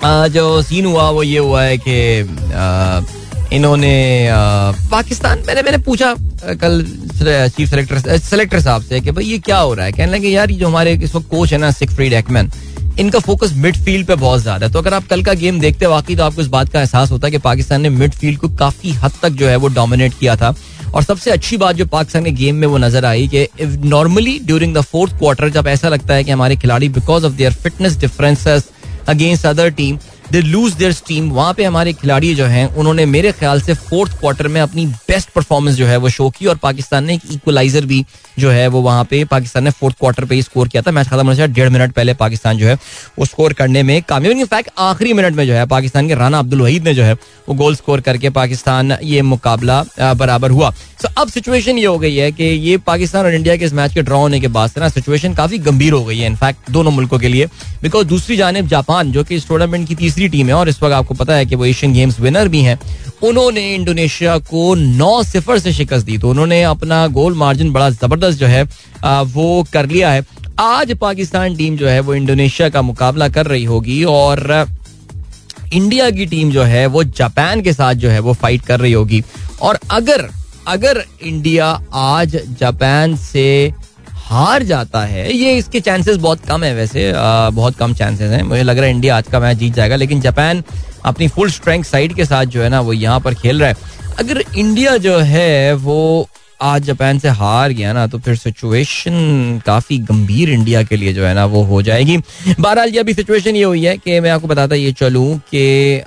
जो 0.04 0.62
सीन 0.62 0.86
हुआ, 0.86 1.10
वो 1.10 1.24
ये 1.24 1.40
हुआ 1.40 1.64
है 1.64 1.78
कि 1.78 1.96
इन्होंने 3.56 4.28
पाकिस्तान, 4.92 5.44
मैंने 5.48 5.62
मैंने 5.62 5.78
पूछा 5.86 6.14
कल 6.62 6.84
चीफ 7.56 7.70
सेलेक्टर 7.70 8.18
सेलेक्टर 8.20 8.60
साहब 8.62 8.82
से 8.82 9.00
कि 9.02 9.12
भाई 9.12 9.26
ये 9.26 9.38
क्या 9.40 9.58
हो 9.58 9.74
रहा 9.74 9.86
है? 9.86 9.92
कहने 9.92 10.12
लगे, 10.12 10.30
यार 10.30 10.52
जो 10.52 10.68
हमारे 10.68 10.94
इस 11.04 11.16
वक्त 11.16 11.30
कोच 11.30 11.52
है 11.54 11.58
ना 11.58 11.72
सिक 11.72 11.92
फ्रीड 11.92 12.14
एक्मैन 12.14 12.52
इनका 13.00 13.20
फोकस 13.20 13.54
मिडफील्ड 13.56 14.08
पे 14.08 14.16
बहुत 14.16 14.42
ज़्यादा 14.42 14.66
है। 14.66 14.72
तो 14.74 14.80
अगर 14.80 14.94
आप 14.94 15.08
कल 15.08 15.24
का 15.24 15.34
गेम 15.36 15.60
देखते 15.60 15.86
वाकई 15.88 16.16
तो 16.16 16.24
आपको 16.24 16.42
इस 16.42 16.48
बात 16.50 16.70
का 16.70 16.80
एहसास 16.80 17.12
होता 17.12 17.28
है 17.28 17.32
कि 17.32 17.38
पाकिस्तान 17.40 17.82
ने 17.82 17.90
मिडफील्ड 17.92 18.40
को 18.40 18.50
काफ़ी 18.58 18.92
हद 18.94 19.12
तक 19.22 19.30
जो 19.32 19.48
है 19.48 19.56
वो 19.56 19.68
डोमिनेट 19.70 20.14
किया 20.20 20.36
था। 20.36 20.54
और 20.94 21.04
सबसे 21.04 21.32
अच्छी 21.32 21.58
बात 21.58 21.76
जो 21.76 21.86
पाकिस्तान 21.88 22.26
के 22.26 22.32
गेम 22.34 22.56
में 22.56 22.68
वो 22.68 22.78
नज़र 22.78 23.06
आई 23.06 23.28
कि 23.28 23.48
normally 23.86 24.40
during 24.40 24.76
the 24.76 24.82
fourth 24.84 25.18
quarter 25.20 25.50
जब 25.52 25.68
ऐसा 25.68 25.90
लगता 25.90 26.14
है 26.14 26.24
कि 26.24 26.32
हमारे 26.32 26.56
खिलाड़ी 26.56 26.90
because 26.92 27.26
of 27.26 27.34
their 27.34 27.54
fitness 27.54 27.98
differences 28.00 28.70
against 29.10 29.46
other 29.46 29.70
team 29.72 29.98
they 30.32 30.42
lose 30.42 30.74
their 30.74 30.94
team 31.08 31.30
वहाँ 31.32 31.54
पे 31.54 31.64
हमारे 31.64 31.94
खिलाड़ी 31.94 32.34
जो 32.36 32.46
हैं, 32.46 32.68
उन्होंने 32.68 33.06
मेरे 33.08 33.32
ख्याल 33.32 33.62
से 33.62 33.74
फोर्थ 33.74 34.20
क्वार्टर 34.20 34.48
में 34.48 34.60
अपनी 34.62 34.86
बेस्ट 34.86 35.30
परफॉर्मेंस 35.32 35.76
जो 35.76 35.86
है 35.86 35.98
वो 35.98 36.10
शो 36.10 36.30
की 36.30 36.46
और 36.46 36.58
पाकिस्तान 36.58 37.06
ने 37.06 37.14
एक 37.14 37.32
इक्वलाइजर 37.32 37.86
भी 37.86 38.06
जो 38.40 38.52
है 38.52 38.68
वो 38.68 38.82
वहाँ 38.82 39.04
पे 39.04 39.24
पाकिस्तान 39.26 39.64
ने 39.64 39.72
फोर्थ 39.72 39.96
क्वार्टर 40.00 40.26
पे 40.26 40.36
ही 40.36 40.42
स्कोर 40.42 40.68
किया 40.68 40.82
था। 40.82 40.92
मैच 40.92 41.08
खत्म 41.08 41.26
होने 41.26 41.36
से 41.36 41.48
डेढ़ 41.50 41.70
मिनट 41.70 41.92
पहले 41.94 42.14
पाकिस्तान 42.16 42.58
जो 42.58 42.68
है 42.68 42.78
वो 43.20 43.26
स्कोर 43.26 43.54
करने 43.54 43.84
में 43.84 44.02
कामयाब 44.04 44.38
इनफैक्ट 44.38 44.70
आखिरी 44.80 45.14
मिनट 45.14 45.36
में 45.36 45.46
जो 45.48 45.54
है 45.54 45.66
पाकिस्तान 45.68 46.08
के 46.08 46.16
राना 46.16 46.40
अब्दुल 46.40 46.62
वहीद 46.62 46.88
ने 46.88 46.94
जो 46.94 47.04
है 47.04 47.14
वो 47.14 47.54
गोल 47.56 47.76
स्कोर 47.76 48.02
करके 48.02 48.30
पाकिस्तान 48.32 48.98
ये 49.04 49.22
मुकाबला 49.24 49.84
बराबर 50.00 50.52
हुआ। 50.52 50.74
तो 51.02 51.10
अब 51.18 51.30
सिचुएशन 51.30 51.78
ये 51.78 51.86
हो 51.86 51.98
गई 52.00 52.16
है 52.16 52.32
कि 52.32 52.44
ये 52.44 52.78
पाकिस्तान 52.80 53.26
और 53.26 53.34
इंडिया 53.34 53.56
के 53.58 53.66
इस 53.66 53.74
मैच 53.74 53.94
के 53.94 54.02
ड्रॉ 54.02 54.18
होने 54.18 54.40
के 54.40 54.48
बाद 54.48 54.70
से 54.70 54.82
ना 54.82 54.90
सिचुएशन 54.90 55.34
काफ़ी 55.34 55.58
गंभीर 55.60 55.94
हो 55.94 56.04
गई 56.06 56.18
है। 56.18 56.28
इनफैक्ट 56.28 56.72
दोनों 56.72 56.92
मुल्कों 56.92 57.20
के 57.20 57.28
लिए। 57.28 57.46
बिकॉज़ 57.82 58.08
दूसरी 58.08 58.38
जानब 58.38 58.68
जापान, 58.68 59.12
जो 59.12 59.24
कि 59.24 59.36
इस 59.36 59.48
टूर्नामेंट 59.48 59.88
की 59.88 59.96
तीसरी 59.96 60.28
टीम 60.30 60.48
है 60.48 60.54
और 60.54 60.70
इस 60.70 60.82
वक्त 60.84 60.94
आपको 60.94 61.14
पता 61.14 61.36
है 61.36 61.46
कि 61.46 61.56
वो 61.56 61.66
एशियन 61.66 61.94
गेम्स 61.94 62.20
विनर 62.20 62.48
भी 62.48 62.62
हैं। 62.62 62.80
उन्होंने 63.24 63.74
इंडोनेशिया 63.74 64.38
को 64.40 64.74
नौ 64.76 65.24
सिफर 65.24 65.60
से 65.60 65.74
शिकस्त 65.74 66.06
दी। 66.06 66.18
तो 66.18 66.30
उन्होंने 66.30 66.62
अपना 66.64 67.06
गोल 67.10 67.34
मार्जिन 67.36 67.72
बड़ा 67.74 67.90
ज़बरदस्त 67.90 68.23
जो 68.32 68.48
है 68.48 68.64
वो 69.26 69.66
कर 69.74 69.90
लिया 69.90 70.12
है। 70.12 70.26
आज 70.60 70.92
पाकिस्तान 70.98 71.56
टीम 71.56 71.78
जो 71.78 71.88
है 71.88 72.00
वो 72.00 72.16
इंडोनेशिया 72.16 72.70
का 72.70 72.82
मुकाबला 72.82 73.28
कर 73.30 73.46
रही 73.46 73.64
होगी 73.64 74.04
और 74.04 74.66
इंडिया 75.74 76.10
की 76.10 76.26
टीम 76.26 76.52
जो 76.52 76.64
है 76.64 76.86
वो 76.86 77.04
जापान 77.04 77.62
के 77.62 77.74
साथ 77.74 77.94
जो 77.96 78.10
है 78.10 78.20
वो 78.20 78.34
फाइट 78.34 78.62
कर 78.62 78.80
रही 78.80 78.92
होगी। 78.94 79.24
और 79.62 79.80
अगर 79.92 80.28
अगर 80.68 81.04
इंडिया 81.22 81.68
आज 81.94 82.36
जापान 82.60 83.16
से 83.18 83.74
हार 84.26 84.64
जाता 84.64 85.02
है 85.06 85.32
ये 85.34 85.56
इसके 85.58 85.80
चांसेस 85.80 86.18
बहुत 86.18 86.46
कम 86.46 86.64
है 86.64 86.74
वैसे 86.76 87.12
आ, 87.12 87.50
बहुत 87.50 87.78
कम 87.78 87.94
चांसेस 87.94 88.32
हैं। 88.32 88.44
मुझे 88.44 88.64
लग 88.64 88.78
रहा 88.78 88.86
है 88.86 88.92
इंडिया 88.92 89.18
आज 89.18 89.28
का 89.28 89.40
मैच 89.40 89.58
जीत 89.58 89.74
जाएगा 89.74 89.96
लेकिन 89.96 90.22
जापान 90.22 90.64
अपनी 91.06 91.28
फुल 91.28 91.50
स्ट्रेंथ 91.52 91.84
साइड 91.84 92.14
के 92.14 92.26
साथ 92.26 92.46
जो 92.46 92.62
है 92.62 92.70
ना 92.70 92.80
वो 92.82 92.94
यहाँ 92.94 93.20
पर 93.20 93.34
खेल 93.34 93.60
रहा 93.60 93.70
है। 93.70 93.76
अगर 94.20 94.44
इंडिया 94.58 94.96
जो 94.98 95.18
है 95.20 95.74
वो 95.74 96.30
आज 96.62 96.84
जापान 96.84 97.20
से 97.20 97.30
हार 97.30 97.72
गया 97.72 97.94
ना 97.94 98.06
तो 98.08 98.20
फिर 98.20 98.36
सिचुएशन 98.36 99.62
काफ़ी 99.66 99.98
गंभीर 100.00 100.50
इंडिया 100.50 100.84
के 100.84 100.98
लिए 100.98 101.14
जो 101.14 101.26
है 101.26 101.34
ना, 101.34 101.46
वो 101.46 101.64
हो 101.64 101.82
जाएगी। 101.82 102.18
बहरहाल, 102.60 102.90
ये 102.90 103.00
अभी 103.00 103.14
सिचुएशन 103.14 103.56
ये 103.56 103.64
हुई 103.64 103.84
है 103.86 103.98
कि 103.98 104.20
मैं 104.20 104.32
आपको 104.32 104.48
बताता 104.48 104.76
ये 104.76 104.92
चलूँ 104.92 105.38
कि 105.54 106.02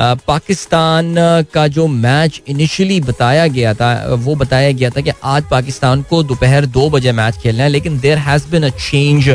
पाकिस्तान 0.00 1.14
का 1.54 1.66
जो 1.68 1.86
मैच 1.86 2.40
इनिशियली 2.48 3.00
बताया 3.00 3.46
गया 3.46 3.72
था 3.74 4.14
वो 4.18 4.34
बताया 4.34 4.70
गया 4.72 4.90
था 4.90 5.00
कि 5.00 5.10
आज 5.24 5.44
पाकिस्तान 5.50 6.02
को 6.10 6.22
दोपहर 6.22 6.66
दो 6.66 6.88
बजे 6.90 7.12
मैच 7.12 7.36
खेलना 7.42 7.62
है, 7.62 7.68
लेकिन 7.68 7.98
there 8.00 8.18
has 8.18 8.46
been 8.50 8.62
a 8.62 8.68
change 8.68 9.28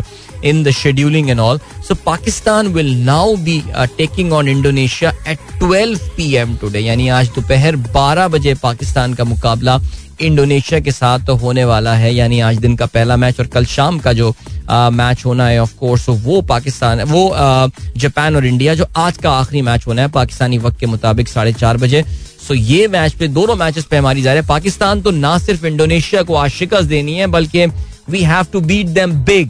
in 0.45 0.63
the 0.63 0.71
scheduling 0.71 1.29
and 1.29 1.39
also 1.87 1.95
Pakistan 2.05 2.67
will 2.73 2.95
now 3.05 3.35
be 3.45 3.61
taking 3.97 4.33
on 4.33 4.47
Indonesia 4.47 5.13
at 5.27 5.39
12 5.63 5.99
PM 6.17 6.55
today 6.61 6.79
यानी 6.79 7.07
आज 7.19 7.29
दोपहर 7.35 7.75
12 7.95 8.29
बजे 8.31 8.53
पाकिस्तान 8.63 9.13
का 9.13 9.23
मुकाबला 9.23 9.79
इंडोनेशिया 10.21 10.79
के 10.79 10.91
साथ 10.91 11.25
तो 11.27 11.35
होने 11.35 11.63
वाला 11.65 11.93
है 11.95 12.13
यानी 12.13 12.39
आज 12.39 12.57
दिन 12.59 12.75
का 12.75 12.85
पहला 12.85 13.17
मैच 13.17 13.39
और 13.39 13.47
कल 13.47 13.65
शाम 13.65 13.99
का 13.99 14.13
जो 14.13 14.33
आ, 14.69 14.89
मैच 14.89 15.25
होना 15.25 15.47
है 15.47 15.59
ऑफ़ 15.61 15.75
कोर्स 15.79 16.07
वो 16.09 16.41
पाकिस्तान 16.49 17.01
वो 17.11 17.23
जापान 17.97 18.35
और 18.35 18.45
इंडिया 18.45 18.75
जो 18.75 18.85
आज 18.97 19.17
का 19.17 19.31
आखिरी 19.31 19.61
मैच 19.61 19.87
होना 19.87 20.01
है 20.01 20.07
पाकिस्तानी 20.11 20.57
वक्त 20.57 20.79
के 20.79 20.85
मुताबिक 20.85 21.27
साढ़े 21.27 21.53
चार 21.53 21.77
बजे। 21.77 22.03
सो 22.47 22.53
ये 22.53 22.87
मैच 22.87 23.13
पे 23.19 23.27
दोनों 23.27 23.55
मैचेस 23.55 23.85
पे 23.91 23.97
हमारी 23.97 24.21
जा 24.21 24.33
रहे 24.33 24.41
पाकिस्तान 24.47 25.01
तो 25.01 25.11
ना 25.11 25.37
सिर्फ़ 25.39 25.65
इंडोनेशिया 25.65 26.23
को 26.23 26.35
आज 26.35 26.51
शिकस्त 26.51 26.87
देनी 26.89 27.17
है 27.17 27.27
बल्कि 27.27 27.65
we 28.09 28.23
have 28.23 28.45
to 28.53 28.61
beat 28.61 28.87
them 28.97 29.13
big 29.25 29.49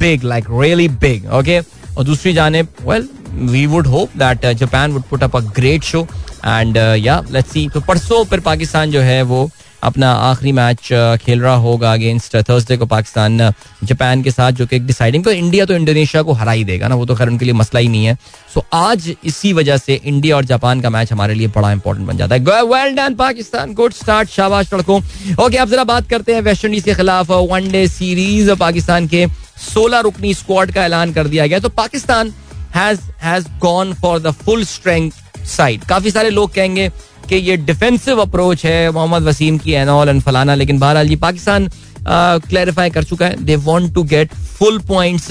big 0.00 0.24
like 0.24 0.44
really 0.50 0.88
big 0.88 1.32
okay 1.34 1.58
और 1.96 2.04
दूसरी 2.04 2.32
जाने 2.34 2.62
well 2.82 3.08
we 3.32 3.66
would 3.66 3.86
hope 3.86 4.16
that 4.18 4.46
Japan 4.56 4.92
would 4.92 5.02
put 5.10 5.22
up 5.22 5.36
a 5.36 5.40
great 5.56 5.82
show 5.84 6.06
and 6.46 6.76
या 6.76 7.22
लेट्स 7.30 7.52
सी 7.52 7.68
तो 7.74 7.80
परसों 7.88 8.24
फिर 8.24 8.40
पाकिस्तान 8.40 8.90
जो 8.90 9.00
है 9.00 9.22
वो 9.22 9.48
अपना 9.84 10.12
आखिरी 10.12 10.52
मैच 10.52 10.88
खेल 11.22 11.40
रहा 11.40 11.54
होगा 11.56 11.92
अगेंस्ट 11.92 12.36
थर्सडे 12.38 12.76
को 12.76 12.86
पाकिस्तान 12.86 13.38
जापान 13.84 14.22
के 14.22 14.30
साथ, 14.30 14.52
जो 14.52 14.66
कि 14.66 14.78
डिसाइडिंग 14.80 15.24
तो 15.24 15.32
इंडिया 15.32 15.64
तो 15.64 15.74
इंडोनेशिया 15.74 16.22
को 16.22 16.32
हरा 16.32 16.52
ही 16.52 16.64
देगा 16.64 16.88
ना, 16.88 16.94
वो 16.94 17.06
तो 17.06 17.14
खैर 17.14 17.28
उनके 17.28 17.44
लिए 17.44 17.54
मसला 17.54 17.80
ही 17.80 17.88
नहीं 17.88 18.04
है। 18.06 18.16
सो 18.54 18.64
आज 18.74 19.12
इसी 19.24 19.52
वजह 19.52 19.76
से 19.76 19.94
इंडिया 19.94 20.36
और 20.36 20.44
जापान 20.44 20.80
का 20.80 20.90
मैच 20.90 21.12
हमारे 21.12 21.34
लिए 21.34 21.48
बड़ा 21.48 21.72
इंपॉर्टेंट 21.72 22.06
बन 22.08 22.16
जाता 22.16 22.34
है। 22.34 22.62
Well 22.64 22.94
done 22.96 23.14
Pakistan. 23.14 23.74
Good 23.74 23.92
start 23.92 24.28
शाबाश 24.30 24.72
लड़कों। 24.74 25.00
ओके 25.44 25.56
अब 25.56 25.68
जरा 25.68 25.84
बात 25.84 26.08
करते 26.10 26.34
हैं 26.34 26.40
वेस्ट 26.42 26.64
इंडीज 26.64 26.84
के 26.84 26.94
खिलाफ 26.94 27.30
वनडे 27.30 27.86
सीरीज़ 27.88 28.52
पाकिस्तान 28.60 29.08
के 29.08 29.26
सोलह 29.64 30.00
रुकनी 30.00 30.34
स्क्वाड 30.34 30.72
का 30.72 30.84
ऐलान 30.84 31.12
कर 31.12 31.28
दिया 31.28 31.46
गया। 31.46 31.58
तो 31.58 31.68
Pakistan 31.70 32.32
has 32.74 33.00
has 33.22 33.48
gone 33.60 33.92
for 33.94 34.18
the 34.20 34.30
full 34.36 34.64
strength 34.66 35.10
side 35.46 35.84
काफ़ी 35.84 36.10
सारे 36.10 36.30
लोग 36.30 36.54
कहेंगे 36.54 36.90
कि 37.28 37.36
ये 37.36 37.56
डिफेंसिव 37.58 38.20
अप्रोच 38.20 38.64
है 38.66 38.90
मोहम्मद 38.90 39.22
वसीम 39.22 39.58
की 39.58 39.72
एनॉल 39.74 40.08
एंड 40.08 40.22
फलाना, 40.22 40.54
लेकिन 40.54 40.78
बहरहाल 40.78 41.08
ये 41.08 41.16
पाकिस्तान 41.18 41.68
क्लैरिफाई 42.06 42.90
कर 42.90 43.04
चुका 43.04 43.26
है। 43.26 43.44
They 43.44 43.56
want 43.58 43.92
to 43.94 44.02
get 44.04 44.32
full 44.34 44.78
points 44.88 45.30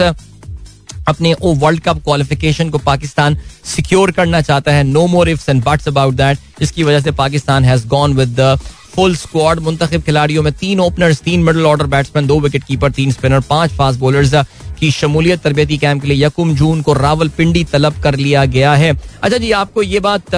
अपने 1.08 1.34
ओ 1.34 1.54
वर्ल्ड 1.56 1.82
कप 1.84 2.04
क्वालिफिकेशन 2.04 2.70
को 2.70 2.78
पाकिस्तान 2.80 3.38
सिक्योर 3.66 4.12
करना 4.12 4.42
चाहता 4.42 4.72
है। 4.72 4.84
No 4.84 5.06
more 5.08 5.30
ifs 5.30 5.50
and 5.50 5.64
buts 5.64 5.88
about 5.88 6.14
that 6.14 6.38
जिसकी 6.60 6.84
वजह 6.84 7.00
से 7.00 7.12
Pakistan 7.14 7.66
has 7.66 7.88
gone 7.88 8.14
with 8.14 8.36
the 8.40 8.58
full 8.96 9.16
squad 9.16 9.60
मुंतखब 9.60 10.02
खिलाड़ियों 10.02 10.44
में 10.44 10.52
तीन 10.54 10.80
ओपनर्स 10.80 11.22
तीन 11.22 11.44
मिडल 11.44 11.66
ऑर्डर 11.66 11.86
बैट्समैन 11.88 12.28
दो 12.28 12.40
विकेट 12.40 12.64
कीपर 12.64 12.92
तीन 12.92 13.12
स्पिनर 13.12 13.40
पाँच 13.50 13.72
फास्ट 13.72 14.00
बॉलर्स 14.00 14.34
की 14.84 14.92
शमूलियत 14.92 15.42
तरबती 15.42 15.78
कैंप 15.78 16.02
के 16.02 16.08
लिए 16.08 16.26
यकुम 16.26 16.54
जून 16.56 16.82
को 16.82 16.94
रावल 16.94 17.30
पिंडी 17.38 17.64
तलब 17.72 18.02
कर 18.04 18.16
लिया 18.18 18.46
गया 18.48 18.74
है। 18.76 18.92
अच्छा 19.24 19.38
जी, 19.38 19.52
आपको 19.54 19.84
ये 19.84 20.00
बात 20.02 20.36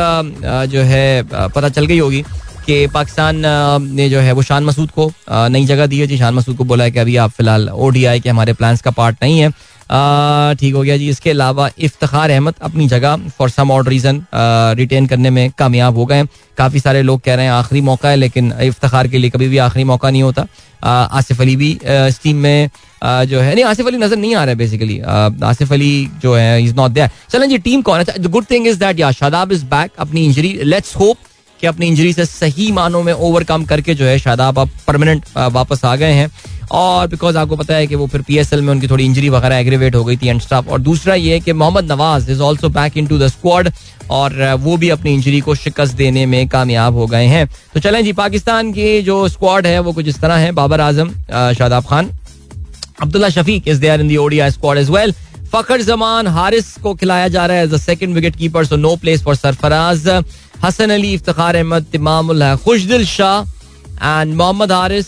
जो 0.69 0.81
है 0.83 1.23
पता 1.27 1.69
चल 1.69 1.85
गई 1.85 1.99
होगी 1.99 2.23
कि 2.65 2.85
पाकिस्तान 2.87 3.41
ने 3.91 4.09
जो 4.09 4.19
है 4.19 4.31
वो 4.31 4.41
शान 4.41 4.63
मसूद 4.65 4.91
को 4.91 5.11
नई 5.29 5.65
जगह 5.65 5.85
दी 5.85 5.99
है। 5.99 6.07
जी, 6.07 6.17
शान 6.17 6.33
मसूद 6.33 6.57
को 6.57 6.63
बोला 6.63 6.83
है 6.83 6.91
कि 6.91 6.99
अभी 6.99 7.15
आप 7.17 7.31
फ़िलहाल 7.31 7.69
ओडीआई 7.69 8.19
के 8.19 8.29
हमारे 8.29 8.53
प्लान्स 8.53 8.81
का 8.81 8.91
पार्ट 8.91 9.17
नहीं 9.23 9.39
है। 9.39 9.51
ठीक 9.87 10.73
हो 10.75 10.81
गया 10.81 10.97
जी। 10.97 11.09
इसके 11.09 11.29
अलावा 11.29 11.69
इफ्तार 11.79 12.29
अहमद 12.29 12.55
अपनी 12.61 12.87
जगह 12.87 13.29
for 13.37 13.49
some 13.49 13.71
odd 13.71 13.87
reason 13.89 14.21
retain 14.77 15.07
करने 15.07 15.29
में 15.29 15.49
कामयाब 15.57 15.97
हो 15.97 16.05
गए 16.05 16.15
हैं। 16.15 16.27
काफ़ी 16.57 16.79
सारे 16.79 17.01
लोग 17.01 17.21
कह 17.21 17.35
रहे 17.35 17.45
हैं 17.45 17.51
आखिरी 17.53 17.81
मौका 17.81 18.09
है, 18.09 18.15
लेकिन 18.15 18.53
इफ्तार 18.61 19.07
के 19.07 19.17
लिए 19.17 19.29
कभी 19.29 19.47
भी 19.47 19.57
आखिरी 19.59 19.83
मौका 19.83 20.09
नहीं 20.09 20.23
होता। 20.23 20.47
आसिफ 20.83 21.41
अली 21.41 21.55
भी 21.55 21.71
इस 21.83 22.19
टीम 22.23 22.37
में 22.37 22.69
जो 23.01 23.39
है, 23.39 23.53
नहीं, 23.55 23.65
आसिफ 23.65 23.87
अली 23.87 23.97
नज़र 23.97 24.17
नहीं 24.17 24.35
आ 24.35 24.43
रहा 24.43 24.49
है 24.49 24.55
बेसिकली 24.57 24.99
आसिफ 25.43 25.71
अली 25.73 26.09
जो 26.21 26.35
है 26.35 26.63
इज़ 26.63 26.75
नॉट 26.75 26.91
देयर 26.91 27.09
चलें 27.31 27.47
जी 27.49 27.57
टीम 27.59 27.81
कौन 27.81 27.99
है? 27.99 28.23
Good 28.23 28.45
thing 28.51 28.67
is 28.67 28.79
that 28.79 28.99
yeah, 28.99 29.11
Shadab 29.13 29.51
is 29.51 29.65
back 29.67 29.91
अपनी 29.99 30.25
इंजरी 30.25 30.57
लेट्स 30.63 30.95
होप 30.95 31.17
कि 31.59 31.67
अपनी 31.67 31.87
इंजरी 31.87 32.13
से 32.13 32.25
सही 32.25 32.71
मानों 32.71 33.01
में 33.03 33.13
ओवरकम 33.13 33.63
करके 33.65 33.93
जो 33.95 34.05
है, 34.05 34.17
शादाब 34.19 34.59
अब 34.59 34.69
परमानेंट 34.87 35.25
वापस 35.37 35.85
आ 35.85 35.95
गए 35.95 36.11
हैं। 36.13 36.29
और 36.71 37.07
बिकॉज़ 37.07 37.37
आपको 37.37 37.55
पता 37.55 37.75
है 37.75 37.87
कि 37.87 37.95
वो 37.95 38.07
फिर 38.07 38.21
पीएसएल 38.21 38.61
में 38.61 38.71
उनकी 38.73 38.87
थोड़ी 38.87 39.05
इंजरी 39.05 39.29
वगैरह 39.29 39.55
एग्रीवेट 39.55 39.95
हो 39.95 40.03
गई 40.03 40.17
थी 40.17 40.27
एंड 40.27 40.41
स्टाफ 40.41 40.69
और 40.69 40.79
दूसरा 40.81 41.15
ये 41.15 41.39
कि 41.39 41.53
Mohammad 41.53 41.91
Nawaz 41.91 42.31
is 42.31 42.41
also 42.41 42.69
back 42.71 42.97
into 43.07 43.17
the 43.19 43.27
squad 43.27 43.71
और 44.11 44.41
वो 44.61 44.77
भी 44.77 44.89
अपनी 44.89 45.13
इंजरी 45.13 45.39
को 45.41 45.55
शिकस्त 45.55 45.95
देने 45.95 46.25
में 46.25 46.47
कामयाब 46.47 46.95
हो 46.95 47.05
गए 47.07 47.25
हैं। 47.25 47.47
तो 47.73 47.79
चलें 47.79 48.03
जी, 48.03 48.13
पाकिस्तान 48.13 48.71
की 48.73 49.01
जो 49.01 49.27
स्क्वाड 49.29 49.67
है, 49.67 49.79
वो 49.79 49.93
कुछ 49.93 50.07
इस 50.07 50.19
तरह 50.21 50.35
है। 50.35 50.51
Babar 50.53 50.81
Azam 50.81 51.09
Shadab 51.53 51.85
Khan, 51.85 52.09
Abdullah 53.01 53.29
Shafique 53.29 53.67
is 53.67 53.79
there 53.81 54.01
in 54.01 54.07
the 54.07 54.17
ODI 54.17 54.51
squad 54.51 54.77
as 54.77 54.89
well 54.89 55.13
Fakhar 55.53 55.81
Zaman 55.81 56.27
Haris 56.27 56.71
को 56.83 56.93
खिलाया 56.95 57.27
जा 57.27 57.45
रहा 57.45 57.57
है 57.57 57.63
as 57.63 57.73
the 57.73 57.77
second 57.79 58.15
wicket 58.15 58.35
keeper 58.35 58.65
so 58.65 58.75
no 58.75 58.95
place 58.97 59.23
for 59.23 59.35
Sarfaraz. 59.35 60.07
Hasan 60.63 60.89
Ali 60.91 61.13
Iftikhar 61.13 61.55
Ahmed 61.55 61.85
Imamul 61.91 62.55
Khushdil 62.63 63.05
Shah 63.05 63.41
and 64.03 64.33
Mohammad 64.35 64.71
Haris 64.71 65.07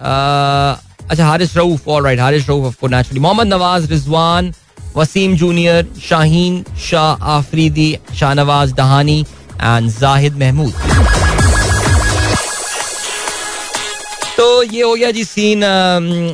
अच्छा 0.00 1.26
Haris 1.26 1.56
Rauf 1.56 1.88
all 1.88 2.04
right 2.04 2.20
Haris 2.20 2.48
Rauf 2.48 2.64
of 2.66 2.90
naturally 2.90 3.20
Mohammad 3.20 3.46
Nawaz 3.46 3.90
Rizwan 3.90 4.52
Wasim 4.96 5.36
junior 5.36 5.86
Shaheen 6.02 6.64
Shah 6.88 7.24
Afridi 7.36 7.88
Shahnawaz 8.18 8.72
Dahani 8.72 9.20
and 9.62 9.90
Zahid 9.90 10.36
Mahmood 10.38 10.74
तो 14.36 14.62
ये 14.62 14.82
हो 14.82 14.94
गया 14.94 15.10
जी 15.10 15.24
scene 15.24 15.62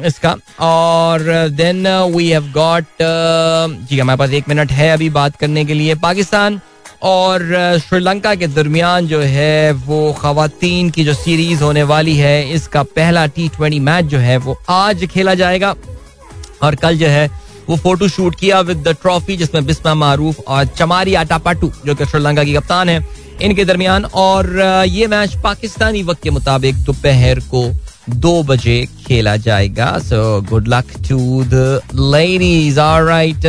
इसका 0.07 0.35
और 0.66 1.22
then 1.57 1.87
we 2.14 2.29
have 2.31 2.51
got 2.55 3.03
जी 3.03 3.98
हमारे 3.98 4.18
पास 4.18 4.31
एक 4.38 4.48
मिनट 4.48 4.72
है 4.72 4.90
अभी 4.92 5.11
बात 5.18 5.37
करने 5.37 5.64
के 5.64 5.75
लिए 5.75 5.94
पाकिस्तान 6.03 6.61
और 7.03 7.79
श्रीलंका 7.81 8.35
के 8.35 8.47
दरमियान 8.47 9.07
जो 9.07 9.21
है 9.21 9.73
वो 9.87 10.12
खातन 10.12 10.91
की 10.95 11.05
जो 11.05 11.15
सीरीज़ 11.15 11.62
होने 11.62 11.83
वाली 11.85 12.17
है, 12.17 12.53
इसका 12.55 12.83
पहला 12.83 13.27
टी 13.27 13.49
ट्वेंटी 13.49 13.81
मैच 13.81 14.05
जो 14.05 14.19
है 14.19 14.37
वो 14.38 14.57
आज 14.71 15.05
खेला 15.07 15.35
जाएगा। 15.35 15.75
और 16.62 16.75
कल 16.75 16.99
जो 16.99 17.07
है 17.09 17.31
वो 17.69 17.77
फ़ोटो 17.77 18.09
शूट 18.09 18.35
किया 18.35 18.61
विद 18.61 18.79
द 18.79 18.97
ट्रॉफी, 19.03 19.37
जिसमें 19.37 19.65
बिस्मा 19.67 19.95
मारूफ 19.95 20.41
और 20.49 20.65
चमारी 20.69 21.15
आटापाटू, 21.15 21.73
जो 21.87 21.95
कि 21.95 22.05
श्रीलंका 22.05 22.45
की 22.45 22.55
कप्तान 22.55 22.88
है, 22.88 23.07
इनके 23.43 23.65
दरमियान। 23.65 24.05
और 24.05 24.85
ये 24.88 25.07
मैच 25.07 25.37
पाकिस्तानी 25.45 26.03
वक्त 26.03 26.23
के 26.23 26.31
मुताबिक 26.31 26.83
दोपहर 26.85 27.41
को 27.55 27.65
दो 28.11 28.43
बजे 28.43 28.77
खेला 29.07 29.37
जाएगा। 29.38 29.99
So 29.99 30.41
good 30.43 30.69
luck 30.69 30.93
to 31.09 31.45
the 31.45 31.81
ladies 31.95 32.81
right 32.81 33.47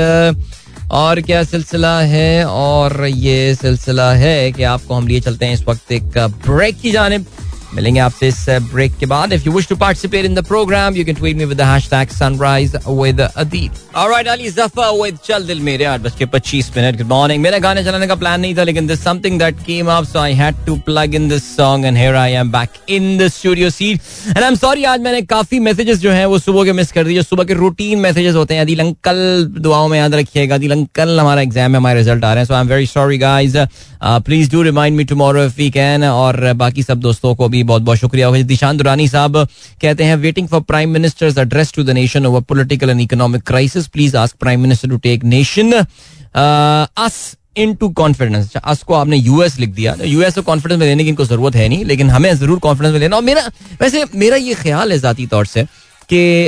और 0.92 1.22
क्या 1.22 1.44
सिलसिला 1.44 2.00
है? 2.00 2.46
और 2.46 3.06
ये 3.06 3.56
सिलसिला 3.56 4.12
है 4.14 4.52
कि 4.52 4.64
आपको 4.64 4.94
हम 4.94 5.08
लिए 5.08 5.20
चलते 5.20 5.46
हैं 5.46 5.54
इस 5.54 5.64
वक्त 5.68 5.92
एक 5.92 6.18
ब्रेक 6.18 6.80
की 6.82 6.92
जानब। 6.92 7.26
मिलेंगे 7.76 8.00
आपसे 8.00 8.28
इस 8.28 8.46
ब्रेक 8.74 8.98
के 9.00 9.06
बाद। 9.06 9.34
If 9.34 9.46
you 9.46 9.52
wish 9.54 9.68
to 9.68 9.76
participate 9.78 10.26
in 10.26 10.36
the 10.36 10.46
programme 10.48 10.96
you 10.96 11.06
can 11.06 11.16
tweet 11.16 11.38
me 11.38 11.46
with 11.46 11.58
the 11.58 11.62
hashtag 11.64 12.10
sunrise 12.12 12.76
with 12.90 13.22
Adeel 13.22 13.70
all right 13.96 14.28
Ali 14.28 14.50
Jaffa 14.52 14.90
with 14.94 15.18
चल 15.26 15.46
दिल 15.48 15.60
मेरे 15.62 15.86
8 15.86 16.02
बज 16.02 16.16
के 16.20 16.26
25 16.28 16.70
मिनट 16.78 16.98
गुड 16.98 17.08
मॉर्निंग 17.08 17.42
मेरा 17.44 17.58
गाने 17.60 17.84
चलाने 17.84 18.08
का 18.08 18.16
प्लान 18.16 18.42
नहीं 18.42 18.56
था, 18.58 18.64
लेकिन 18.64 18.88
this 18.88 19.04
something 19.04 19.40
that 19.40 19.60
came 19.66 19.92
up 19.92 20.06
so 20.06 20.20
I 20.20 20.34
had 20.34 20.66
to 20.66 20.76
plug 20.86 21.16
in 21.16 21.28
this 21.30 21.56
song 21.56 21.86
and 21.86 21.98
here 21.98 22.16
I 22.16 22.32
am 22.34 22.52
back 22.52 22.70
in 22.90 23.18
the 23.18 23.28
studio 23.30 23.70
seat 23.70 24.02
and 24.28 24.38
I 24.38 24.48
am 24.48 24.56
sorry 24.56 24.84
आज 24.86 25.02
मैंने 25.02 25.22
काफ़ी 25.24 25.60
मैसेजेस 25.60 26.00
जो 26.00 26.12
हैं, 26.12 26.26
वो 26.26 26.40
सुबह 26.40 26.64
के 26.66 26.74
मिस 26.74 26.92
कर 26.92 27.04
दिए। 27.04 27.22
सुबह 27.24 27.44
के 27.44 27.54
रूटीन 27.54 28.00
मैसेजेस 28.00 28.36
होते 28.36 28.54
हैं। 28.54 28.62
अदिल 28.62 28.80
अंकल 28.80 29.18
दुआओं 29.58 29.88
में 29.88 29.98
याद 29.98 30.16
रखिएगा। 30.16 30.56
अदिल 30.56 30.72
अंकल 30.72 31.20
हमारा 31.20 31.42
एग्ज़ाम 31.42 31.72
में 31.72 31.78
हमारे 31.78 32.00
रिज़ल्ट 32.00 32.24
आ 32.24 32.34
रहे 32.34 32.42
हैं 32.42 32.48
so 32.48 32.54
I 32.54 32.62
am 32.62 32.68
very 32.68 32.86
sorry 32.88 33.18
guys 33.18 33.56
please 34.04 34.52
do 34.52 34.62
remind 34.62 34.98
me 34.98 35.04
tomorrow 35.06 35.44
if 35.44 35.56
we 35.58 35.70
can 35.72 36.04
और 36.04 36.52
बाकी 36.56 36.84
सब 36.84 37.00
दोस्तों 37.02 37.34
को 37.36 37.48
भी 37.50 37.63
बहुत 37.64 37.82
बहुत 37.82 37.98
शुक्रिया। 37.98 38.28
होगा 38.28 38.42
दिशान 38.46 38.78
दुरानी 38.78 39.08
साहब 39.08 39.38
कहते 39.82 40.04
हैं 40.04 40.16
waiting 40.18 40.48
for 40.48 40.62
prime 40.64 40.90
minister's 40.92 41.38
address 41.38 41.74
to 41.74 41.84
the 41.84 41.90
nation 41.92 42.26
over 42.26 42.42
political 42.50 42.90
and 42.90 43.02
economic 43.02 43.44
crisis 43.44 43.88
please 43.90 44.18
ask 44.18 44.36
prime 44.40 44.62
minister 44.62 44.90
to 44.90 44.98
take 45.00 45.24
nation 45.26 45.74
us 45.74 47.36
into 47.76 47.90
confidence 47.92 48.56
us 48.58 48.82
को 48.84 48.94
आपने 48.94 49.18
यूएस 49.18 49.60
लिख 49.60 49.70
दिया। 49.72 49.96
यूएस 50.04 50.36
को 50.36 50.42
कॉन्फिडेंस 50.44 50.80
में 50.80 50.86
लेने 50.88 51.04
की 51.04 51.10
इनको 51.10 51.26
ज़रूरत 51.26 51.56
है 51.56 51.68
नहीं, 51.70 51.86
लेकिन 51.86 52.10
हमें 52.10 52.34
ज़रूर 52.36 52.60
कॉन्फिडेंस 52.60 52.94
में 52.94 53.00
लेना। 53.00 53.16
और 53.16 53.24
मेरा, 53.24 53.42
वैसे 53.82 54.04
मेरा 54.16 54.36
ये 54.38 54.54
ख्याल 54.56 54.92
है 54.92 55.00
जाती 55.00 55.28
तौर 55.28 55.46
से 55.46 55.64
कि 56.10 56.48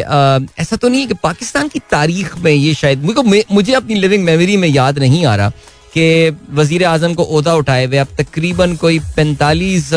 ऐसा 0.62 0.76
तो 0.76 0.90
नहीं 0.90 1.02
है 1.02 1.08
कि 1.08 1.14
पाकिस्तान 1.24 1.68
की 1.68 1.80
तारीख 1.92 2.38
में 2.40 2.52
ये 2.52 2.74
शायद, 2.74 3.04
मुझे 3.52 3.74
अपनी 3.74 3.96
लिविंग 3.96 4.24
मेमोरी 4.24 4.58
में 4.58 4.68
याद 4.68 5.00
नहीं 5.00 5.26
आ 5.26 5.36
रहा। 5.36 5.52
कि 5.98 6.38
वज़ीर 6.54 6.84
आज़म 6.84 7.14
को 7.14 7.24
उहदा 7.24 7.54
उठाए 7.56 7.86
हुए 7.86 7.98
अब 7.98 8.08
तकरीबन 8.18 8.76
कोई 8.76 9.00
पैंतालीस 9.16 9.90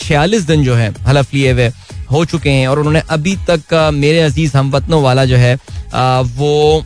छियालीस 0.00 0.42
दिन 0.42 0.64
जो 0.64 0.74
है 0.74 0.92
हलफ 1.06 1.34
लिए 1.34 1.52
हुए 1.52 1.68
हो 2.10 2.24
चुके 2.24 2.50
हैं 2.50 2.66
और 2.68 2.78
उन्होंने 2.78 3.02
अभी 3.10 3.36
तक 3.50 3.74
मेरे 3.94 4.20
अज़ीज़ 4.20 4.56
हम 4.56 4.70
वतनों 4.70 5.02
वाला 5.02 5.24
जो 5.24 5.36
है 5.36 5.54
वो 6.38 6.84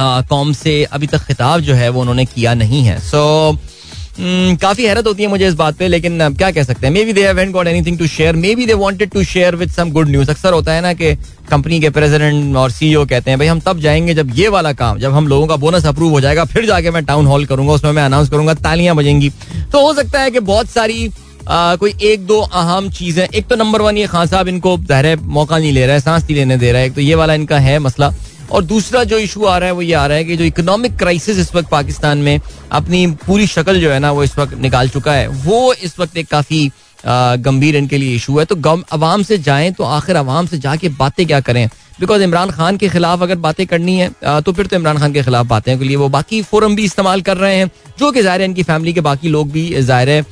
कौम 0.00 0.52
से 0.52 0.82
अभी 0.84 1.06
तक 1.06 1.26
खिताब 1.26 1.60
जो 1.60 1.74
है 1.74 1.88
वो 1.88 2.00
उन्होंने 2.00 2.24
किया 2.24 2.54
नहीं 2.54 2.84
है। 2.84 3.00
सो 3.00 3.52
so, 3.52 3.74
Hmm, 4.16 4.60
काफ़ी 4.60 4.84
हैरत 4.84 5.06
होती 5.06 5.22
है 5.22 5.28
मुझे 5.28 5.46
इस 5.48 5.54
बात 5.54 5.76
पे 5.76 5.88
लेकिन 5.88 6.18
क्या 6.34 6.50
कह 6.50 6.62
सकते 6.62 6.86
हैं? 6.86 6.92
Maybe 7.04 7.12
they 7.12 7.24
haven't 7.26 7.52
got 7.52 7.66
anything 7.66 7.98
to 7.98 8.06
share 8.06 8.36
maybe 8.54 8.66
they 8.66 8.74
wanted 8.74 9.10
to 9.10 9.24
share 9.24 9.56
with 9.56 9.70
some 9.70 9.90
good 9.90 10.08
news 10.08 10.30
अक्सर 10.30 10.52
होता 10.52 10.72
है 10.72 10.80
ना 10.80 10.92
कि 10.92 11.12
कंपनी 11.48 11.80
के 11.80 11.90
प्रेसिडेंट 11.90 12.56
और 12.56 12.70
सीईओ 12.70 13.04
कहते 13.06 13.30
हैं 13.30 13.38
भाई 13.38 13.48
हम 13.48 13.60
तब 13.60 13.80
जाएँगे 13.80 14.14
जब 14.14 14.30
ये 14.34 14.48
वाला 14.48 14.72
काम 14.72 14.98
जब 14.98 15.12
हम 15.12 15.28
लोगों 15.28 15.46
का 15.46 15.56
बोनस 15.56 15.86
अप्रूव 15.86 16.12
हो 16.12 16.20
जाएगा 16.20 16.44
फिर 16.44 16.66
जाके 16.66 16.90
मैं 16.90 17.04
टाउन 17.04 17.26
हॉल 17.26 17.46
करूँगा 17.46 17.72
उसमें 17.72 17.92
मैं 17.92 18.02
अनाउंस 18.02 18.30
करूँगा 18.30 18.54
तालियाँ 18.54 18.96
बजेंगी। 18.96 19.30
तो 19.72 19.86
हो 19.86 19.94
सकता 19.94 20.20
है 20.20 20.30
कि 20.30 20.40
बहुत 20.42 20.68
सारी 20.68 21.10
आ, 21.48 21.76
कोई 21.76 21.92
एक 22.02 22.26
दो 22.26 22.40
अहम 22.40 22.88
चीज़ें 22.90 23.26
एक 23.28 23.46
तो 23.46 23.56
नंबर 23.56 23.82
वन 23.82 23.98
ये 23.98 24.06
खान 24.06 24.26
साहब 24.26 24.48
इनको 24.48 24.76
जहर 24.78 25.16
मौका 25.16 25.58
नहीं 25.58 25.72
ले 25.72 25.84
रहा 25.86 25.94
है 25.94 26.00
सांस 26.00 26.22
नहीं 26.22 26.36
लेने 26.36 26.56
दे 26.56 26.72
रहा 26.72 26.80
है 26.80 26.86
एक 26.86 26.94
तो 26.94 27.00
ये 27.00 27.14
वाला 27.14 27.34
इनका 27.34 27.58
है 27.58 27.78
मसला। 27.78 28.12
और 28.52 28.64
दूसरा 28.64 29.02
जो 29.04 29.18
इशू 29.18 29.44
आ 29.44 29.56
रहा 29.58 29.68
है 29.68 29.74
वो 29.74 29.82
ये 29.82 29.92
आ 29.94 30.06
रहा 30.06 30.16
है 30.16 30.24
कि 30.24 30.36
जो 30.36 30.44
इकोनॉमिक 30.44 30.96
क्राइसिस 30.98 31.38
इस 31.38 31.54
वक्त 31.54 31.68
पाकिस्तान 31.68 32.18
में 32.18 32.40
अपनी 32.72 33.06
पूरी 33.26 33.46
शक्ल 33.46 33.80
जो 33.80 33.90
है 33.90 33.98
ना 33.98 34.10
वो 34.12 34.24
इस 34.24 34.36
वक्त 34.38 34.58
निकाल 34.58 34.88
चुका 34.88 35.12
है। 35.12 35.28
वो 35.28 35.72
इस 35.74 35.98
वक्त 35.98 36.16
एक 36.16 36.28
काफ़ी 36.28 36.70
गंभीर 37.06 37.76
इनके 37.76 37.98
लिए 37.98 38.14
इशू 38.16 38.38
है। 38.38 38.44
तो 38.44 38.56
अवाम 38.92 39.22
से 39.22 39.38
जाएँ 39.40 39.72
तो 39.72 39.84
आखिर 39.86 40.16
अवाम 40.16 40.46
से 40.46 40.58
जाके 40.58 40.88
बातें 40.90 41.26
क्या 41.26 41.40
करें? 41.40 41.68
बिकॉज़ 42.00 42.22
इमरान 42.22 42.50
खान 42.50 42.76
के 42.76 42.88
खिलाफ 42.88 43.22
अगर 43.22 43.36
बातें 43.38 43.66
करनी 43.66 43.96
है 43.98 44.40
तो 44.40 44.52
फिर 44.52 44.66
तो 44.66 44.76
इमरान 44.76 44.98
खान 44.98 45.12
के 45.12 45.22
खिलाफ 45.22 45.46
बातें 45.46 45.78
के 45.78 45.84
लिए 45.84 45.96
वो 45.96 46.08
बाकी 46.08 46.40
फोरम 46.44 46.74
भी 46.76 46.84
इस्तेमाल 46.84 47.22
कर 47.22 47.36
रहे 47.36 47.56
हैं, 47.56 47.70
जो 47.98 48.10
कि 48.12 48.22
ज़ाहिर 48.22 48.42
इनकी 48.42 48.62
फैमिली 48.62 48.92
के 48.92 49.00
बाकी 49.00 49.28
लोग 49.28 49.50
भी 49.52 49.82
ज़ाहिर 49.82 50.24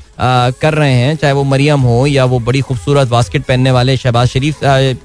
कर 0.61 0.75
रहे 0.75 0.93
हैं, 0.93 1.17
चाहे 1.17 1.33
वो 1.33 1.45
मरियम 1.45 1.81
हो 1.81 2.07
या 2.07 2.25
वो 2.25 2.39
बड़ी 2.41 2.61
खूबसूरत 2.61 3.09
बास्केट 3.09 3.45
पहनने 3.45 3.71
वाले 3.71 3.97
शहबाज 3.97 4.29
शरीफ 4.29 4.59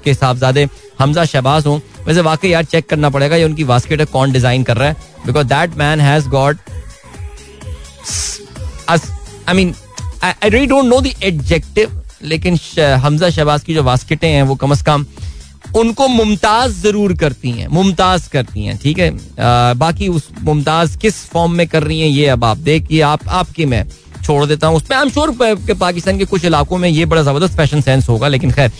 के 0.04 0.14
साहबजादे 0.14 0.68
हमजा 1.00 1.24
शहबाज 1.24 1.66
हों। 1.66 1.78
वैसे 2.06 2.20
वाकई 2.22 2.48
यार 2.48 2.64
चेक 2.64 2.88
करना 2.88 3.10
पड़ेगा, 3.10 3.36
ये 3.36 3.44
उनकी 3.44 3.64
बास्केट 3.64 4.02
कौन 4.10 4.32
डिज़ाइन 4.32 4.62
कर 4.62 4.76
रहा 4.76 4.88
है? 4.88 4.96
Because 5.26 5.46
that 5.46 5.76
man 5.78 6.00
has 6.00 6.28
got 6.28 6.58
I 8.88 9.54
mean 9.54 9.74
I 10.22 10.50
really 10.50 10.66
don't 10.66 10.84
know 10.84 11.00
the 11.00 11.12
adjective 11.22 12.00
लेकिन 12.22 12.58
हमजा 13.02 13.30
शहबाज 13.30 13.62
की 13.64 13.74
जो 13.74 13.82
बास्केटें 13.82 14.28
हैं 14.28 14.42
वो 14.42 14.54
कम 14.54 14.70
अज 14.72 14.82
कम 14.82 15.06
उनको 15.76 16.06
मुमताज़ 16.08 16.72
ज़रूर 16.82 17.12
करती 17.16 17.50
हैं 17.50 17.66
मुमताज़ 17.68 18.28
करती 18.30 18.64
हैं 18.64 18.76
ठीक 18.82 18.98
है? 18.98 19.10
बाकी 19.78 20.08
उस 20.08 20.28
मुमताज़ 20.42 20.96
किस 20.98 21.24
फॉर्म 21.30 21.52
में 21.52 21.66
कर 21.68 21.82
रही 21.82 22.00
हैं 22.00 22.08
ये 22.08 22.26
अब 22.28 22.44
आप 22.44 22.56
देखिए 22.68 23.00
आप 23.00 23.28
आपकी 23.28 23.64
मैं 23.66 23.84
छोड़ 24.24 24.44
देता 24.46 24.66
हूँ। 24.66 24.76
उसमें 24.76 24.96
आई 24.96 25.02
एम 25.02 25.10
श्योर 25.10 25.30
पाकिस्तान 25.74 26.18
के 26.18 26.24
कुछ 26.24 26.44
इलाकों 26.44 26.78
में 26.78 26.88
ये 26.88 27.04
बड़ा 27.04 27.22
ज़बरदस्त 27.22 27.56
फ़ैशन 27.56 27.80
सेंस 27.80 28.08
होगा 28.08 28.28
लेकिन 28.28 28.50
खैर। 28.52 28.70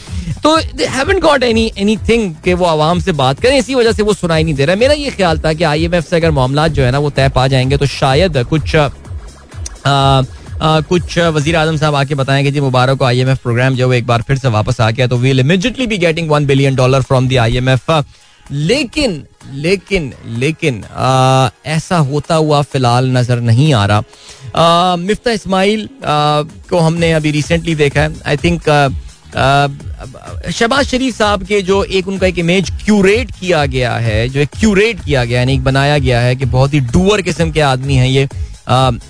तो 0.42 0.56
haven't 0.56 1.20
got 1.22 1.42
any 1.42 1.70
any 1.78 1.96
thing 2.08 2.34
कि 2.44 2.54
वो 2.54 2.64
आवाम 2.66 3.00
से 3.00 3.12
बात 3.12 3.40
करें 3.40 3.58
इसी 3.58 3.74
वजह 3.74 3.92
से 3.92 4.02
वो 4.02 4.14
सुनाई 4.14 4.44
नहीं 4.44 4.54
दे 4.54 4.64
रहा 4.64 4.76
मेरा 4.76 4.94
ये 4.94 5.10
ख्याल 5.10 5.38
था 5.38 5.52
कि 5.52 5.64
आई 5.64 5.84
एम 5.84 5.94
एफ़ 5.94 6.04
से 6.04 6.16
अगर 6.16 6.30
मामला 6.40 6.66
जो 6.68 6.82
है 6.82 6.90
ना 6.90 6.98
वो 6.98 7.10
तय 7.10 7.28
पा 7.34 7.46
जाएँगे 7.48 7.76
तो 7.76 7.86
शायद 7.86 8.44
कुछ 8.50 8.76
आ, 8.76 10.22
कुछ 10.62 11.18
वज़ीर 11.18 11.56
आज़म 11.56 11.76
साहब 11.76 11.94
आके 11.94 12.14
बताएँ 12.14 12.44
कि 12.44 12.50
जी 12.50 12.60
मुबारक 12.60 12.98
को 12.98 13.04
आई 13.04 13.20
एम 13.20 13.28
एफ़ 13.30 13.38
प्रोग्राम 13.42 13.74
जो 13.74 13.92
एक 13.92 14.06
बार 14.06 14.22
फिर 14.22 14.38
से 14.38 14.48
वापस 14.50 14.80
आ 14.80 14.90
गया 14.90 15.06
तो 15.06 15.16
we'll 15.18 15.40
immediately 15.40 15.86
be 15.86 15.98
getting 15.98 16.30
one 16.30 16.46
billion 16.46 16.74
dollar 16.76 17.02
from 17.02 17.28
the 17.28 17.36
I 17.38 17.56
M 17.56 17.68
F 17.68 17.90
लेकिन 18.50 19.22
लेकिन 19.54 20.12
लेकिन 20.38 20.82
आ, 20.84 21.48
ऐसा 21.66 21.96
होता 21.98 22.34
हुआ 22.34 22.60
फ़िलहाल 22.62 23.10
नज़र 23.16 23.40
नहीं 23.40 23.72
आ 23.74 23.84
रहा। 23.86 24.96
मिफ्ता 24.96 25.30
इस्माइल 25.30 25.88
को 26.02 26.78
हमने 26.78 27.12
अभी 27.12 27.30
रिसेंटली 27.30 27.74
देखा 27.74 28.00
है। 28.00 28.12
आई 28.26 28.36
थिंक 28.36 28.62
शहबाज 30.50 30.86
शरीफ 30.86 31.16
साहब 31.16 31.42
के 31.46 31.60
जो 31.62 31.82
एक 31.84 32.08
उनका 32.08 32.26
एक 32.26 32.38
इमेज 32.38 32.70
क्यूरेट 32.84 33.30
किया 33.40 33.64
गया 33.66 33.94
है 33.96 34.28
जो 34.28 34.40
एक 34.40 34.48
क्यूरेट 34.60 35.04
किया 35.04 35.24
गया 35.24 35.38
यानी 35.38 35.58
बनाया 35.60 35.98
गया 35.98 36.20
है 36.20 36.36
कि 36.36 36.44
बहुत 36.46 36.74
ही 36.74 36.80
डूअर 36.92 37.22
किस्म 37.22 37.50
के 37.50 37.60
आदमी 37.62 37.94
हैं 37.94 38.08
ये। 38.08 38.28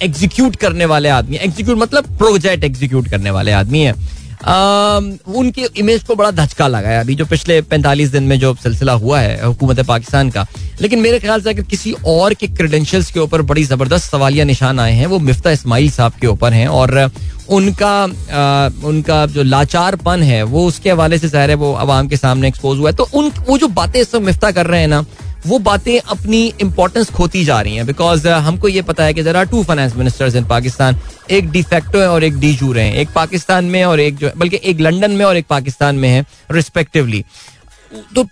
एग्जीक्यूट 0.03 0.57
करने 0.57 0.85
वाले 0.87 1.09
आदमी 1.11 1.37
एग्जीक्यूट 1.38 1.79
मतलब 1.79 2.16
प्रोजेक्ट 2.18 2.64
एग्जीक्यूट 2.64 3.09
करने 3.11 3.31
वाले 3.31 3.53
आदमी 3.55 3.81
है। 3.81 3.94
उनके 4.40 5.66
इमेज 5.79 6.03
को 6.03 6.14
बड़ा 6.16 6.31
धचका 6.33 6.66
लगा 6.68 6.88
है। 6.88 7.01
अभी 7.01 7.14
जो 7.14 7.25
पिछले 7.27 7.61
45 7.62 8.11
दिन 8.12 8.23
में 8.23 8.38
जो 8.40 8.55
सिलसिला 8.62 8.92
हुआ 8.94 9.20
है 9.20 9.44
हुकूमत 9.44 9.81
पाकिस्तान 9.88 10.31
का 10.31 10.46
लेकिन 10.81 11.01
मेरे 11.01 11.18
ख्याल 11.20 11.40
से 11.40 11.51
अगर 11.51 11.62
किसी 11.64 11.92
और 12.07 12.35
के 12.35 12.46
क्रेडेंशियल्स 12.49 13.11
के 13.12 13.20
ऊपर 13.20 13.42
बड़ी 13.44 13.64
ज़बरदस्त 13.64 14.11
सवालिया 14.11 14.44
निशान 14.44 14.81
आए 14.81 14.92
हैं 14.92 15.07
वो 15.07 15.18
मिफ्ता 15.20 15.51
इस्माइल 15.51 15.90
साहब 15.90 16.12
के 16.20 16.27
ऊपर 16.27 16.53
हैं 16.53 16.66
और 16.68 17.11
उनका 17.51 17.92
आ, 17.92 18.68
उनका 18.88 19.25
जो 19.27 19.42
लाचारपन 19.42 20.23
है 20.23 20.42
वो 20.44 20.66
उसके 20.66 20.90
हवाले 20.90 21.18
से 21.18 21.29
ज़ाहिर 21.29 21.51
है 21.51 21.57
वो 21.57 21.73
आवाम 21.77 22.09
के 22.09 22.16
सामने 22.16 22.49
एक्सपोज 22.49 22.79
हुआ 22.79 22.90
है। 22.90 22.96
तो 22.96 23.09
उन 23.14 23.31
वो 23.49 23.59
जो 23.59 23.68
बातें 23.70 24.03
सब 24.05 24.23
मिफ्ता 24.23 24.51
कर 24.51 24.66
रहे 24.66 24.81
हैं 24.81 24.88
ना 24.88 25.05
वो 25.46 25.59
बातें 25.59 25.98
अपनी 25.98 26.42
इंपॉर्टेंस 26.61 27.11
खोती 27.11 27.44
जा 27.44 27.61
रही 27.61 27.76
हैं 27.76 27.87
बिकॉज़ 27.87 28.26
uh, 28.29 28.35
हमको 28.35 28.68
ये 28.68 28.83
पता 28.83 29.05
है 29.05 29.14
कि 29.14 29.22
जरा 29.22 29.42
two 29.44 29.62
finance 29.62 29.94
ministers 29.96 30.35
in 30.35 30.44
Pakistan 30.44 30.96
एक 31.31 31.50
डिफेक्टो 31.50 31.98
है 31.98 32.09
और 32.11 32.24
एक 32.24 32.38
डी 32.40 32.57
रहे 32.62 32.85
हैं 32.85 32.94
एक 32.94 33.09
पाकिस्तान 33.14 33.64
में 33.64 33.85
और 33.85 34.00
एक 34.00 34.16
जो 34.16 34.31
बल्कि 34.37 34.61
एक 34.64 34.81
लंडन 34.81 35.11
में 35.11 35.24
और 35.24 35.37
एक 35.37 35.46
पाकिस्तान 35.46 35.96
में 35.96 36.09
है 36.09 36.24
respectively 36.50 37.24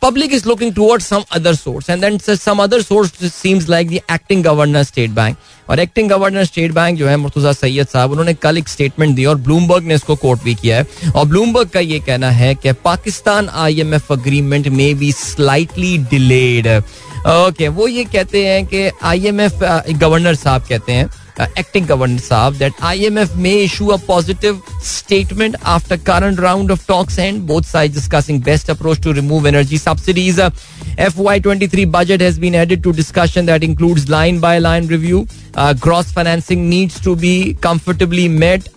public 0.03 0.33
is 0.35 0.47
looking 0.49 0.73
toward 0.75 1.03
some 1.03 1.23
other 1.33 1.55
source 1.55 1.91
and 1.91 2.01
then 2.01 2.19
some 2.37 2.59
other 2.63 2.83
source 2.83 3.13
seems 3.33 3.69
like 3.69 3.89
the 3.89 4.01
acting 4.13 4.45
governor 4.45 4.83
state 4.83 5.11
bank 5.11 5.37
और 5.71 5.81
एक्टिंग 5.81 6.09
गवर्नर 6.11 6.45
स्टेट 6.45 6.73
बैंक 6.73 6.99
जो 6.99 7.09
है 7.09 7.17
मुर्तजा 7.17 7.53
सैयद 7.53 7.87
साहब, 7.89 8.11
उन्होंने 8.11 8.35
कल 8.35 8.59
एक 8.59 8.69
स्टेटमेंट 8.69 9.15
दी, 9.17 9.25
और 9.25 9.37
ब्लूमबर्ग 9.39 9.85
ने 9.85 9.95
इसको 9.95 10.17
कोट 10.17 10.43
भी 10.45 10.55
किया 10.55 10.77
है। 10.77 11.13
और 11.13 11.27
ब्लूमबर्ग 11.29 11.69
का 11.69 11.81
ये 11.81 11.99
कहना 12.01 12.31
है 12.31 12.55
कि 12.55 12.73
पाकिस्तान 12.85 13.49
आईएमएफ 13.49 14.13
अग्रीमेंट 14.13 14.69
में 14.69 14.99
बी 14.99 15.13
स्लाइटली 15.13 15.97
डिलेड 16.11 16.69
ओके, 16.69 17.69
वो 17.69 17.89
ये 17.89 18.05
कहते 18.05 18.47
हैं 18.47 18.67
कि 18.67 18.91
आईएमएफ 19.05 19.59
गवर्नर 19.91 20.35
साहब 20.35 20.65
कहते 20.69 20.93
हैं 20.93 21.09
एक्टिंग 21.41 21.87
गवर्नर 21.87 22.19
साहब 22.21 22.55
दैट 22.59 22.83
आई 22.83 23.05
एम 23.05 23.19
एफ़ 23.19 23.37
में 23.37 23.53
issue 23.53 23.87
a 23.87 23.97
positive 24.07 24.61
statement 24.85 25.57
after 25.67 25.97
current 26.07 26.41
round 26.41 26.71
of 26.71 26.87
talks 26.89 27.19
and 27.19 27.41
both 27.47 27.63
side 27.63 27.95
discussing 27.95 28.43
best 28.43 28.71
approach 28.71 29.01
to 29.03 29.13
remove 29.13 29.49
energy 29.49 29.79
subsidies 29.79 30.41
F 30.41 31.21
Y 31.21 31.41
twenty 31.41 31.69
three 31.69 31.87
budget 31.89 32.23
has 32.23 32.41
been 32.41 32.55
added 32.55 32.83
to 32.83 32.93
discussion 32.93 33.47
that 33.47 33.65
includes 33.65 34.09
line 34.11 34.41
by 34.41 34.59
line 34.61 34.89
review 34.89 35.27
gross 35.59 36.13
financing 36.15 36.69
needs 36.69 37.03
to 37.05 37.15
be 37.17 37.37
comfortably 37.63 38.29
met 38.39 38.69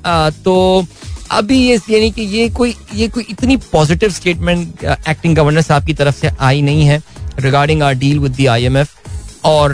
तो 0.45 0.85
अभी 1.31 1.57
ये 1.57 1.75
यानी 1.89 2.09
कि 2.11 2.21
ये 2.21 2.47
कोई 2.49 2.75
ये 2.95 3.07
कोई 3.07 3.25
इतनी 3.29 3.55
पॉजिटिव 3.71 4.09
स्टेटमेंट 4.11 4.83
एक्टिंग 4.83 5.35
गवर्नर 5.35 5.61
साहब 5.61 5.85
की 5.85 5.93
तरफ़ 5.93 6.15
से 6.15 6.31
आई 6.39 6.61
नहीं 6.61 6.85
है 6.85 7.01
regarding 7.39 7.83
our 7.83 7.93
deal 7.95 8.19
with 8.19 8.35
the 8.39 8.47
IMF 8.47 8.95
um 8.95 9.00
और 9.43 9.71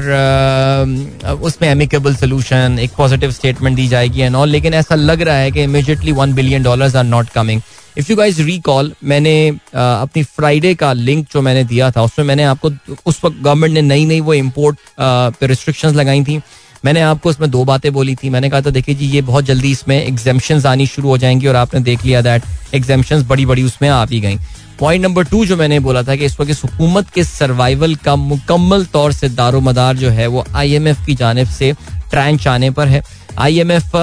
उसमें 1.44 1.70
एमिकेबल 1.70 2.16
सोल्यूशन 2.16 2.78
एक 2.82 2.92
पॉजिटिव 2.98 3.32
स्टेटमेंट 3.32 3.76
दी 3.76 3.88
जाएगी 3.88 4.22
एंड 4.22 4.36
ऑल 4.36 4.50
लेकिन 4.50 4.74
ऐसा 4.74 4.96
लग 4.96 5.22
रहा 5.22 5.38
है 5.38 5.52
कि 5.52 5.64
immediately 5.64 6.12
one 6.12 6.34
billion 6.34 6.64
dollars 6.64 6.96
are 6.96 7.04
not 7.04 7.30
coming 7.30 7.62
if 7.98 8.12
you 8.12 8.16
guys 8.18 8.42
recall 8.42 8.92
मैंने 9.04 9.48
अपनी 9.50 10.24
फ्राइडे 10.24 10.74
का 10.76 10.92
लिंक 10.94 11.26
जो 11.34 11.42
मैंने 11.42 11.64
दिया 11.64 11.90
था, 11.92 12.02
उसमें 12.02 12.26
मैंने 12.26 12.44
आपको, 12.44 12.72
उस 13.06 13.20
वक्त 13.24 13.38
गवर्नमेंट 13.44 13.74
ने 13.74 13.82
नई 13.82 14.06
नई 14.06 14.20
वो 14.22 14.34
इम्पोर्ट 14.34 14.78
पे 15.00 15.48
रिस्ट्रिक्शंस 15.48 15.96
लगाई 15.96 16.24
थी। 16.24 16.42
मैंने 16.86 17.02
आपको 17.02 17.30
उसमें 17.30 17.50
दो 17.52 17.64
बातें 17.66 17.92
बोली 17.94 18.16
थी। 18.16 18.30
मैंने 18.30 18.50
कहा 18.50 18.62
था, 18.62 18.70
देखिए 18.70 18.96
जी, 18.96 19.06
ये 19.06 19.22
बहुत 19.22 19.46
जल्दी 19.46 19.72
इसमें 19.72 19.96
एग्जामेशन 20.04 20.62
आनी 20.68 20.88
शुरू 20.88 21.10
हो 21.10 21.18
जाएँगी 21.18 21.48
और 21.48 21.56
आपने 21.56 21.80
देख 21.80 22.06
लिया 22.06 22.22
दैट 22.22 22.44
एग्जामेशन 22.74 23.24
बड़ी 23.28 23.46
बड़ी 23.46 23.64
उसमें 23.64 23.90
आ 23.90 24.04
भी 24.06 24.20
गई। 24.20 24.38
पॉइंट 24.80 25.04
नंबर 25.04 25.24
टू 25.24 25.46
जो 25.46 25.56
मैंने 25.58 25.80
बोला 25.80 26.02
था 26.04 26.16
कि 26.16 26.26
इस 26.26 26.40
वक्त 26.40 26.64
हुकूमत 26.64 27.10
के 27.10 27.24
सर्वाइवल 27.24 27.96
का 27.96 28.16
मुकम्मल 28.16 28.86
तौर 28.86 29.12
से 29.12 29.30
दारोमदार 29.30 29.96
जो 29.98 30.10
है 30.10 30.28
वो 30.28 30.46
आईएमएफ 30.56 31.06
की 31.06 31.16
जानब 31.16 31.48
से 31.48 31.74
ट्रैंच 32.12 32.48
आने 32.48 32.70
पर 32.72 32.88
है। 32.88 33.02
आईएमएफ 33.38 33.96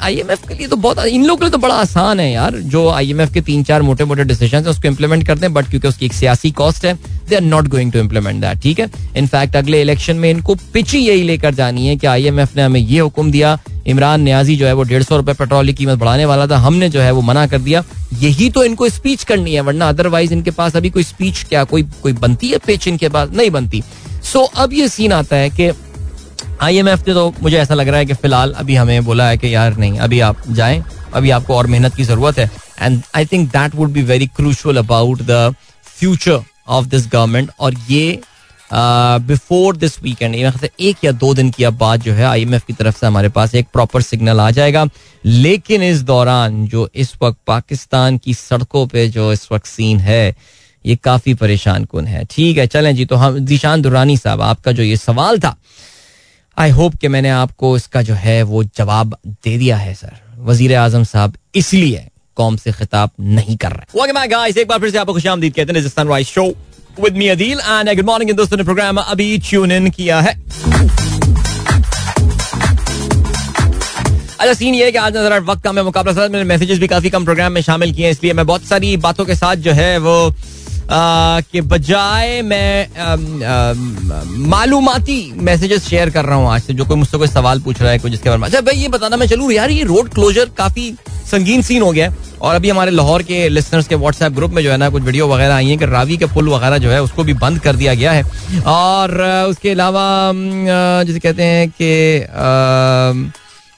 आईएमएफ 0.00 0.46
के 0.48 0.54
लिए 0.54 0.66
तो 0.68 0.76
बहुत 0.76 0.98
इन 0.98 1.24
लोगों 1.24 1.36
के 1.36 1.44
लिए 1.44 1.50
तो 1.50 1.58
बड़ा 1.58 1.74
आसान 1.74 2.20
है 2.20 2.30
यार 2.32 2.56
जो 2.74 2.88
आईएमएफ 2.88 3.32
के 3.34 3.40
तीन 3.40 3.62
चार 3.64 3.82
मोटे 3.82 4.04
मोटे 4.04 4.24
डिसीज़न 4.24 4.58
है 4.58 4.70
उसको 4.70 4.88
इम्प्लीमेंट 4.88 5.26
करते 5.26 5.46
हैं 5.46 5.52
बट 5.54 5.68
क्योंकि 5.70 5.88
उसकी 5.88 6.06
एक 6.06 6.12
सियासी 6.12 6.50
कॉस्ट 6.50 6.84
है 6.84 6.94
they 7.28 7.34
are 7.36 7.42
not 7.42 7.68
going 7.68 7.92
to 7.92 7.98
implement 7.98 8.40
that 8.40 8.60
ठीक 8.62 8.80
है? 8.80 8.90
इनफैक्ट 9.16 9.56
अगले 9.56 9.80
इलेक्शन 9.80 10.16
में 10.16 10.30
इनको 10.30 10.54
पिच 10.54 10.92
ही 10.92 11.00
यही 11.00 11.22
लेकर 11.22 11.54
जानी 11.54 11.86
है 11.86 11.96
कि 11.96 12.06
आईएमएफ 12.06 12.56
ने 12.56 12.62
हमें 12.62 12.80
ये 12.80 13.00
हुक्म 13.00 13.30
दिया 13.30 13.58
इमरान 13.86 14.20
न्याजी 14.20 14.56
जो 14.56 14.66
है 14.66 14.72
वो 14.72 14.82
डेढ़ 14.82 15.02
सौ 15.02 15.16
रुपए 15.16 15.32
पेट्रोल 15.32 15.66
की 15.66 15.72
कीमत 15.72 15.98
बढ़ाने 15.98 16.24
वाला 16.24 16.46
था 16.46 16.56
हमने 16.56 16.88
जो 16.88 17.00
है 17.00 17.10
वो 17.10 17.20
मना 17.20 17.46
कर 17.46 17.58
दिया 17.58 17.84
यही 18.20 18.50
तो 18.50 18.64
इनको 18.64 18.88
स्पीच 18.88 19.24
करनी 19.24 19.54
है 19.54 19.60
वरना 19.60 19.88
अदरवाइज़ 19.88 20.32
इनके 20.32 20.50
पास 20.50 20.76
अभी 20.76 20.90
कोई 20.90 21.02
स्पीच 21.02 21.42
क्या 21.42 21.64
कोई 21.64 21.82
कोई 22.02 22.12
बनती 22.12 22.48
है 22.48 22.58
पिच 22.58 22.88
इनके 22.88 23.08
पास? 23.08 23.28
नहीं 23.32 23.50
बनती। 23.50 23.82
सो 24.32 24.38
so, 24.38 24.54
अब 24.56 24.72
ये 24.72 24.88
सीन 24.88 25.12
आता 25.12 25.36
है 25.36 25.50
कि 25.50 25.70
आईएमएफ 26.62 27.06
ने 27.08 27.14
तो 27.14 27.32
मुझे 27.42 27.56
ऐसा 27.58 27.74
लग 27.74 27.88
रहा 27.88 27.98
है 27.98 28.06
कि 28.06 28.14
फ़िलहाल 28.14 28.52
अभी 28.52 28.74
हमें 28.74 29.04
बोला 29.04 29.28
है 29.28 29.38
कि 29.38 29.54
यार 29.54 29.76
नहीं, 29.76 29.98
अभी 29.98 30.20
आप 30.20 30.42
जाएँ, 30.48 30.82
अभी 31.14 31.30
आपको 31.30 31.54
और 31.54 31.66
मेहनत 31.66 31.94
की 31.94 32.04
ज़रूरत 32.04 32.38
है। 32.38 32.50
And 32.80 33.02
I 33.16 33.26
think 33.26 33.48
that 33.50 33.74
would 33.74 33.90
be 33.92 34.02
very 34.02 34.26
crucial 34.36 34.76
about 34.76 35.22
the 35.22 35.54
future 35.86 36.40
of 36.68 36.86
this 36.86 37.06
government 37.06 37.50
और 37.60 37.74
ये 37.88 38.20
बिफोर 38.70 39.76
दिस 39.76 40.02
वीकेंड 40.02 40.34
एक 40.34 41.04
या 41.04 41.12
दो 41.12 41.32
दिन 41.34 41.50
की 41.50 41.64
अब 41.64 41.76
बात 41.78 42.00
जो 42.00 42.12
है 42.12 42.24
आईएमएफ 42.24 42.64
की 42.66 42.72
तरफ़ 42.72 42.98
से 42.98 43.06
हमारे 43.06 43.28
पास 43.30 43.54
एक 43.54 43.66
प्रॉपर 43.72 44.02
सिग्नल 44.02 44.40
आ 44.40 44.50
जाएगा। 44.50 44.84
लेकिन 45.24 45.82
इस 45.82 46.02
दौरान 46.04 46.66
जो 46.66 46.88
इस 46.94 47.12
वक्त 47.22 47.38
पाकिस्तान 47.46 48.18
की 48.18 48.34
सड़कों 48.34 48.86
पे 48.86 49.08
जो 49.08 49.32
इस 49.32 49.46
वक्त 49.52 49.66
सीन 49.66 50.00
है, 50.00 50.34
ये 50.84 50.96
काफ़ी 50.96 51.34
परेशान 51.34 51.84
कन 51.84 52.06
है। 52.06 52.24
ठीक 52.30 52.58
है, 52.58 52.66
चलें 52.66 52.94
जी 52.96 53.04
तो 53.04 53.16
हम 53.16 53.38
दिशान 53.40 53.82
दुरानी 53.82 54.16
साहब, 54.16 54.40
आपका 54.42 54.72
जो 54.72 54.82
ये 54.82 54.96
सवाल 54.98 55.38
था 55.40 55.56
आई 56.56 56.70
होप 56.70 56.94
कि 56.94 57.08
मैंने 57.08 57.28
आपको 57.30 57.76
इसका 57.76 58.00
जो 58.02 58.14
है 58.14 58.42
वो 58.42 58.62
जवाब 58.78 59.16
दे 59.26 59.56
दिया 59.58 59.76
है 59.76 59.94
सर 59.94 60.16
वज़ीर 60.40 60.74
आज़म 60.76 61.04
साहब 61.04 61.36
इसलिए 61.54 62.06
कौम 62.36 62.56
से 62.56 62.72
खिताब 62.72 63.10
नहीं 63.20 63.56
कर 63.56 63.72
रहे। 63.72 64.60
एक 64.60 64.68
बार 64.68 64.78
फिर 64.78 64.90
से 64.90 64.98
आपको 64.98 65.12
खुश 65.12 65.26
आमदीद 65.26 65.54
कहते 65.54 65.72
हैं 65.72 65.88
sunrise 65.88 66.26
show 66.26 66.44
with 67.00 67.16
me 67.16 67.28
Adeel 67.28 67.58
and 67.60 67.94
good 67.96 68.06
morning 68.06 68.36
दोस्तों 68.36 68.56
ने 68.56 68.64
प्रोग्राम 68.64 68.96
अभी 68.98 69.38
ट्यून 69.40 69.72
इन 69.72 69.90
किया 69.90 70.20
है। 70.20 70.34
अच्छा 74.40 74.52
सीन 74.54 74.74
ये 74.74 74.84
है 74.84 74.92
कि 74.92 74.98
आज 74.98 75.16
नज़र 75.16 75.40
वक्त 75.42 75.62
का 75.64 75.72
मैं 75.72 75.82
मुकाबला 75.82 76.44
मैसेजेस 76.44 76.78
भी 76.78 76.86
काफ़ी 76.88 77.10
कम 77.10 77.24
प्रोग्राम 77.24 77.52
में 77.52 77.60
शामिल 77.62 77.92
किए 77.94 78.04
हैं, 78.04 78.12
इसलिए 78.12 78.32
मैं 78.32 78.46
बहुत 78.46 78.64
सारी 78.64 78.96
बातों 78.98 79.24
के 79.24 79.34
साथ 79.34 79.56
जो 79.58 79.72
है 79.72 79.98
वो 79.98 80.14
के 80.94 81.60
बजाय 81.62 82.40
मैं 82.42 82.86
मालूमती 84.48 85.20
मैसेजेस 85.38 85.88
शेयर 85.88 86.10
कर 86.10 86.24
रहा 86.24 86.36
हूँ 86.36 86.50
आज 86.50 86.62
से, 86.62 86.74
जो 86.74 86.84
कोई 86.84 86.96
मुझसे 86.96 87.18
कोई 87.18 87.28
सवाल 87.28 87.60
पूछ 87.60 87.80
रहा 87.82 87.90
है, 87.92 87.98
कोई 87.98 88.10
जिसके 88.10 88.28
बारे 88.28 88.40
में। 88.40 88.46
अच्छा 88.48 88.60
भाई, 88.60 88.76
ये 88.76 88.88
बताना 88.88 89.16
मैं 89.16 89.26
चलूँ, 89.26 89.50
यार, 89.52 89.70
ये 89.70 89.84
रोड 89.84 90.08
क्लोजर 90.14 90.50
काफ़ी 90.58 90.94
संगीन 91.30 91.62
सीन 91.62 91.82
हो 91.82 91.90
गया 91.92 92.08
है। 92.08 92.16
और 92.42 92.54
अभी 92.54 92.70
हमारे 92.70 92.90
लाहौर 92.90 93.22
के 93.22 93.48
लिसनर्स 93.48 93.88
के 93.88 93.94
व्हाट्सएप 93.94 94.32
ग्रुप 94.32 94.52
में 94.52 94.62
जो 94.62 94.70
है 94.70 94.76
ना, 94.76 94.88
कुछ 94.90 95.02
वीडियो 95.02 95.28
वगैरह 95.28 95.54
आई 95.54 95.68
है 95.68 95.76
कि 95.76 95.86
रावी 95.86 96.16
के 96.16 96.26
पुल 96.26 96.48
वगैरह 96.48 96.78
जो 96.78 96.90
है, 96.90 97.02
उसको 97.02 97.24
भी 97.24 97.34
बंद 97.34 97.58
कर 97.58 97.76
दिया 97.76 97.94
गया 97.94 98.12
है। 98.12 98.22
और 98.66 99.20
उसके 99.50 99.70
अलावा 99.70 100.32
जैसे 101.04 101.18
कहते 101.18 101.42
हैं 101.42 101.68
कि 101.70 101.90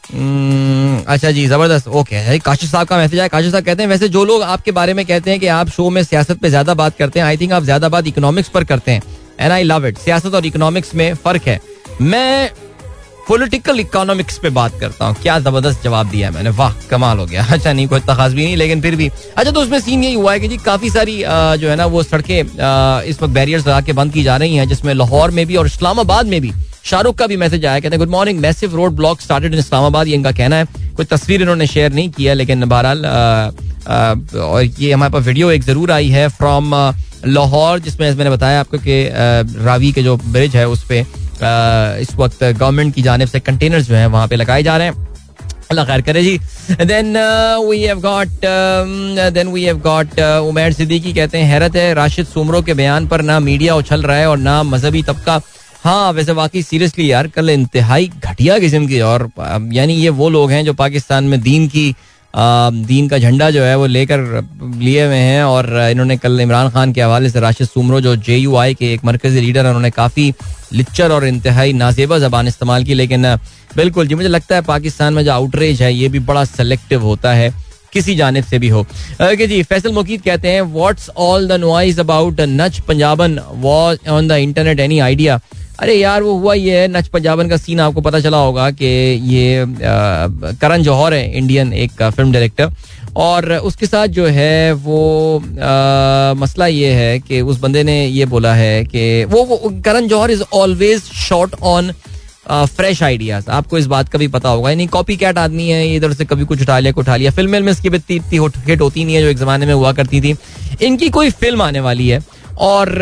अच्छा 0.05 1.31
जी, 1.31 1.47
ज़बरदस्त। 1.47 1.89
ओके 1.91 2.39
काशिफ 2.41 2.71
साहब 2.71 2.87
का 2.87 2.97
मैसेज 2.97 3.21
है 3.21 3.29
काशिफ 3.29 3.53
साहब 3.53 3.65
कहते 3.65 3.83
हैं, 3.83 3.91
वैसे 3.91 4.09
जो 4.09 4.25
लोग 4.25 4.43
आपके 4.45 4.73
बारे 4.73 4.95
में 4.95 5.05
कहते 5.07 5.31
हैं 5.31 5.41
कि 5.41 5.47
आप 5.49 5.69
शो 5.71 5.89
में 5.91 6.03
सियासत 6.05 6.39
पे 6.39 6.49
ज़्यादा 6.49 6.75
बात 6.75 6.97
करते 6.99 7.21
हैं 7.21 7.27
आई 7.27 7.37
थिंक 7.37 7.53
आप 7.53 7.63
ज़्यादा 7.65 7.89
बात 7.89 8.07
इकोनॉमिक्स 8.07 8.49
पर 8.49 8.65
करते 8.65 8.93
हैं। 8.93 9.03
एंड 9.41 9.53
आई 9.53 9.63
लव 9.63 9.87
इट 9.87 9.99
सियासत 9.99 10.35
और 10.35 10.47
इकोनॉमिक्स 10.47 10.95
में 10.95 11.15
फ़र्क 11.15 11.49
है। 11.49 11.61
मैं 12.03 12.51
पॉलिटिकल 13.29 13.81
इकोनॉमिक्स 13.81 14.39
पे 14.39 14.51
बात 14.51 14.79
करता 14.81 15.05
हूँ। 15.05 15.17
क्या 15.23 15.39
ज़बरदस्त 15.41 15.83
जवाब 15.85 16.09
दिया 16.11 16.31
मैंने। 16.31 16.51
वाह, 16.51 16.73
कमाल 16.91 17.19
हो 17.19 17.27
गया। 17.27 17.45
अच्छा 17.53 17.73
नहीं, 17.73 17.87
कोई 17.89 18.01
खास 18.01 18.33
भी 18.33 18.45
नहीं, 18.45 18.57
लेकिन 18.57 18.81
फिर 18.81 18.97
भी। 18.97 19.09
अच्छा 19.37 19.51
तो 19.51 19.61
उसमें 19.61 19.79
सीन 19.81 20.05
यही 20.05 20.15
हुआ 20.15 20.33
है 20.33 20.41
कि 20.41 20.49
जी, 20.49 20.57
काफ़ी 20.59 20.91
सारी 20.91 21.17
जो 21.59 21.69
है 21.69 21.77
ना, 21.77 21.87
वो 21.87 22.03
सड़कें 22.03 22.41
इस 22.41 23.23
वक्त 23.23 23.33
बैरियर्स 23.35 23.67
लगा 23.67 23.81
के 23.81 23.93
बंद 23.95 24.13
की 24.13 24.23
जा 24.23 24.37
रही 24.37 24.57
हैं, 24.57 24.69
जिसमें 24.69 24.95
लाहौर 24.95 25.31
में 25.31 25.45
भी 25.47 25.57
और 25.57 25.67
इस्लामाबाद 25.67 26.27
में 26.27 26.41
भी 26.41 26.53
शाहरुख 26.85 27.17
का 27.19 27.27
भी 27.27 27.37
मैसेज 27.37 27.65
आया, 27.67 27.81
कहते 27.81 27.89
हैं 27.89 27.99
good 27.99 28.11
morning 28.11 28.41
massive 28.41 28.75
road 28.77 28.93
block 28.97 29.21
started 29.21 29.53
in 29.53 29.59
Islamabad 29.59 30.09
ये 30.09 30.15
इनका 30.15 30.33
कहना 30.33 30.57
है। 30.57 30.65
कोई 30.97 31.05
तस्वीर 31.07 31.43
इन्होंने 31.43 31.67
शेयर 31.67 31.93
नहीं 31.93 32.11
किया 32.11 32.35
लेकिन 32.35 32.65
बहरहाल 32.65 33.05
और 34.41 34.65
ये 34.65 34.93
हमारे 34.93 35.13
पास 35.13 35.25
वीडियो 35.25 35.51
एक 35.51 35.63
ज़रूर 35.65 35.91
आई 35.93 36.09
है 36.09 36.29
फ्रॉम 36.31 36.75
लाहौर, 37.27 37.79
जिसमें 37.81 38.11
मैंने 38.11 38.31
बताया 38.31 38.61
आपको 38.61 38.79
कि 38.79 39.09
रावी 39.65 39.93
के 39.93 40.03
जो 40.03 40.17
ब्रिज 40.17 40.57
है 40.57 40.69
उस 40.69 40.85
पर 40.91 42.01
इस 42.01 42.15
वक्त 42.17 42.45
गवर्नमेंट 42.45 42.95
की 42.95 43.03
जानब 43.03 43.29
से 43.29 43.41
कंटेनर 43.41 43.81
जो 43.81 43.95
है 43.95 44.07
वहाँ 44.09 44.29
पे 44.29 44.37
लगाए 44.37 44.63
जा 44.63 44.77
रहे 44.77 44.87
हैं। 44.87 45.13
अल्लाह 45.71 45.85
खैर 45.87 46.01
करे 46.03 46.23
जी। 46.23 46.39
Then 46.83 47.17
we 47.69 47.81
have 47.83 48.01
got 48.01 48.29
then 49.35 49.49
we 49.49 49.65
have 49.65 49.79
got 49.81 50.21
Umair 50.21 50.73
Siddiqui 50.73 51.13
कहते 51.13 51.39
हैं, 51.39 51.51
हैरत 51.51 51.77
है, 51.77 51.93
राशिद 51.95 52.27
सुमरो 52.27 52.63
के 52.63 52.75
बयान 52.75 53.07
पर 53.07 53.23
ना 53.23 53.41
मीडिया 53.41 53.75
उछल 53.77 54.03
रहा 54.03 54.17
है 54.17 54.29
और 54.29 54.39
ना 54.39 54.63
मजहबी 54.65 55.03
तबका 55.03 55.41
हाँ 55.85 56.13
वैसे 56.13 56.33
वाकई 56.33 56.63
सीरियसली 56.63 57.11
यार 57.11 57.27
कल 57.29 57.51
इंतहाई 57.51 58.07
घटिया 58.25 58.59
किस्म 58.59 58.87
की 58.89 59.01
और 59.01 59.29
यानी 59.73 59.95
ये 59.95 60.09
वो 60.21 60.29
लोग 60.29 60.51
हैं 60.51 60.65
जो 60.65 60.73
पाकिस्तान 60.75 61.25
में 61.25 61.41
दीन 61.41 61.67
की 61.69 61.95
आ, 62.35 62.71
दीन 62.71 63.09
का 63.09 63.19
झंडा 63.19 63.51
जो 63.51 63.63
है 63.63 63.77
वो 63.79 63.87
लेकर 63.87 64.21
लिए 64.79 65.05
हुए 65.07 65.17
हैं 65.17 65.43
और 65.45 65.67
इन्होंने 65.91 66.17
कल 66.17 66.41
इमरान 66.41 66.71
खान 66.71 66.93
के 66.93 67.01
हवाले 67.03 67.31
से 67.31 67.41
राशिद 67.41 67.69
सुमरो 67.69 68.01
जो 68.01 68.15
जे 68.19 68.37
यू 68.37 68.57
आई 68.57 68.75
के 68.75 68.93
एक 68.93 69.05
मरकजी 69.05 69.41
लीडर 69.41 69.65
है 69.65 69.71
उन्होंने 69.71 69.91
काफ़ी 69.91 70.33
लिच्चर 70.73 71.13
और 71.13 71.27
इंतहाई 71.27 71.73
नाजेबा 71.73 72.19
जबान 72.19 72.49
इस्तेमाल 72.49 72.85
की। 72.85 72.95
लेकिन 72.95 73.35
बिल्कुल 73.77 74.07
जी 74.07 74.15
मुझे 74.15 74.29
लगता 74.29 74.55
है 74.55 74.63
पाकिस्तान 74.63 75.15
में 75.15 75.25
जो 75.25 75.33
आउटरेज 75.33 75.83
है 75.83 75.93
ये 75.95 76.09
भी 76.09 76.19
बड़ा 76.31 76.45
सेलेक्टिव 76.47 77.03
होता 77.03 77.33
है 77.35 77.53
किसी 77.93 78.15
जानब 78.17 78.45
से 78.45 78.59
भी 78.59 78.69
हो। 78.69 78.83
okay, 78.83 79.49
जी 79.49 79.63
फैसल 79.63 79.93
मुकीद 79.93 80.23
कहते 80.23 80.49
हैं 80.53 80.63
what's 80.63 81.11
all 81.17 81.47
the 81.49 81.61
noise 81.61 82.01
about 82.01 82.41
Nach 82.41 82.81
Punjaban 82.89 83.39
was 83.61 84.09
on 84.11 84.29
the 84.29 84.39
internet 84.47 84.81
any 84.81 84.99
idea 85.01 85.41
अरे 85.79 85.95
यार 85.95 86.23
वो 86.23 86.33
हुआ 86.35 86.55
ये 86.55 86.79
है 86.79 86.89
नच 86.89 87.07
पंजाबन 87.09 87.49
का 87.49 87.57
सीन 87.57 87.81
आपको 87.81 88.01
पता 88.01 88.19
चला 88.21 88.39
होगा 88.39 88.71
कि 88.71 88.87
ये 89.27 89.65
करण 90.61 90.83
जौहर 90.83 91.15
है 91.15 91.37
इंडियन 91.39 91.73
एक 91.73 92.03
फ़िल्म 92.03 92.33
डायरेक्टर 92.33 92.71
और 93.17 93.53
उसके 93.53 93.87
साथ 93.87 94.07
जो 94.09 94.27
है 94.27 94.73
वो 94.73 95.39
आ, 95.39 96.35
मसला 96.35 96.67
ये 96.67 96.93
है 96.93 97.19
कि 97.19 97.41
उस 97.41 97.61
बंदे 97.61 97.83
ने 97.83 98.07
ये 98.07 98.25
बोला 98.27 98.55
है 98.55 98.85
कि 98.85 99.25
वो, 99.25 99.43
वो 99.45 99.73
Karan 99.85 100.07
Johar 100.09 100.31
is 100.31 100.43
always 100.55 101.03
short 101.29 101.55
on 101.63 101.93
fresh 102.51 103.03
ideas 103.03 103.51
आपको 103.51 103.79
इस 103.79 103.87
बात 103.87 104.09
का 104.09 104.19
भी 104.19 104.29
पता 104.29 104.49
होगा। 104.49 104.71
यानी 104.71 104.87
कॉपी 104.87 105.17
कैट 105.17 105.39
आदमी 105.39 105.69
है 105.69 105.95
इधर 105.95 106.13
से 106.13 106.25
कभी 106.25 106.45
कुछ 106.45 106.63
उठा 106.63 106.79
लिया 106.79 106.93
कुछ 106.93 107.05
उठा 107.05 107.17
लिया। 107.17 107.31
फ़िल्म 107.31 107.63
में 107.65 107.73
इसकी 107.73 107.89
इतनी 107.89 108.17
इतनी 108.17 108.39
हिट 108.67 108.81
होती 108.81 109.05
नहीं 109.05 109.15
है 109.15 109.23
जो 109.23 109.29
एक 109.29 109.39
जमाने 109.39 109.67
में 109.67 109.75
हुआ 109.75 109.93
करती 109.93 110.21
थी। 110.21 110.35
इनकी 110.83 111.09
कोई 111.09 111.31
फ़िल्म 111.31 111.63
आने 111.63 111.81
वाली 111.81 112.09
है। 112.09 112.21
और 112.59 112.95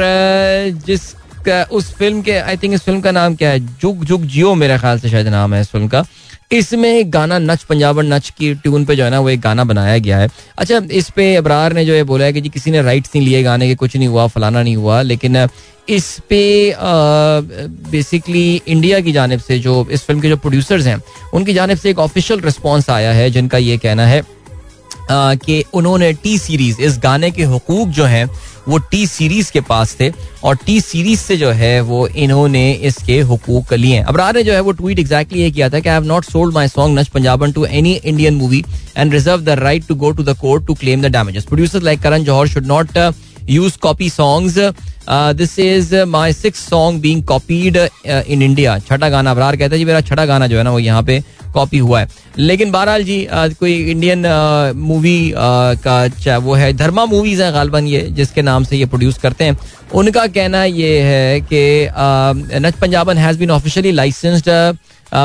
जिस 0.87 1.03
उस 1.49 1.93
फ़िल्म 1.95 2.23
के 2.23 2.33
आई 2.33 2.57
थिंक 2.57 2.75
इस 2.75 2.81
फ़िल्म 2.81 3.01
का 3.01 3.11
नाम 3.11 3.35
क्या 3.35 3.51
है? 3.51 3.61
जुग 3.81 4.05
जुग 4.05 4.25
जियो 4.25 4.55
मेरे 4.55 4.79
ख्याल 4.79 4.99
से 4.99 5.09
शायद 5.09 5.29
नाम 5.29 5.55
है 5.55 5.61
इस 5.61 5.69
फ़िल्म 5.69 5.89
का। 5.89 6.05
इसमें 6.53 6.89
एक 6.89 7.11
गाना 7.11 7.39
नच, 7.39 7.63
पंजाबन 7.63 8.13
नच 8.13 8.29
की 8.39 8.55
ट्यून 8.55 8.85
पे 8.85 8.97
जो 8.97 9.05
है 9.05 9.11
ना, 9.11 9.21
वो 9.21 9.29
एक 9.31 9.41
गाना 9.41 9.65
बनाया 9.65 9.99
गया 9.99 10.19
है। 10.19 10.29
अच्छा 10.59 10.81
इस 10.91 11.11
पे 11.11 11.35
अबरार 11.37 11.73
ने 11.73 11.85
जो 11.85 11.95
है 11.95 12.03
बोला 12.03 12.25
है 12.25 12.33
कि 12.33 12.41
जी, 12.41 12.49
किसी 12.49 12.71
ने 12.71 12.83
राइट्स 12.83 13.11
नहीं 13.17 13.25
लिए 13.27 13.43
गाने 13.43 13.69
के, 13.69 13.75
कुछ 13.75 13.97
नहीं 13.97 14.09
हुआ, 14.09 14.27
फलाना 14.27 14.63
नहीं 14.63 14.77
हुआ, 14.77 15.03
लेकिन, 15.03 15.49
इस 15.89 16.19
पे 16.29 16.75
बेसिकली 17.91 18.63
इंडिया 18.69 19.01
की 19.01 19.13
जानब 19.13 19.41
से 19.41 19.59
जो, 19.59 19.87
इस 19.91 20.03
फ़िल्म 20.03 20.21
के 20.21 20.29
जो 20.29 20.37
प्रोड्यूसर्स 20.37 20.87
हैं, 20.87 21.03
उनकी 21.35 21.55
जानब 21.55 21.77
से 21.77 21.91
एक 21.91 21.99
ऑफिशियल 21.99 22.41
रिस्पॉन्स 22.41 22.91
आया 22.91 23.13
है, 23.13 23.31
जिनका 23.31 23.59
ये 23.59 23.77
कहना 23.79 24.07
है 24.07 24.23
कि 25.11 25.65
उन्होंने 25.75 26.13
टी 26.15 26.39
सीरीज़ 26.39 26.81
इस 26.81 26.99
गाने 26.99 27.31
के 27.31 27.45
हकूक 27.45 27.89
जो 27.89 28.05
हैं, 28.05 28.29
वो 28.69 28.79
टी 28.81 29.07
सीरीज़ 29.07 29.51
के 29.53 29.61
पास 29.61 29.97
थे 30.01 30.11
और 30.45 30.57
टी 30.57 30.81
सीरीज़ 30.81 31.21
से 31.21 31.37
जो 31.37 31.51
है, 31.51 31.81
वो 31.81 32.07
इन्होंने 32.07 32.73
इसके 32.83 33.21
हकूक 33.23 33.73
लिए 33.75 33.95
हैं। 33.95 34.05
अबरार 34.05 34.35
ने 34.35 34.43
जो 34.43 34.53
है, 34.53 34.61
वो 34.61 34.73
ट्वीट 34.73 34.99
एग्जैक्टली 34.99 35.41
ये 35.43 35.51
किया 35.51 35.69
था 35.69 35.81
कि 35.81 35.89
I 35.89 35.95
have 35.95 36.05
not 36.05 36.25
sold 36.25 36.55
my 36.55 36.69
song 36.69 36.99
Nach 36.99 37.09
Punjaban 37.09 37.53
to 37.53 37.65
any 37.65 37.93
Indian 37.95 38.35
movie 38.35 38.65
and 38.97 39.13
reserve 39.13 39.41
the 39.41 39.59
right 39.61 39.87
to 39.87 39.95
go 39.95 40.11
to 40.11 40.23
the 40.23 40.37
court 40.41 40.67
to 40.67 40.75
claim 40.75 41.03
the 41.03 41.13
damages 41.13 41.45
producer 41.45 41.83
like 41.83 42.01
Karan 42.01 42.25
Johar 42.25 42.49
should 42.49 42.67
not 42.67 42.99
use 43.51 43.79
copy 43.83 44.09
songs 44.11 44.59
this 45.37 45.59
is 45.59 45.95
my 46.09 46.33
six 46.33 46.69
song 46.71 47.01
being 47.03 47.23
copied 47.25 47.77
in 47.77 48.43
India 48.43 48.79
छठा 48.79 49.09
गाना 49.09 49.31
अबरार 49.31 49.57
कहता 49.57 49.75
है 49.75 49.79
जी 49.79 49.85
मेरा 49.85 50.01
छठा 50.01 50.25
गाना 50.27 50.47
जो 50.47 50.59
है 50.59 50.63
ना 50.63 50.71
वो 50.71 50.79
यहाँ 50.79 51.03
पे 51.03 51.23
कॉपी 51.55 51.79
हुआ 51.79 52.01
है. 52.01 52.09
लेकिन 52.39 52.71
बहरहाल 52.73 53.03
जी 53.05 53.27
कोई 53.33 53.75
इंडियन 53.91 54.27
मूवी 54.77 55.33
का 55.37 56.07
चाहे 56.09 56.39
वो 56.39 56.55
है 56.55 56.73
धर्मा 56.73 57.05
मूवीज़ 57.07 57.43
है 57.43 57.51
गालबन 57.53 57.87
ये 57.87 58.01
जिसके 58.17 58.43
नाम 58.43 58.65
से 58.65 58.77
ये 58.77 58.87
प्रोड्यूस 58.87 59.19
करते 59.19 59.45
हैं। 59.45 59.59
उनका 59.95 60.27
कहना 60.27 60.65
ये 60.65 61.01
है 61.03 61.41
कि 61.53 61.89
Nach 62.59 62.75
Punjaban 62.81 63.19
has 63.19 63.39
been 63.39 63.51
officially 63.51 63.93
licensed 63.93 64.49
uh, 64.49 64.77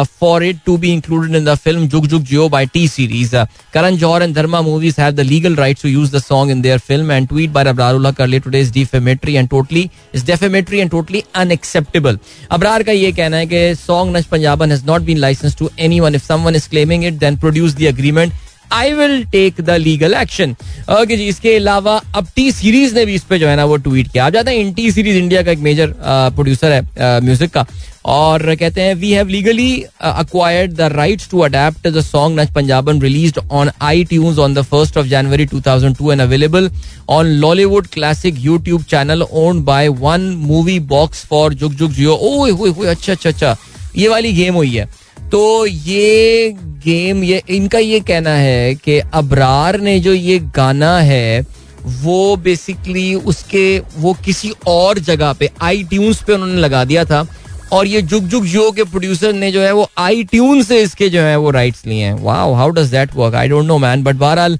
for 0.04 0.42
it 0.42 0.64
to 0.64 0.78
be 0.78 0.92
included 0.92 1.34
in 1.34 1.44
the 1.44 1.56
film 1.56 1.88
Jug 1.88 2.08
Jug 2.08 2.22
Jio 2.22 2.50
by 2.50 2.64
T 2.64 2.86
series. 2.86 3.34
Uh, 3.34 3.46
Karan 3.72 3.96
Johar 3.96 4.22
and 4.22 4.34
Dharma 4.34 4.62
movies 4.62 4.96
have 4.96 5.16
the 5.16 5.24
legal 5.24 5.54
rights 5.54 5.82
to 5.82 5.88
use 5.88 6.10
the 6.10 6.20
song 6.20 6.50
in 6.50 6.62
their 6.62 6.78
film 6.78 7.10
and 7.10 7.28
tweet 7.28 7.52
by 7.52 7.64
Abrarullah 7.64 8.16
Karli 8.16 8.40
today 8.40 8.60
is 8.60 8.70
defamatory 8.70 9.36
and 9.36 9.50
totally 9.50 9.90
is 10.12 10.22
defamatory 10.22 10.80
and 10.80 10.90
totally 10.90 11.24
unacceptable. 11.34 12.16
Abrar 12.50 12.84
का 12.84 12.92
ये 12.92 13.12
कहना 13.12 13.36
है 13.36 13.46
कि 13.46 13.76
song 13.76 14.12
Nash 14.12 14.28
Punjaban 14.28 14.70
has 14.70 14.84
not 14.84 15.04
been 15.04 15.20
licensed 15.20 15.58
to 15.58 15.70
anyone. 15.78 16.14
If 16.14 16.22
someone 16.22 16.54
is 16.54 16.68
claiming 16.68 17.02
it, 17.04 17.18
then 17.18 17.36
produce 17.36 17.74
the 17.74 17.86
agreement. 17.86 18.32
I 18.73 18.93
will 18.93 19.23
take 19.31 19.61
the 19.61 19.69
legal 19.79 20.13
action 20.13 20.55
okay 20.91 21.17
जी, 21.17 21.27
इसके 21.27 21.55
अलावा 21.55 22.01
अब 22.15 22.27
T 22.35 22.51
series 22.51 22.95
ने 22.95 23.05
भी 23.05 23.13
इस 23.15 23.23
पे 23.23 23.39
जो 23.39 23.47
है 23.47 23.55
ना 23.55 23.65
वो 23.65 23.77
ट्वीट 23.77 24.11
किया। 24.11 24.25
आप 24.25 24.33
जाते 24.33 24.51
हैं 24.51 24.57
इन 24.57 24.73
टी 24.73 24.91
सीरीज़ 24.91 25.17
इंडिया 25.17 25.43
का 25.43 25.51
एक 25.51 25.59
मेजर 25.59 25.93
प्रोड्यूसर 25.99 26.71
है 26.71 27.19
म्यूज़िक 27.21 27.51
का। 27.51 27.65
और 28.05 28.55
कहते 28.55 28.81
हैं 28.81 28.93
we 28.95 29.11
have 29.11 29.27
legally 29.27 29.83
acquired 30.01 30.73
the 30.73 30.81
rights 30.91 31.29
to 31.29 31.39
adapt 31.43 31.87
song 32.01 32.39
Nach 32.39 32.51
Punjaban 32.55 33.01
released 33.01 33.39
on 33.51 33.71
iTunes 34.03 34.37
on 34.39 34.53
the 34.53 34.61
first 34.63 34.97
of 34.97 35.07
January 35.07 35.47
2002 35.47 36.11
and 36.11 36.21
available 36.21 36.69
on 37.09 37.31
Lollywood 37.41 37.87
classic 37.93 38.35
YouTube 38.39 38.83
channel 38.91 39.23
owned 39.23 39.63
by 39.65 39.87
one 40.03 40.29
movie 40.45 40.79
box 40.93 41.25
for 41.29 41.53
Jug 41.53 41.73
Jugg 41.73 41.91
Jeeyo 41.93 42.15
होए 42.15 42.85
अच्छा 42.85 43.11
अच्छा 43.13 43.29
अच्छा। 43.29 43.55
ये 43.97 44.07
वाली 44.07 44.33
game 44.33 44.55
हुई 44.55 44.75
है। 44.75 44.85
तो 45.31 45.65
ये 45.65 46.55
गेम, 46.87 47.23
ये, 47.23 47.41
इनका 47.49 47.79
ये 47.79 47.99
कहना 48.01 48.29
है 48.31 48.75
कि 48.75 48.99
अबरार 48.99 49.79
ने 49.79 49.99
जो 49.99 50.13
ये 50.13 50.39
गाना 50.55 50.97
है, 50.99 51.45
वो 51.85 52.35
बेसिकली 52.37 53.13
उसके, 53.15 53.67
वो 53.97 54.13
किसी 54.25 54.51
और 54.67 54.99
जगह 55.01 55.33
पे 55.33 55.49
आई 55.61 55.83
ट्यून्स 55.83 56.23
पे 56.23 56.33
उन्होंने 56.33 56.59
लगा 56.61 56.83
दिया 56.85 57.05
था। 57.05 57.25
और 57.73 57.87
ये 57.87 58.01
जुग 58.03 58.23
जुग 58.23 58.45
जो 58.45 58.71
के 58.71 58.83
प्रोड्यूसर 58.83 59.33
ने 59.33 59.51
जो 59.51 59.61
है, 59.61 59.71
वो 59.71 59.89
आई 59.97 60.23
ट्यून 60.23 60.61
से 60.63 60.81
इसके 60.81 61.09
जो 61.09 61.21
है, 61.21 61.35
वो 61.37 61.51
राइट्स 61.51 61.85
लिए 61.85 62.03
हैं। 62.03 62.13
Wow 62.23 62.53
how 62.53 62.69
does 62.69 62.91
that 62.91 63.15
work 63.15 63.35
I 63.35 63.47
don't 63.47 63.65
know 63.65 63.77
man 63.77 64.03
but 64.03 64.15
बहरहाल 64.15 64.59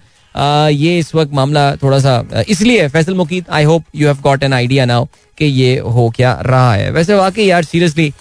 ये 0.74 0.98
इस 1.00 1.14
वक्त 1.16 1.34
मामला 1.34 1.76
थोड़ा 1.76 2.00
सा 2.00 2.44
इसलिए 2.50 2.88
Faisal 2.90 3.14
Muqeet 3.16 3.50
I 3.50 3.64
hope 3.64 3.84
you 3.96 4.08
have 4.08 4.18
got 4.24 4.44
an 4.44 4.54
idea 4.54 4.86
now 4.86 5.06
कि 5.38 5.46
ये 5.46 5.78
हो 5.80 6.10
क्या 6.16 6.34
रहा 6.42 6.74
है। 6.74 6.92
वैसे 6.92 7.16
वाकई 7.16 7.46
यार 7.46 7.64
सीरियसली 7.64 8.12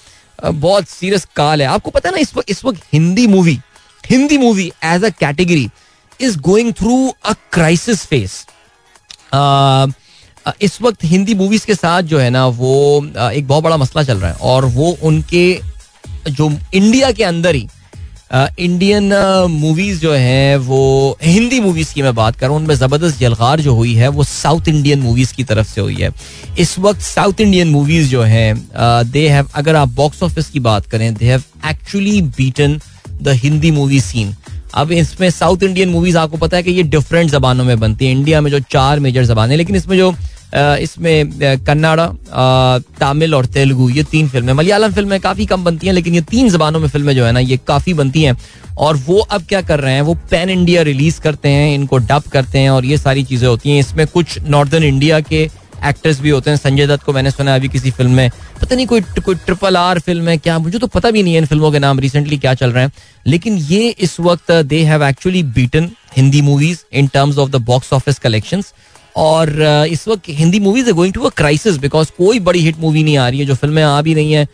बहुत 0.44 0.88
सीरियस 0.88 1.26
काल 1.36 1.62
है। 1.62 1.68
आपको 1.68 1.90
पता 1.90 2.08
है 2.08 2.14
ना, 2.14 2.20
इस 2.20 2.36
वक्त 2.36 2.50
इस 2.50 2.64
वक्त 2.64 2.82
Hindi 2.92 3.26
movie 3.26 3.58
Hindi 4.10 4.38
movie 4.38 4.70
as 4.84 5.04
a 5.04 5.08
category 5.20 5.68
is 6.20 6.38
going 6.40 6.72
through 6.72 6.96
a 7.24 7.32
crisis 7.52 8.04
phase 8.06 8.44
इस 10.62 10.80
वक्त 10.82 11.04
हिंदी 11.04 11.34
मूवीज़ 11.34 11.66
के 11.66 11.74
साथ 11.74 12.02
जो 12.04 12.18
है 12.18 12.28
ना 12.30 12.46
वो 12.56 12.74
एक 13.30 13.46
बहुत 13.48 13.64
बड़ा 13.64 13.76
मसला 13.76 14.02
चल 14.02 14.18
रहा 14.18 14.30
है 14.30 14.36
और 14.44 14.64
वो 14.74 14.96
उनके 15.02 15.46
जो 16.30 16.50
इंडिया 16.74 17.10
के 17.12 17.24
अंदर 17.24 17.54
ही 17.54 17.68
इंडियन 18.32 19.12
मूवीज़ 19.50 20.00
जो 20.00 20.12
है 20.12 20.56
वो 20.58 21.16
हिंदी 21.22 21.60
मूवीज़ 21.60 21.92
की 21.94 22.02
मैं 22.02 22.14
बात 22.14 22.36
करूँ 22.36 22.56
उनमें 22.56 22.74
ज़बरदस्त 22.74 23.18
जलगार 23.18 23.60
जो 23.60 23.74
हुई 23.74 23.94
है 23.94 24.08
वो 24.08 24.24
साउथ 24.24 24.68
इंडियन 24.68 25.00
मूवीज़ 25.00 25.34
की 25.34 25.44
तरफ़ 25.44 25.68
से 25.68 25.80
हुई 25.80 25.94
है 25.94 26.10
इस 26.58 26.78
वक्त 26.78 27.00
साउथ 27.02 27.40
इंडियन 27.40 27.68
मूवीज़ 27.68 28.08
जो 28.10 28.22
है 28.24 28.52
दे 29.10 29.28
हैव 29.28 29.48
अगर 29.54 29.76
आप 29.76 29.88
बॉक्स 29.94 30.22
ऑफ़िस 30.22 30.48
की 30.48 30.60
बात 30.60 30.86
करें 30.86 31.12
they 31.14 31.26
have 31.26 31.42
actually 31.70 32.20
beaten 32.30 32.78
the 33.22 33.36
Hindi 33.36 33.70
movie 33.70 34.00
scene 34.00 34.34
अब 34.74 34.92
इसमें 34.92 35.28
साउथ 35.30 35.62
इंडियन 35.62 35.88
मूवीज़ 35.88 36.16
आपको 36.18 36.36
पता 36.36 36.56
है 36.56 36.62
कि 36.62 36.70
ये 36.70 36.82
डिफरेंट 36.84 37.30
जबानों 37.30 37.64
में 37.64 37.78
बनती 37.80 38.06
है। 38.06 38.12
इंडिया 38.12 38.40
में 38.40 38.50
जो 38.50 38.58
चार 38.70 39.00
मेजर 39.00 39.24
जबान 39.24 39.50
है, 39.50 39.56
लेकिन 39.56 39.76
इसमें 39.76 39.96
जो 39.96 40.14
इसमें 40.54 41.30
कन्नाडा 41.66 42.06
तमिल 43.00 43.34
और 43.34 43.46
तेलुगु, 43.46 43.88
ये 43.90 44.02
तीन 44.02 44.28
फ़िल्में 44.28 44.52
मलयालम 44.52 44.92
फ़िल्में 44.92 45.18
काफ़ी 45.20 45.46
कम 45.46 45.64
बनती 45.64 45.86
हैं, 45.86 45.94
लेकिन 45.94 46.14
ये 46.14 46.20
तीन 46.20 46.48
जबानों 46.50 46.80
में 46.80 46.88
फ़िल्में 46.88 47.14
जो 47.14 47.24
है 47.24 47.32
ना, 47.32 47.40
ये 47.40 47.56
काफ़ी 47.68 47.94
बनती 47.94 48.22
हैं। 48.22 48.36
और 48.78 48.96
वो 49.06 49.18
अब 49.18 49.44
क्या 49.48 49.60
कर 49.62 49.80
रहे 49.80 49.94
हैं, 49.94 50.02
वो 50.02 50.14
पैन 50.30 50.50
इंडिया 50.50 50.82
रिलीज़ 50.82 51.20
करते 51.20 51.48
हैं, 51.48 51.74
इनको 51.74 51.98
डब 51.98 52.22
करते 52.32 52.58
हैं 52.58 52.70
और 52.70 52.84
ये 52.84 52.98
सारी 52.98 53.24
चीज़ें 53.24 53.48
होती 53.48 53.70
हैं। 53.70 53.78
इसमें 53.80 54.06
कुछ 54.06 54.38
नॉर्दर्न 54.46 54.84
इंडिया 54.84 55.20
के 55.20 55.48
एक्टर्स 55.88 56.20
भी 56.20 56.30
होते 56.30 56.50
हैं। 56.50 56.56
संजय 56.56 56.86
दत्त 56.86 57.04
को 57.04 57.12
मैंने 57.12 57.30
सुना 57.30 57.54
अभी 57.54 57.68
किसी 57.68 57.90
फ़िल्म 57.90 58.10
में। 58.12 58.30
पता 58.60 58.76
नहीं 58.76 58.86
कोई 58.86 59.00
कोई 59.24 59.34
ट्रिपल 59.36 59.76
आर 59.76 59.98
फ़िल्म 60.00 60.28
है 60.28 60.36
क्या? 60.38 60.58
मुझे 60.58 60.78
तो 60.78 60.86
पता 60.88 61.10
भी 61.10 61.22
नहीं 61.22 61.34
है 61.34 61.38
इन 61.40 61.46
फ़िल्मों 61.46 61.70
के 61.72 61.78
नाम 61.78 61.98
रिसेंटली 62.00 62.38
क्या 62.38 62.54
चल 62.54 62.72
रहे 62.72 62.84
हैं। 62.84 62.92
लेकिन 63.26 63.56
ये 63.68 63.88
इस 63.90 64.18
वक्त 64.20 64.52
they 64.52 64.82
have 64.84 65.04
actually 65.04 65.42
beaten 65.42 65.90
Hindi 66.16 66.42
movies 66.42 66.78
in 66.92 67.06
terms 67.14 67.38
of 67.38 67.50
the 67.50 67.56
box 67.64 67.92
office 67.92 68.18
collections 68.18 68.72
और 69.16 69.50
इस 69.90 70.06
वक्त 70.08 70.22
Hindi 70.28 70.60
movies 70.60 70.90
going 70.92 71.12
to 71.14 71.22
a 71.22 71.28
crisis 71.36 71.76
because 71.78 72.10
कोई 72.18 72.40
बड़ी 72.40 72.60
हिट 72.60 72.78
मूवी 72.80 73.02
नहीं 73.02 73.16
आ 73.18 73.28
रही 73.28 73.40
है। 73.40 73.46
जो 73.46 73.54
फ़िल्में 73.54 73.82
आ 73.82 74.00
भी 74.02 74.14
नहीं 74.14 74.32
है 74.32 74.46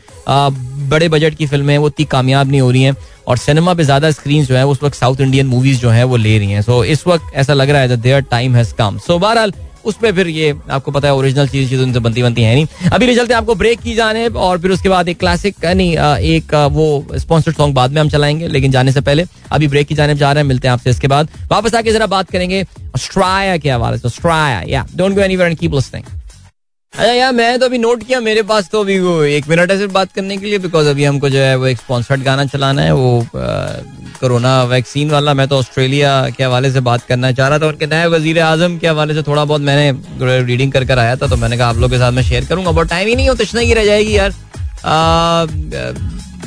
बड़े 0.91 1.09
बजट 1.09 1.35
की 1.35 1.47
फ़िल्में 1.47 1.77
वो 1.79 1.89
इतनी 1.89 2.05
कामयाब 2.07 2.51
नहीं 2.51 2.61
हो 2.61 2.71
रही 2.71 2.83
हैं। 2.83 2.97
और 3.29 3.39
सिनेमा 3.39 3.75
पे 3.75 3.85
ज़्यादा 3.85 4.11
स्क्रीन 4.11 4.45
जो 4.45 4.55
है 4.57 4.67
उस 4.67 4.83
वक्त 4.83 4.97
साउथ 4.97 5.21
इंडियन 5.21 5.47
मूवीज़ 5.47 5.81
जो 5.81 5.91
है 5.91 6.05
वो 6.05 6.17
ले 6.17 6.39
रही 6.39 6.51
हैं। 6.51 6.63
सो 6.63 6.79
so, 6.79 6.85
इस 6.85 7.07
वक्त 7.07 7.35
ऐसा 7.35 7.55
लग 7.55 7.71
रहा 7.71 7.81
है 7.81 7.97
their 7.97 8.21
time 8.31 8.57
has 8.57 8.75
come 8.75 8.99
so 8.99 9.19
बहरहाल 9.19 9.53
उसमें 9.85 10.11
फिर 10.13 10.29
ये, 10.29 10.55
आपको 10.71 10.91
पता 10.91 11.09
है 11.09 11.15
ओरिजिनल 11.15 11.49
चीज़ 11.49 11.69
चीज़ 11.71 11.83
उनसे 11.83 12.01
बनती 12.01 12.23
बनती 12.23 12.43
है 12.43 12.55
नहीं। 12.55 12.91
अभी 12.93 13.07
ले 13.07 13.15
चलते 13.17 13.35
आपको 13.35 13.55
ब्रेक 13.55 13.81
की 13.81 13.95
जाने 13.95 14.27
और 14.29 14.59
फिर 14.59 14.71
उसके 14.71 14.89
बाद 14.89 15.09
एक 15.09 15.19
क्लासिक 15.19 15.65
नहीं 15.67 15.97
एक 16.31 16.55
वो 16.73 17.07
स्पॉन्सर्ड 17.17 17.57
सॉन्ग 17.57 17.75
बाद 17.75 17.93
में 17.93 18.01
हम 18.01 18.09
चलाएँगे, 18.09 18.49
लेकिन 18.49 18.71
जाने 18.71 18.93
से 18.93 19.01
पहले 19.01 19.25
अभी 19.53 19.69
ब्रेक 19.69 19.87
की 19.87 19.95
जाने 19.95 20.15
जा 20.15 20.33
रहे 20.33 20.43
हैं, 20.43 20.49
मिलते 20.49 20.69
हैं 20.69 20.73
आपसे 20.73 20.91
इसके 20.91 21.09
बाद। 21.09 21.29
वापस 21.51 21.75
आके 21.75 21.93
जरा 21.93 22.07
बात 22.09 22.31
करेंगे 22.31 22.63
ऑस्ट्राया 22.95 23.57
के 23.57 23.71
हवाले 23.71 23.99
से 23.99 24.09
Australia 24.09 24.63
yeah 24.69 24.87
don't 24.97 25.15
go 25.15 25.21
and 25.21 25.57
keep 25.59 25.75
listening 25.75 26.05
अच्छा 26.93 27.13
यार 27.13 27.33
मैं 27.33 27.59
तो 27.59 27.67
अभी 27.67 27.79
नोट 27.79 28.03
किया, 28.03 28.19
मेरे 28.21 28.43
पास 28.43 28.69
तो 28.71 28.81
अभी 28.81 28.99
वो 29.01 29.23
एक 29.25 29.49
मिनट 29.49 29.71
है 29.71 29.77
सिर्फ़ 29.79 29.93
बात 29.93 30.11
करने 30.13 30.37
के 30.37 30.47
लिए 30.47 30.59
बिकॉज़ 30.59 30.89
अभी 30.89 31.05
हमको 31.05 31.29
जो 31.31 31.39
है 31.39 31.55
वो 31.57 31.67
एक 31.67 31.79
स्पॉन्सर्ड 31.79 32.23
गाना 32.23 32.45
चलाना 32.47 32.83
है, 32.83 32.93
वो 32.93 33.27
कोरोना 34.21 34.63
वैक्सीन 34.65 35.11
वाला, 35.11 35.35
मैं 35.35 35.47
तो 35.49 35.59
ऑस्ट्रेलिया 35.59 36.11
के 36.37 36.45
हवाले 36.45 36.71
से 36.73 36.81
बात 36.81 37.07
करना 37.07 37.31
चाह 37.33 37.49
रहा 37.49 37.59
था, 37.59 37.67
उनके 37.67 37.87
नए 37.87 38.07
वज़ीर 38.07 38.41
आज़म 38.41 38.79
के 38.79 38.89
हवाले 38.89 39.15
से 39.15 39.23
थोड़ा 39.23 39.45
बहुत 39.45 39.61
मैंने 39.61 40.43
रीडिंग 40.43 40.73
कर 40.73 40.85
कर 40.85 40.99
आया 40.99 41.17
था 41.17 41.29
तो 41.29 41.37
मैंने 41.37 41.57
कहा 41.59 41.69
आप 41.69 41.77
लोग 41.77 41.91
के 41.91 41.99
साथ 41.99 42.13
मैं 42.13 42.23
शेयर 42.23 42.45
करूँगा 42.47 42.71
बहुत 42.71 42.89
टाइम 42.89 43.09
ही 43.09 43.17
नहीं 43.17 43.29
हो 43.29 43.35
तशना 43.35 43.61
ही 43.61 43.75
रह 43.75 43.85
जाएगी 43.85 44.17
यार। 44.17 44.33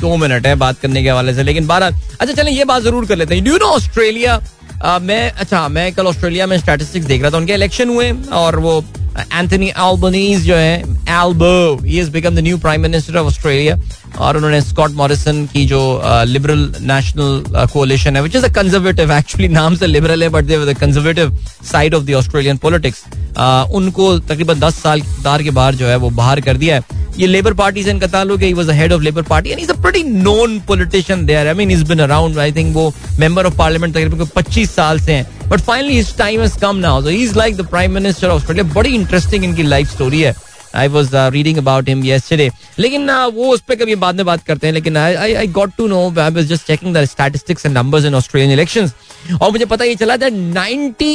दो 0.00 0.16
मिनट 0.16 0.46
है 0.46 0.54
बात 0.56 0.78
करने 0.80 1.02
के 1.02 1.10
हवाले 1.10 1.34
से, 1.34 1.42
लेकिन 1.42 1.66
बारह 1.66 2.00
अच्छा 2.20 2.32
चलें, 2.32 2.52
ये 2.52 2.64
बात 2.64 2.82
ज़रूर 2.82 3.06
कर 3.06 3.16
लेते 3.16 3.34
हैं। 3.34 3.44
डू 3.44 3.56
नो 3.56 3.74
ऑस्ट्रेलिया 3.76 4.40
मैं 4.84 5.30
अच्छा 5.32 5.66
मैं 5.68 5.92
कल 5.94 6.06
ऑस्ट्रेलिया 6.06 6.46
में 6.46 6.58
स्टैटिस्टिक्स 6.58 7.06
देख 7.06 7.22
रहा 7.22 7.30
था, 7.30 7.36
उनके 7.36 7.52
इलेक्शन 7.54 7.88
हुए 7.88 8.10
और 8.34 8.58
वो 8.60 8.84
एंथनी 9.18 9.68
एल्बनीज 9.68 10.44
जो 10.46 10.54
है 10.56 10.78
Albo 11.10 11.76
he 11.84 11.98
is 12.00 12.10
become 12.10 12.34
the 12.36 12.38
new 12.38 12.58
prime 12.58 12.80
minister 12.82 13.16
of 13.16 13.26
Australia 13.26 13.76
और 14.18 14.36
उन्होंने 14.36 14.60
स्कॉट 14.62 14.90
मॉरिसन 14.94 15.44
की 15.52 15.64
जो 15.66 15.80
लिबरल 16.26 16.74
नेशनल 16.82 17.66
कोalition 17.72 18.16
है 18.16 18.22
which 18.22 18.36
is 18.36 18.44
a 18.44 18.52
conservative 18.54 19.12
actually 19.12 19.48
नाम 19.48 19.76
से 19.76 19.86
लिबरल 19.86 20.22
है 20.22 20.28
but 20.28 20.44
they 20.44 20.74
conservative 20.74 21.36
side 21.72 21.94
of 21.94 22.04
the 22.04 22.14
Australian 22.14 22.56
politics 22.58 23.04
उनको 23.74 24.18
तकरीबन 24.18 24.60
दस 24.60 24.82
साल 24.82 25.00
के 25.42 25.50
बाहर 25.50 25.74
जो 25.74 25.86
है, 25.86 25.96
वो 25.96 26.10
बाहर 26.12 26.40
कर 26.40 26.56
दिया 26.56 26.76
है। 26.76 26.95
ये 27.18 27.26
लेबर 27.26 27.54
पार्टी 27.54 27.82
से 27.84 27.90
इनका 27.90 28.06
ताल्लुक 28.06 28.40
है 28.40 28.46
he 28.46 28.52
was 28.52 28.70
head 28.70 28.92
of 28.92 29.02
labour 29.02 29.22
party 29.22 29.50
and 29.50 29.60
is 29.60 29.70
a 29.70 29.74
pretty 29.82 30.02
known 30.02 30.58
politician 30.60 31.24
there 31.26 31.48
I 31.48 31.54
mean 31.54 31.70
is 31.70 31.84
been 31.84 31.98
around 31.98 32.38
I 32.38 32.52
think 32.52 32.74
वो 32.76 32.92
मेंबर 33.18 33.46
ऑफ़ 33.46 33.56
पार्लियामेंट 33.58 33.94
तकरीबन 33.94 34.24
25 34.36 34.70
साल 34.70 35.00
से 35.00 35.12
हैं। 35.12 35.48
But 35.48 35.60
finally 35.60 35.96
his 35.96 36.16
time 36.16 36.40
has 36.40 36.58
come 36.58 36.76
now 36.76 37.02
so 37.02 37.08
he 37.08 37.22
is 37.22 37.34
like 37.38 37.56
the 37.56 37.66
prime 37.66 37.92
minister 37.92 38.28
of 38.28 38.36
Australia 38.36 38.72
बड़ी 38.74 38.94
interesting 38.94 39.44
इनकी 39.44 39.62
life 39.62 39.90
story 39.90 40.20
है। 40.20 40.34
I 40.74 40.88
was 40.88 41.16
reading 41.16 41.58
about 41.58 41.88
him 41.88 42.02
yesterday. 42.02 42.50
लेकिन 42.78 43.08
uh, 43.10 43.34
वो 43.34 43.52
उस 43.52 43.60
पर 43.60 43.74
कभी 43.74 43.94
बाद 43.94 44.16
में 44.16 44.24
बात 44.26 44.42
करते 44.42 44.66
हैं 44.66 44.74
लेकिन 44.74 44.96
I 44.96 45.34
I 45.34 45.46
got 45.46 45.70
to 45.78 45.86
know 45.88 46.00
I 46.20 46.30
was 46.30 46.46
just 46.46 46.66
checking 46.66 46.94
the 46.94 47.04
statistics 47.04 47.66
and 47.66 47.76
numbers 47.78 48.04
in 48.04 48.14
Australian 48.14 48.52
elections 48.52 48.92
और 49.42 49.50
मुझे 49.52 49.64
पता 49.64 49.84
ये 49.84 49.94
चला 49.94 50.16
था 50.16 50.28
90 50.28 51.14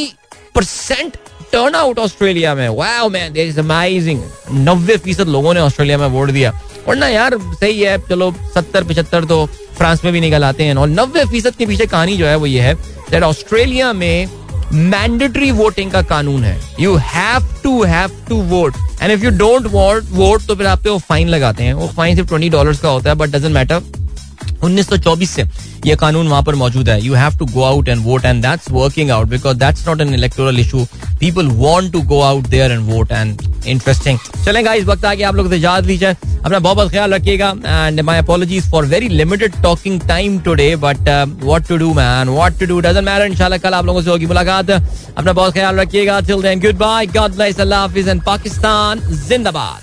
परसेंट 0.56 1.18
टर्न 1.54 1.76
आउट 1.76 2.00
ऑस्ट्रेलिया 2.00 2.54
में। 2.56 2.68
वाओ 2.70 3.10
मैन 3.10 3.38
इज़ 3.38 3.60
अमेजिंग 3.60 4.22
नब्बे 4.68 4.98
फ़ीसद 4.98 5.28
लोगों 5.28 5.54
ने 5.54 5.60
ऑस्ट्रेलिया 5.60 5.98
में 5.98 6.08
वोट 6.08 6.30
दिया। 6.30 6.52
वरना 6.88 7.08
यार, 7.08 7.38
सही 7.38 7.82
है, 7.82 7.98
चलो, 8.10 8.32
सत्तर, 8.56 8.84
पिछहत्तर 8.84 9.26
तो 9.26 9.46
फ्रांस 9.78 10.04
में 10.04 10.14
भी 10.14 10.20
निकल 10.20 10.44
आते 10.44 10.64
हैं। 10.64 10.76
और 10.76 10.88
नब्बे 10.90 11.26
फ़ीसद 11.26 11.56
के 11.56 11.66
पीछे 11.66 11.86
कहानी 11.86 12.18
जो 12.18 12.26
है 12.26 12.36
वो 12.36 12.46
ये 12.46 12.62
है 12.62 12.74
दैट 13.12 13.24
ऑस्ट्रेलिया 13.24 13.92
में 13.94 14.30
मैंडेटरी 14.74 15.52
वोटिंग 15.52 15.92
का 15.92 16.02
कानून 16.02 16.44
है। 16.44 16.60
You 16.80 16.96
have 16.96 17.48
to 17.64 17.84
have 17.84 18.12
to 18.30 18.42
vote 18.50 18.76
and 19.02 19.12
if 19.12 19.24
you 19.24 19.30
don't 19.30 19.66
vote 19.72 20.04
vote 20.12 20.46
तो 20.48 20.56
फिर 20.56 20.68
आप 20.68 20.84
पे 20.84 20.90
वो 20.90 20.98
फाइन 21.00 21.28
लगाते 21.28 21.64
हैं। 21.64 21.74
वो 21.74 21.88
फाइन 21.88 22.16
सिर्फ़ 22.16 22.30
ट्वेंटी 22.30 22.50
डॉलर 22.50 22.78
का 22.84 22.90
होता 22.90 23.10
है 23.10 23.16
बट 23.16 23.30
डजेंट 23.30 23.54
मैटर 23.54 23.82
1924 24.64 25.30
से 25.30 25.44
ये 25.86 25.96
कानून 25.96 26.28
वहाँ 26.28 26.44
पर 26.44 26.56
मौजूद 26.56 26.90
है। 26.90 27.00
You 27.02 27.14
have 27.14 27.38
to 27.38 27.46
go 27.46 27.64
out 27.64 27.88
and 27.90 28.04
vote 28.06 28.26
and 28.26 28.42
that's 28.44 28.72
working 28.72 29.12
out 29.12 29.28
because 29.28 29.58
that's 29.58 29.88
not 29.88 30.02
an 30.02 30.14
electoral 30.14 30.60
issue 30.60 30.86
people 31.20 31.48
want 31.56 31.92
to 31.94 32.02
go 32.12 32.22
out 32.22 32.48
there 32.48 32.72
and 32.72 32.92
vote 32.92 33.12
and 33.12 33.42
interesting 33.68 34.18
चलेगा 34.46 34.74
इस 34.74 34.86
वक्त 34.86 35.06
आगे 35.06 35.24
आप 35.24 35.36
लोग 35.36 35.54
इजाज़त 35.54 35.88
लीजिए। 35.88 36.10
अपना 36.10 36.60
बहुत 36.60 36.76
बहुत 36.78 36.92
ख्याल 36.92 37.14
रखिएगा 37.14 37.50
and 37.66 38.02
my 38.02 38.22
for 38.72 38.86
very 38.86 39.08
limited 39.10 39.62
talking 39.64 40.00
time 40.08 40.38
but 40.40 41.10
to 41.68 41.78
do 41.78 41.94
man 41.94 42.28
to 42.60 42.66
do 42.66 42.82
कल 42.82 43.74
आप 43.74 43.86
लोगों 43.86 44.02
से 44.02 44.10
होगी 44.10 44.26
मुलाकात। 44.26 44.70
अपना 44.72 45.34
बहुत 45.34 45.54
ख्याल 45.54 45.80
रखिएगा 45.80 46.20
गुड 46.32 46.78
बाय 46.78 47.06
गॉड 47.08 47.32
ब्लेस 47.36 47.60
अल्लाह 47.60 47.80
हाफिज 47.82 48.08
एंड 48.08 48.22
पाकिस्तान 48.24 49.00
जिंदाबाद। 49.28 49.80